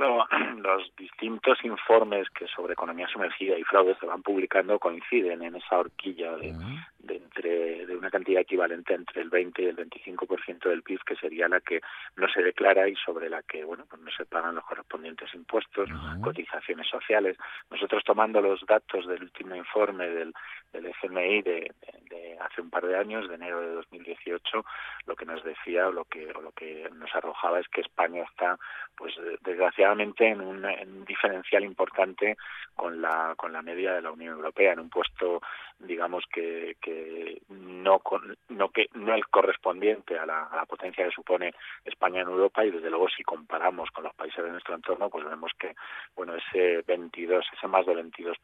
Bueno, 0.00 0.26
los 0.62 0.96
distintos 0.96 1.62
informes 1.62 2.26
que 2.30 2.46
sobre 2.46 2.72
economía 2.72 3.06
sumergida 3.08 3.58
y 3.58 3.64
fraude 3.64 3.94
se 4.00 4.06
van 4.06 4.22
publicando 4.22 4.78
coinciden 4.78 5.42
en 5.42 5.56
esa 5.56 5.78
horquilla 5.78 6.36
de, 6.36 6.54
de 7.00 7.16
entre 7.16 7.84
de 7.84 7.96
una 7.96 8.10
cantidad 8.10 8.40
equivalente 8.40 8.94
entre 8.94 9.20
el 9.20 9.28
20 9.28 9.62
y 9.62 9.66
el 9.66 9.76
25% 9.76 10.70
del 10.70 10.82
PIB 10.82 11.00
que 11.04 11.16
sería 11.16 11.48
la 11.48 11.60
que 11.60 11.82
no 12.16 12.28
se 12.28 12.42
declara 12.42 12.88
y 12.88 12.94
sobre 12.96 13.28
la 13.28 13.42
que 13.42 13.62
bueno 13.62 13.84
pues 13.90 14.00
no 14.00 14.10
se 14.10 14.24
pagan 14.24 14.54
los 14.54 14.64
correspondientes 14.64 15.34
impuestos 15.34 15.90
cotizaciones 16.22 16.88
sociales. 16.88 17.36
Nosotros 17.70 18.02
tomando 18.02 18.40
los 18.40 18.64
datos 18.64 19.06
del 19.06 19.24
último 19.24 19.54
informe 19.54 20.08
del, 20.08 20.32
del 20.72 20.86
FMI 20.86 21.42
de, 21.42 21.74
de, 22.08 22.38
hace 22.40 22.62
un 22.62 22.70
par 22.70 22.86
de 22.86 22.96
años 22.96 23.28
de 23.28 23.34
enero 23.34 23.60
de 23.60 23.72
2018 23.72 24.64
lo 25.04 25.14
que 25.14 25.26
nos 25.26 25.44
decía 25.44 25.88
o 25.88 25.92
lo 25.92 26.06
que 26.06 26.32
o 26.34 26.40
lo 26.40 26.52
que 26.52 26.88
nos 26.94 27.14
arrojaba 27.14 27.60
es 27.60 27.68
que 27.68 27.82
España 27.82 28.22
está 28.22 28.58
pues 28.96 29.14
desgraciadamente 29.42 29.89
en 30.28 30.40
un, 30.40 30.64
en 30.64 30.92
un 30.98 31.04
diferencial 31.04 31.64
importante 31.64 32.36
con 32.74 33.00
la 33.00 33.34
con 33.36 33.52
la 33.52 33.62
media 33.62 33.94
de 33.94 34.02
la 34.02 34.12
Unión 34.12 34.34
Europea 34.34 34.72
en 34.72 34.80
un 34.80 34.90
puesto 34.90 35.40
digamos 35.78 36.24
que, 36.32 36.76
que 36.80 37.40
no 37.48 38.00
no 38.48 38.68
que 38.68 38.88
no 38.94 39.14
el 39.14 39.26
correspondiente 39.28 40.18
a 40.18 40.26
la, 40.26 40.44
a 40.44 40.56
la, 40.56 40.66
potencia 40.66 41.04
que 41.04 41.10
supone 41.10 41.54
España 41.84 42.20
en 42.20 42.28
Europa 42.28 42.64
y 42.64 42.70
desde 42.70 42.90
luego 42.90 43.08
si 43.08 43.22
comparamos 43.22 43.90
con 43.90 44.04
los 44.04 44.14
países 44.14 44.44
de 44.44 44.50
nuestro 44.50 44.74
entorno 44.74 45.08
pues 45.08 45.24
vemos 45.24 45.52
que 45.58 45.74
bueno 46.14 46.34
ese 46.36 46.82
22 46.86 47.46
ese 47.56 47.66
más 47.66 47.86
del 47.86 47.96
22 47.96 48.36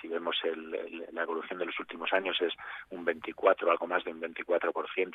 si 0.00 0.08
vemos 0.08 0.36
el, 0.44 1.06
la 1.12 1.22
evolución 1.22 1.58
de 1.58 1.66
los 1.66 1.78
últimos 1.80 2.12
años 2.12 2.36
es 2.40 2.52
un 2.90 3.04
24 3.04 3.70
algo 3.70 3.86
más 3.86 4.04
de 4.04 4.12
un 4.12 4.20
24 4.20 4.72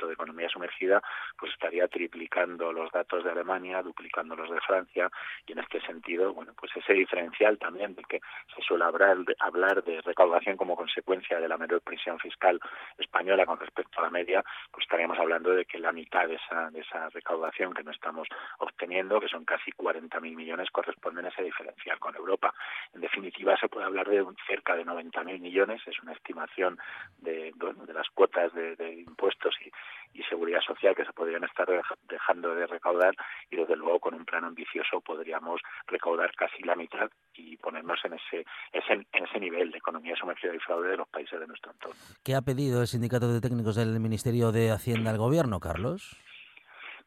de 0.07 0.13
economía 0.13 0.49
sumergida 0.49 1.01
pues 1.37 1.51
estaría 1.53 1.87
triplicando 1.87 2.71
los 2.71 2.91
datos 2.91 3.23
de 3.23 3.31
Alemania 3.31 3.81
duplicando 3.81 4.35
los 4.35 4.49
de 4.49 4.59
Francia 4.61 5.09
y 5.47 5.53
en 5.53 5.59
este 5.59 5.81
sentido 5.81 6.33
bueno 6.33 6.53
pues 6.57 6.71
ese 6.75 6.93
diferencial 6.93 7.57
también 7.57 7.95
de 7.95 8.03
que 8.03 8.21
se 8.55 8.61
suele 8.61 8.85
hablar 8.85 9.17
hablar 9.39 9.83
de 9.83 10.01
recaudación 10.01 10.57
como 10.57 10.75
consecuencia 10.75 11.39
de 11.39 11.47
la 11.47 11.57
menor 11.57 11.81
presión 11.81 12.19
fiscal 12.19 12.59
española 12.97 13.45
con 13.45 13.59
respecto 13.59 13.99
a 13.99 14.03
la 14.03 14.09
media, 14.09 14.43
pues 14.71 14.83
estaríamos 14.83 15.17
hablando 15.19 15.51
de 15.51 15.65
que 15.65 15.79
la 15.79 15.91
mitad 15.91 16.27
de 16.27 16.35
esa, 16.35 16.69
de 16.71 16.79
esa 16.79 17.09
recaudación 17.09 17.73
que 17.73 17.83
no 17.83 17.91
estamos 17.91 18.27
obteniendo, 18.59 19.19
que 19.19 19.27
son 19.27 19.45
casi 19.45 19.71
40.000 19.71 20.35
millones, 20.35 20.69
corresponden 20.71 21.25
a 21.25 21.29
ese 21.29 21.43
diferencial 21.43 21.99
con 21.99 22.15
Europa. 22.15 22.53
En 22.93 23.01
definitiva, 23.01 23.57
se 23.57 23.67
puede 23.67 23.85
hablar 23.85 24.07
de 24.07 24.25
cerca 24.47 24.75
de 24.75 24.85
90.000 24.85 25.39
millones, 25.39 25.81
es 25.85 25.99
una 26.01 26.13
estimación 26.13 26.77
de, 27.19 27.53
de 27.55 27.93
las 27.93 28.09
cuotas 28.09 28.53
de 28.53 29.03
impuestos 29.05 29.55
y, 29.65 29.71
y 30.13 30.23
seguridad 30.23 30.61
social 30.61 30.95
que 30.95 31.05
se 31.05 31.13
podrían 31.13 31.43
estar 31.43 31.67
dejando 32.09 32.55
de 32.55 32.67
recaudar 32.67 33.15
y 33.49 33.55
desde 33.55 33.75
luego 33.75 33.99
con 33.99 34.13
un 34.13 34.25
plan 34.25 34.43
ambicioso 34.43 35.01
podríamos 35.01 35.61
recaudar 35.87 36.33
casi 36.35 36.63
la 36.63 36.75
mitad 36.75 37.09
y 37.33 37.57
ponernos 37.57 37.99
en 38.05 38.13
ese, 38.13 38.45
ese 38.71 38.93
en 38.93 39.25
ese 39.25 39.39
nivel 39.39 39.71
de 39.71 39.77
economía 39.77 40.15
sumergida 40.15 40.55
y 40.55 40.59
fraude 40.59 40.89
de 40.89 40.97
los 40.97 41.07
países 41.07 41.39
de 41.39 41.47
nuestro 41.47 41.71
entorno. 41.71 41.95
¿Qué 42.23 42.35
ha 42.35 42.41
pedido 42.41 42.81
el 42.81 42.87
sindicato 42.87 43.31
de 43.31 43.41
técnicos 43.41 43.75
del 43.75 43.99
Ministerio 43.99 44.51
de 44.51 44.71
Hacienda 44.71 45.11
al 45.11 45.17
gobierno, 45.17 45.59
Carlos? 45.59 46.17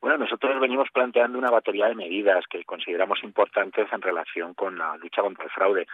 Bueno, 0.00 0.18
nosotros 0.18 0.60
venimos 0.60 0.88
planteando 0.92 1.38
una 1.38 1.50
batería 1.50 1.88
de 1.88 1.94
medidas 1.94 2.44
que 2.50 2.62
consideramos 2.64 3.24
importantes 3.24 3.90
en 3.90 4.02
relación 4.02 4.52
con 4.52 4.76
la 4.76 4.98
lucha 4.98 5.22
contra 5.22 5.44
el 5.44 5.50
fraude 5.50 5.86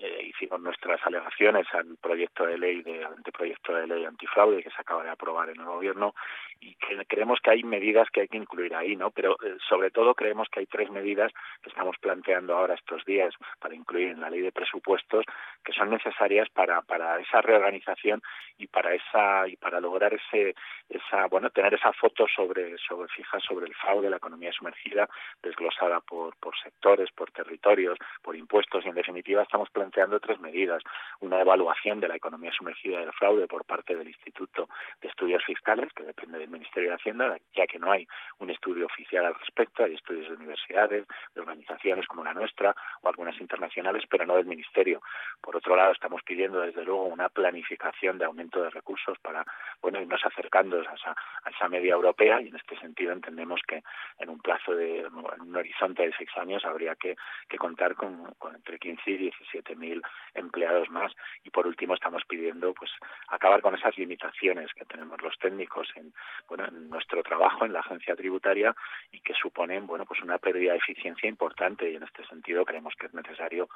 eh, 0.00 0.28
hicimos 0.28 0.60
nuestras 0.60 1.04
alegaciones 1.04 1.66
al 1.72 1.96
proyecto 2.00 2.46
de 2.46 2.56
ley 2.56 2.82
de 2.82 3.04
anteproyecto 3.04 3.74
de 3.74 3.88
ley 3.88 4.04
antifraude 4.04 4.62
que 4.62 4.70
se 4.70 4.80
acaba 4.80 5.02
de 5.02 5.10
aprobar 5.10 5.50
en 5.50 5.58
el 5.58 5.66
gobierno 5.66 6.14
y 6.60 6.76
que 6.76 7.04
creemos 7.06 7.40
que 7.42 7.50
hay 7.50 7.64
medidas 7.64 8.08
que 8.10 8.20
hay 8.20 8.28
que 8.28 8.36
incluir 8.36 8.76
ahí, 8.76 8.94
¿no? 8.94 9.10
Pero 9.10 9.36
eh, 9.44 9.56
sobre 9.68 9.90
todo 9.90 10.14
creemos 10.14 10.48
que 10.50 10.60
hay 10.60 10.66
tres 10.66 10.88
medidas 10.90 11.32
que 11.62 11.70
estamos 11.70 11.96
planteando 11.98 12.56
ahora 12.56 12.74
estos 12.74 13.04
días 13.06 13.34
para 13.58 13.74
incluir 13.74 14.10
en 14.10 14.20
la 14.20 14.30
ley 14.30 14.40
de 14.40 14.52
presupuestos 14.52 15.24
que 15.64 15.72
son 15.72 15.90
necesarias 15.90 16.48
para 16.50 16.80
para 16.82 17.18
esa 17.18 17.40
reorganización 17.40 18.22
y 18.56 18.68
para 18.68 18.94
esa 18.94 19.48
y 19.48 19.56
para 19.56 19.80
lograr 19.80 20.14
ese 20.14 20.54
esa 20.88 21.26
bueno 21.26 21.50
tener 21.50 21.74
esa 21.74 21.92
foto 21.92 22.26
sobre 22.28 22.78
sobre 22.78 23.08
fija 23.08 23.40
sobre 23.40 23.66
el 23.66 23.74
fraude, 23.74 24.10
la 24.10 24.18
economía 24.18 24.52
sumergida 24.52 25.08
desglosada 25.42 26.00
por 26.00 26.36
por 26.36 26.56
sectores, 26.62 27.10
por 27.10 27.32
territorios, 27.32 27.98
por 28.22 28.36
impuestos 28.36 28.84
y 28.84 28.90
en 28.90 28.94
definitiva 28.94 29.42
estamos 29.42 29.68
planteando 29.70 29.87
planteando 29.88 30.20
tres 30.20 30.38
medidas. 30.40 30.82
Una 31.20 31.40
evaluación 31.40 32.00
de 32.00 32.08
la 32.08 32.16
economía 32.16 32.52
sumergida 32.52 33.00
del 33.00 33.12
fraude 33.12 33.46
por 33.46 33.64
parte 33.64 33.96
del 33.96 34.08
Instituto 34.08 34.68
de 35.00 35.08
Estudios 35.08 35.42
Fiscales, 35.44 35.92
que 35.94 36.04
depende 36.04 36.38
del 36.38 36.50
Ministerio 36.50 36.90
de 36.90 36.96
Hacienda, 36.96 37.36
ya 37.54 37.66
que 37.66 37.78
no 37.78 37.90
hay 37.90 38.06
un 38.38 38.50
estudio 38.50 38.86
oficial 38.86 39.24
al 39.24 39.34
respecto. 39.34 39.84
Hay 39.84 39.94
estudios 39.94 40.28
de 40.28 40.36
universidades, 40.36 41.06
de 41.34 41.40
organizaciones 41.40 42.06
como 42.06 42.22
la 42.22 42.34
nuestra 42.34 42.74
o 43.00 43.08
algunas 43.08 43.40
internacionales, 43.40 44.04
pero 44.10 44.26
no 44.26 44.36
del 44.36 44.46
Ministerio. 44.46 45.00
Por 45.40 45.56
otro 45.56 45.74
lado, 45.74 45.92
estamos 45.92 46.22
pidiendo 46.22 46.60
desde 46.60 46.84
luego 46.84 47.04
una 47.04 47.28
planificación 47.30 48.18
de 48.18 48.26
aumento 48.26 48.62
de 48.62 48.70
recursos 48.70 49.18
para 49.20 49.44
bueno 49.80 50.00
irnos 50.00 50.24
acercando 50.24 50.80
a 50.80 51.50
esa, 51.50 51.68
media 51.68 51.92
europea 51.92 52.40
y 52.40 52.48
en 52.48 52.56
este 52.56 52.78
sentido 52.78 53.12
entendemos 53.12 53.60
que 53.66 53.82
en 54.18 54.30
un 54.30 54.40
plazo 54.40 54.74
de 54.74 55.00
en 55.00 55.14
un 55.14 55.56
horizonte 55.56 56.02
de 56.02 56.14
seis 56.16 56.30
años 56.36 56.64
habría 56.64 56.94
que, 56.96 57.14
contar 57.58 57.94
con, 57.94 58.32
con 58.38 58.54
entre 58.54 58.78
15 58.78 59.10
y 59.10 59.16
17 59.18 59.67
mil 59.76 60.02
empleados 60.34 60.90
más 60.90 61.12
y 61.44 61.50
por 61.50 61.66
último 61.66 61.94
estamos 61.94 62.22
pidiendo 62.26 62.74
pues 62.74 62.90
acabar 63.28 63.60
con 63.60 63.74
esas 63.74 63.96
limitaciones 63.98 64.72
que 64.74 64.84
tenemos 64.84 65.20
los 65.22 65.36
técnicos 65.38 65.88
en 65.96 66.12
bueno 66.48 66.66
en 66.66 66.88
nuestro 66.88 67.22
trabajo 67.22 67.64
en 67.64 67.72
la 67.72 67.80
agencia 67.80 68.16
tributaria 68.16 68.74
y 69.12 69.20
que 69.20 69.34
suponen 69.34 69.86
bueno 69.86 70.04
pues 70.04 70.20
una 70.22 70.38
pérdida 70.38 70.72
de 70.72 70.78
eficiencia 70.78 71.28
importante 71.28 71.90
y 71.90 71.96
en 71.96 72.02
este 72.02 72.24
sentido 72.26 72.64
creemos 72.64 72.94
que 72.98 73.06
es 73.06 73.14
necesario 73.14 73.68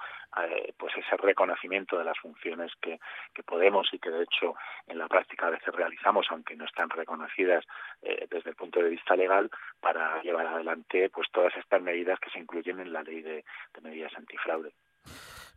eh, 0.43 0.73
pues 0.77 0.95
ese 0.97 1.17
reconocimiento 1.17 1.99
de 1.99 2.05
las 2.05 2.19
funciones 2.19 2.73
que, 2.81 2.99
que 3.35 3.43
podemos 3.43 3.89
y 3.93 3.99
que 3.99 4.11
de 4.11 4.25
hecho 4.25 4.55
en 4.87 4.99
la 4.99 5.09
práctica 5.09 5.47
a 5.47 5.51
veces 5.51 5.75
realizamos 5.75 6.27
aunque 6.31 6.57
no 6.57 6.65
están 6.65 6.91
reconocidas 6.91 7.65
eh, 8.03 8.27
desde 8.31 8.51
el 8.51 8.57
punto 8.57 8.81
de 8.81 8.91
vista 8.91 9.17
legal 9.17 9.51
para 9.81 10.23
llevar 10.23 10.47
adelante 10.47 11.11
pues 11.11 11.29
todas 11.33 11.57
estas 11.57 11.83
medidas 11.83 12.19
que 12.21 12.31
se 12.31 12.39
incluyen 12.39 12.81
en 12.81 12.93
la 12.93 13.03
ley 13.03 13.23
de 13.23 13.45
medidas 13.83 14.13
antifraude. 14.17 14.73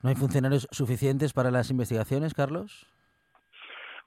¿No 0.01 0.09
hay 0.09 0.15
funcionarios 0.15 0.67
suficientes 0.71 1.33
para 1.33 1.51
las 1.51 1.69
investigaciones, 1.69 2.33
Carlos? 2.33 2.87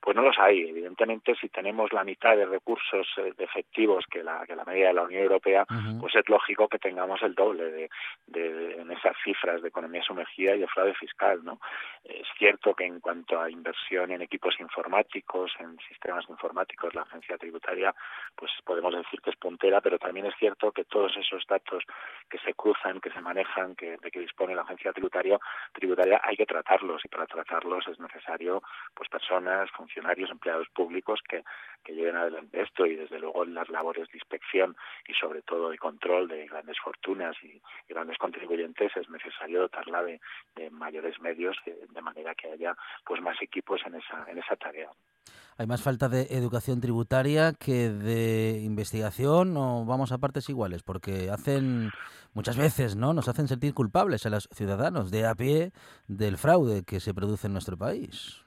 Pues 0.01 0.16
no 0.16 0.22
los 0.22 0.38
hay. 0.38 0.68
Evidentemente, 0.68 1.34
si 1.40 1.49
tenemos 1.49 1.92
la 1.92 2.05
mitad 2.05 2.36
de 2.36 2.46
recursos 2.46 3.07
eh, 3.18 3.32
efectivos 3.38 4.05
que 4.11 4.22
la, 4.22 4.46
que 4.46 4.57
la 4.57 4.64
media 4.64 4.88
de 4.88 4.94
la 4.94 5.03
Unión 5.03 5.22
Europea, 5.22 5.66
pues 6.01 6.14
es 6.14 6.28
lógico 6.28 6.68
que 6.68 6.78
tengamos 6.78 7.20
el 7.22 7.34
doble 7.34 7.70
de, 7.70 7.90
de, 8.26 8.80
en 8.80 8.90
esas 8.90 9.16
cifras 9.22 9.62
de 9.62 9.68
economía 9.68 10.03
sumergida 10.03 10.55
y 10.55 10.61
de 10.61 10.68
fraude 10.68 10.94
fiscal, 10.94 11.44
¿no? 11.44 11.61
Es 12.05 12.26
cierto 12.38 12.74
que 12.74 12.84
en 12.84 13.01
cuanto 13.01 13.40
a 13.40 13.51
inversión 13.51 14.11
en 14.11 14.22
equipos 14.22 14.55
informáticos, 14.61 15.53
en 15.61 15.78
sistemas 15.88 16.24
informáticos, 16.28 16.94
la 16.94 17.03
agencia 17.03 17.36
tributaria, 17.36 17.94
pues 18.34 18.51
podemos 18.64 18.94
decir 18.94 19.20
que 19.20 19.30
es 19.30 19.36
puntera, 19.36 19.80
pero 19.80 19.99
también 19.99 20.26
es 20.26 20.34
cierto 20.38 20.72
que 20.72 20.84
todos 20.84 21.16
esos 21.16 21.46
datos 21.46 21.84
que 22.30 22.38
se 22.38 22.55
cruzan, 22.55 23.01
que 23.01 23.11
se 23.11 23.20
manejan, 23.20 23.74
que, 23.74 23.96
de 23.96 24.11
que 24.11 24.20
dispone 24.20 24.55
la 24.55 24.62
agencia 24.62 24.92
tributaria, 24.92 25.38
tributaria 25.72 26.20
hay 26.22 26.36
que 26.36 26.46
tratarlos 26.46 27.05
y 27.05 27.09
para 27.09 27.26
tratarlos 27.26 27.86
es 27.88 27.99
necesario 27.99 28.62
pues 28.94 29.09
personas, 29.09 29.70
funcionarios, 29.72 29.88
empleados 30.30 30.68
públicos 30.74 31.20
que, 31.28 31.43
que 31.84 31.95
lleven 31.95 32.16
adelante 32.16 32.62
esto 32.62 32.86
y 32.86 32.97
desde 32.97 33.18
luego 33.18 33.45
en 33.45 33.55
las 33.55 33.68
labores 33.68 34.09
de 34.09 34.18
inspección 34.18 34.76
y 35.07 35.14
sobre 35.14 35.43
todo 35.43 35.70
de 35.70 35.78
control 35.78 36.28
de 36.28 36.47
grandes 36.47 36.78
fortunas 36.82 37.36
y, 37.43 37.61
grandes 37.89 38.18
contribuyentes 38.18 38.95
es 38.97 39.09
necesario 39.09 39.61
dotarla 39.61 40.03
de, 40.03 40.20
mayores 40.70 41.18
medios 41.20 41.57
de, 41.64 41.86
de 41.89 42.03
manera 42.03 42.34
que 42.34 42.51
haya 42.51 42.76
pues 43.05 43.20
más 43.22 43.41
equipos 43.41 43.80
en 43.86 43.95
esa 43.95 44.24
en 44.28 44.39
esa 44.39 44.57
tarea. 44.57 44.91
Hay 45.57 45.66
más 45.66 45.82
falta 45.82 46.09
de 46.09 46.28
educación 46.30 46.80
tributaria 46.80 47.53
que 47.53 47.91
de 47.91 48.61
investigación 48.62 49.57
o 49.57 49.84
vamos 49.84 50.12
a 50.12 50.18
partes 50.18 50.49
iguales, 50.49 50.84
porque 50.84 51.30
hacen 51.30 51.91
muchas 52.32 52.57
veces, 52.57 52.95
¿no? 52.95 53.12
Nos 53.12 53.26
hacen 53.26 53.49
sentir 53.49 53.74
culpables 53.74 54.24
a 54.24 54.30
los 54.30 54.49
ciudadanos 54.53 55.11
de 55.11 55.26
a 55.26 55.34
pie 55.34 55.72
del 56.07 56.39
fraude 56.39 56.84
que 56.84 57.01
se 57.01 57.12
produce 57.12 57.49
en 57.49 57.55
nuestro 57.55 57.76
país. 57.76 58.45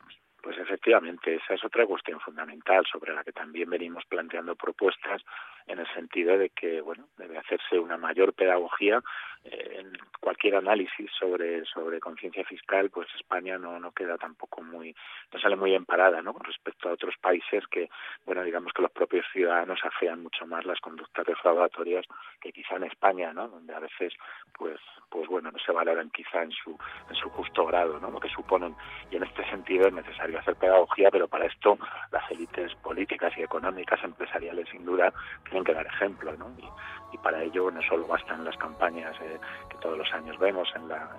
Efectivamente, 0.82 1.36
esa 1.36 1.54
es 1.54 1.64
otra 1.64 1.86
cuestión 1.86 2.20
fundamental 2.20 2.84
sobre 2.92 3.14
la 3.14 3.24
que 3.24 3.32
también 3.32 3.70
venimos 3.70 4.04
planteando 4.06 4.56
propuestas 4.56 5.22
en 5.68 5.78
el 5.78 5.86
sentido 5.94 6.40
de 6.40 6.50
que, 6.50 6.82
bueno, 6.82 7.08
debe 7.20 7.38
hacerse 7.38 7.78
una 7.78 7.98
mayor 7.98 8.34
pedagogía 8.34 9.00
en 9.44 9.98
cualquier 10.20 10.56
análisis 10.56 11.10
sobre 11.20 11.66
sobre 11.66 12.00
conciencia 12.00 12.44
fiscal, 12.46 12.90
pues 12.90 13.08
España 13.16 13.58
no 13.58 13.80
no 13.80 13.92
queda 13.92 14.18
tampoco 14.18 14.62
muy 14.62 14.96
no 15.34 15.40
sale 15.40 15.56
muy 15.56 15.72
bien 15.72 15.86
parada, 15.86 16.22
¿no? 16.22 16.34
Con 16.34 16.44
respecto 16.44 16.90
a 16.90 16.94
otros 16.94 17.16
países 17.20 17.66
que, 17.68 17.90
bueno, 18.26 18.44
digamos 18.44 18.72
que 18.74 18.82
los 18.82 18.92
propios 18.92 19.26
ciudadanos 19.34 19.80
afean 19.84 20.22
mucho 20.22 20.46
más 20.46 20.66
las 20.66 20.80
conductas 20.80 21.26
defraudatorias 21.26 22.06
que 22.40 22.52
quizá 22.52 22.76
en 22.76 22.84
España, 22.84 23.34
¿no? 23.34 23.48
Donde 23.48 23.74
a 23.74 23.80
veces, 23.80 24.14
pues 24.58 24.80
pues 25.10 25.28
bueno, 25.28 25.52
no 25.52 25.60
se 25.60 25.72
valoran 25.72 26.10
quizá 26.12 26.44
en 26.44 26.52
su 26.52 26.78
en 27.10 27.16
su 27.16 27.30
justo 27.30 27.66
grado, 27.66 28.00
¿no? 28.00 28.12
Lo 28.12 28.20
que 28.20 28.30
suponen 28.30 28.76
y 29.10 29.16
en 29.16 29.24
este 29.24 29.44
sentido 29.50 29.88
es 29.88 29.94
necesario 29.94 30.40
hacer 30.40 30.56
pedagogía, 30.56 31.10
pero 31.12 31.28
para 31.28 31.46
esto 31.46 31.78
las 32.12 32.30
élites 32.32 32.76
políticas 32.76 33.34
y 33.38 33.42
económicas, 33.42 34.04
empresariales, 34.04 34.70
sin 34.70 34.86
duda, 34.86 35.12
tienen 35.46 35.64
que 35.64 35.74
dar 35.74 35.86
ejemplo, 35.88 36.32
¿no? 36.38 36.52
Y, 36.60 37.16
y 37.16 37.18
para 37.18 37.44
ello 37.44 37.70
no 37.72 37.82
solo 37.82 38.08
bastan 38.08 38.46
las 38.46 38.56
campañas 38.58 39.16
eh, 39.22 39.31
que 39.70 39.78
todos 39.78 39.98
los 39.98 40.12
años 40.14 40.38
vemos 40.40 40.68
en 40.76 40.88
la, 40.88 41.10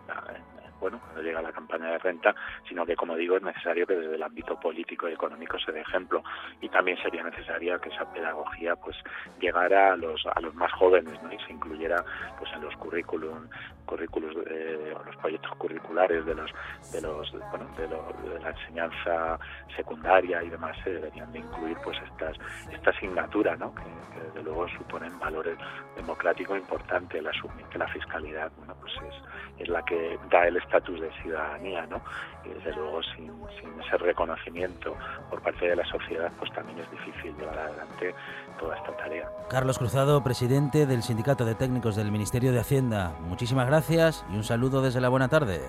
bueno 0.82 0.98
cuando 1.00 1.22
llega 1.22 1.40
la 1.40 1.52
campaña 1.52 1.92
de 1.92 1.98
renta 1.98 2.34
sino 2.68 2.84
que 2.84 2.96
como 2.96 3.16
digo 3.16 3.36
es 3.36 3.42
necesario 3.42 3.86
que 3.86 3.94
desde 3.94 4.16
el 4.16 4.22
ámbito 4.22 4.58
político 4.58 5.08
y 5.08 5.12
económico 5.12 5.56
se 5.60 5.70
dé 5.70 5.80
ejemplo 5.80 6.22
y 6.60 6.68
también 6.68 6.98
sería 7.02 7.22
necesaria 7.22 7.78
que 7.78 7.88
esa 7.88 8.12
pedagogía 8.12 8.74
pues 8.76 8.96
llegara 9.40 9.92
a 9.92 9.96
los 9.96 10.20
a 10.26 10.40
los 10.40 10.54
más 10.54 10.72
jóvenes 10.72 11.22
¿no? 11.22 11.32
y 11.32 11.38
se 11.38 11.52
incluyera 11.52 12.04
pues 12.38 12.50
en 12.54 12.62
los 12.62 12.74
currículum 12.76 13.48
currículos 13.86 14.34
o 14.36 15.04
los 15.04 15.16
proyectos 15.16 15.54
curriculares 15.56 16.26
de 16.26 16.34
los 16.34 16.50
de 16.92 17.00
los 17.00 17.30
bueno 17.50 17.66
de, 17.76 17.88
lo, 17.88 18.12
de 18.28 18.40
la 18.40 18.50
enseñanza 18.50 19.38
secundaria 19.76 20.42
y 20.42 20.50
demás 20.50 20.76
se 20.82 20.94
deberían 20.94 21.32
de 21.32 21.38
incluir 21.38 21.76
pues 21.84 21.96
estas 22.10 22.36
esta 22.72 22.90
asignatura 22.90 23.54
¿no? 23.56 23.72
que, 23.74 23.82
que 23.82 24.24
desde 24.26 24.42
luego 24.42 24.66
suponen 24.68 25.16
valores 25.20 25.56
democráticos 25.94 26.58
importantes 26.58 27.20
el 27.20 27.26
asumir 27.28 27.66
que 27.66 27.78
la 27.78 27.88
fiscalidad 27.88 28.50
bueno 28.56 28.74
pues 28.80 28.92
es, 29.08 29.62
es 29.62 29.68
la 29.68 29.84
que 29.84 30.18
da 30.30 30.46
el 30.46 30.56
estatus 30.72 31.00
de 31.00 31.10
ciudadanía 31.22 31.86
¿no? 31.86 32.00
y 32.44 32.48
desde 32.48 32.74
luego 32.74 33.02
sin, 33.02 33.30
sin 33.60 33.80
ese 33.80 33.98
reconocimiento 33.98 34.96
por 35.28 35.42
parte 35.42 35.68
de 35.68 35.76
la 35.76 35.84
sociedad 35.84 36.32
pues 36.38 36.50
también 36.52 36.78
es 36.78 36.90
difícil 36.90 37.36
llevar 37.36 37.58
adelante 37.58 38.14
toda 38.58 38.76
esta 38.76 38.96
tarea. 38.96 39.28
Carlos 39.50 39.78
Cruzado, 39.78 40.22
presidente 40.22 40.86
del 40.86 41.02
Sindicato 41.02 41.44
de 41.44 41.54
Técnicos 41.54 41.96
del 41.96 42.10
Ministerio 42.10 42.52
de 42.52 42.60
Hacienda. 42.60 43.14
Muchísimas 43.20 43.66
gracias 43.66 44.24
y 44.32 44.36
un 44.36 44.44
saludo 44.44 44.82
desde 44.82 45.00
la 45.00 45.08
buena 45.08 45.28
tarde. 45.28 45.60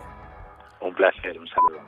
Un 0.80 0.94
placer, 0.94 1.38
un 1.40 1.48
saludo. 1.48 1.82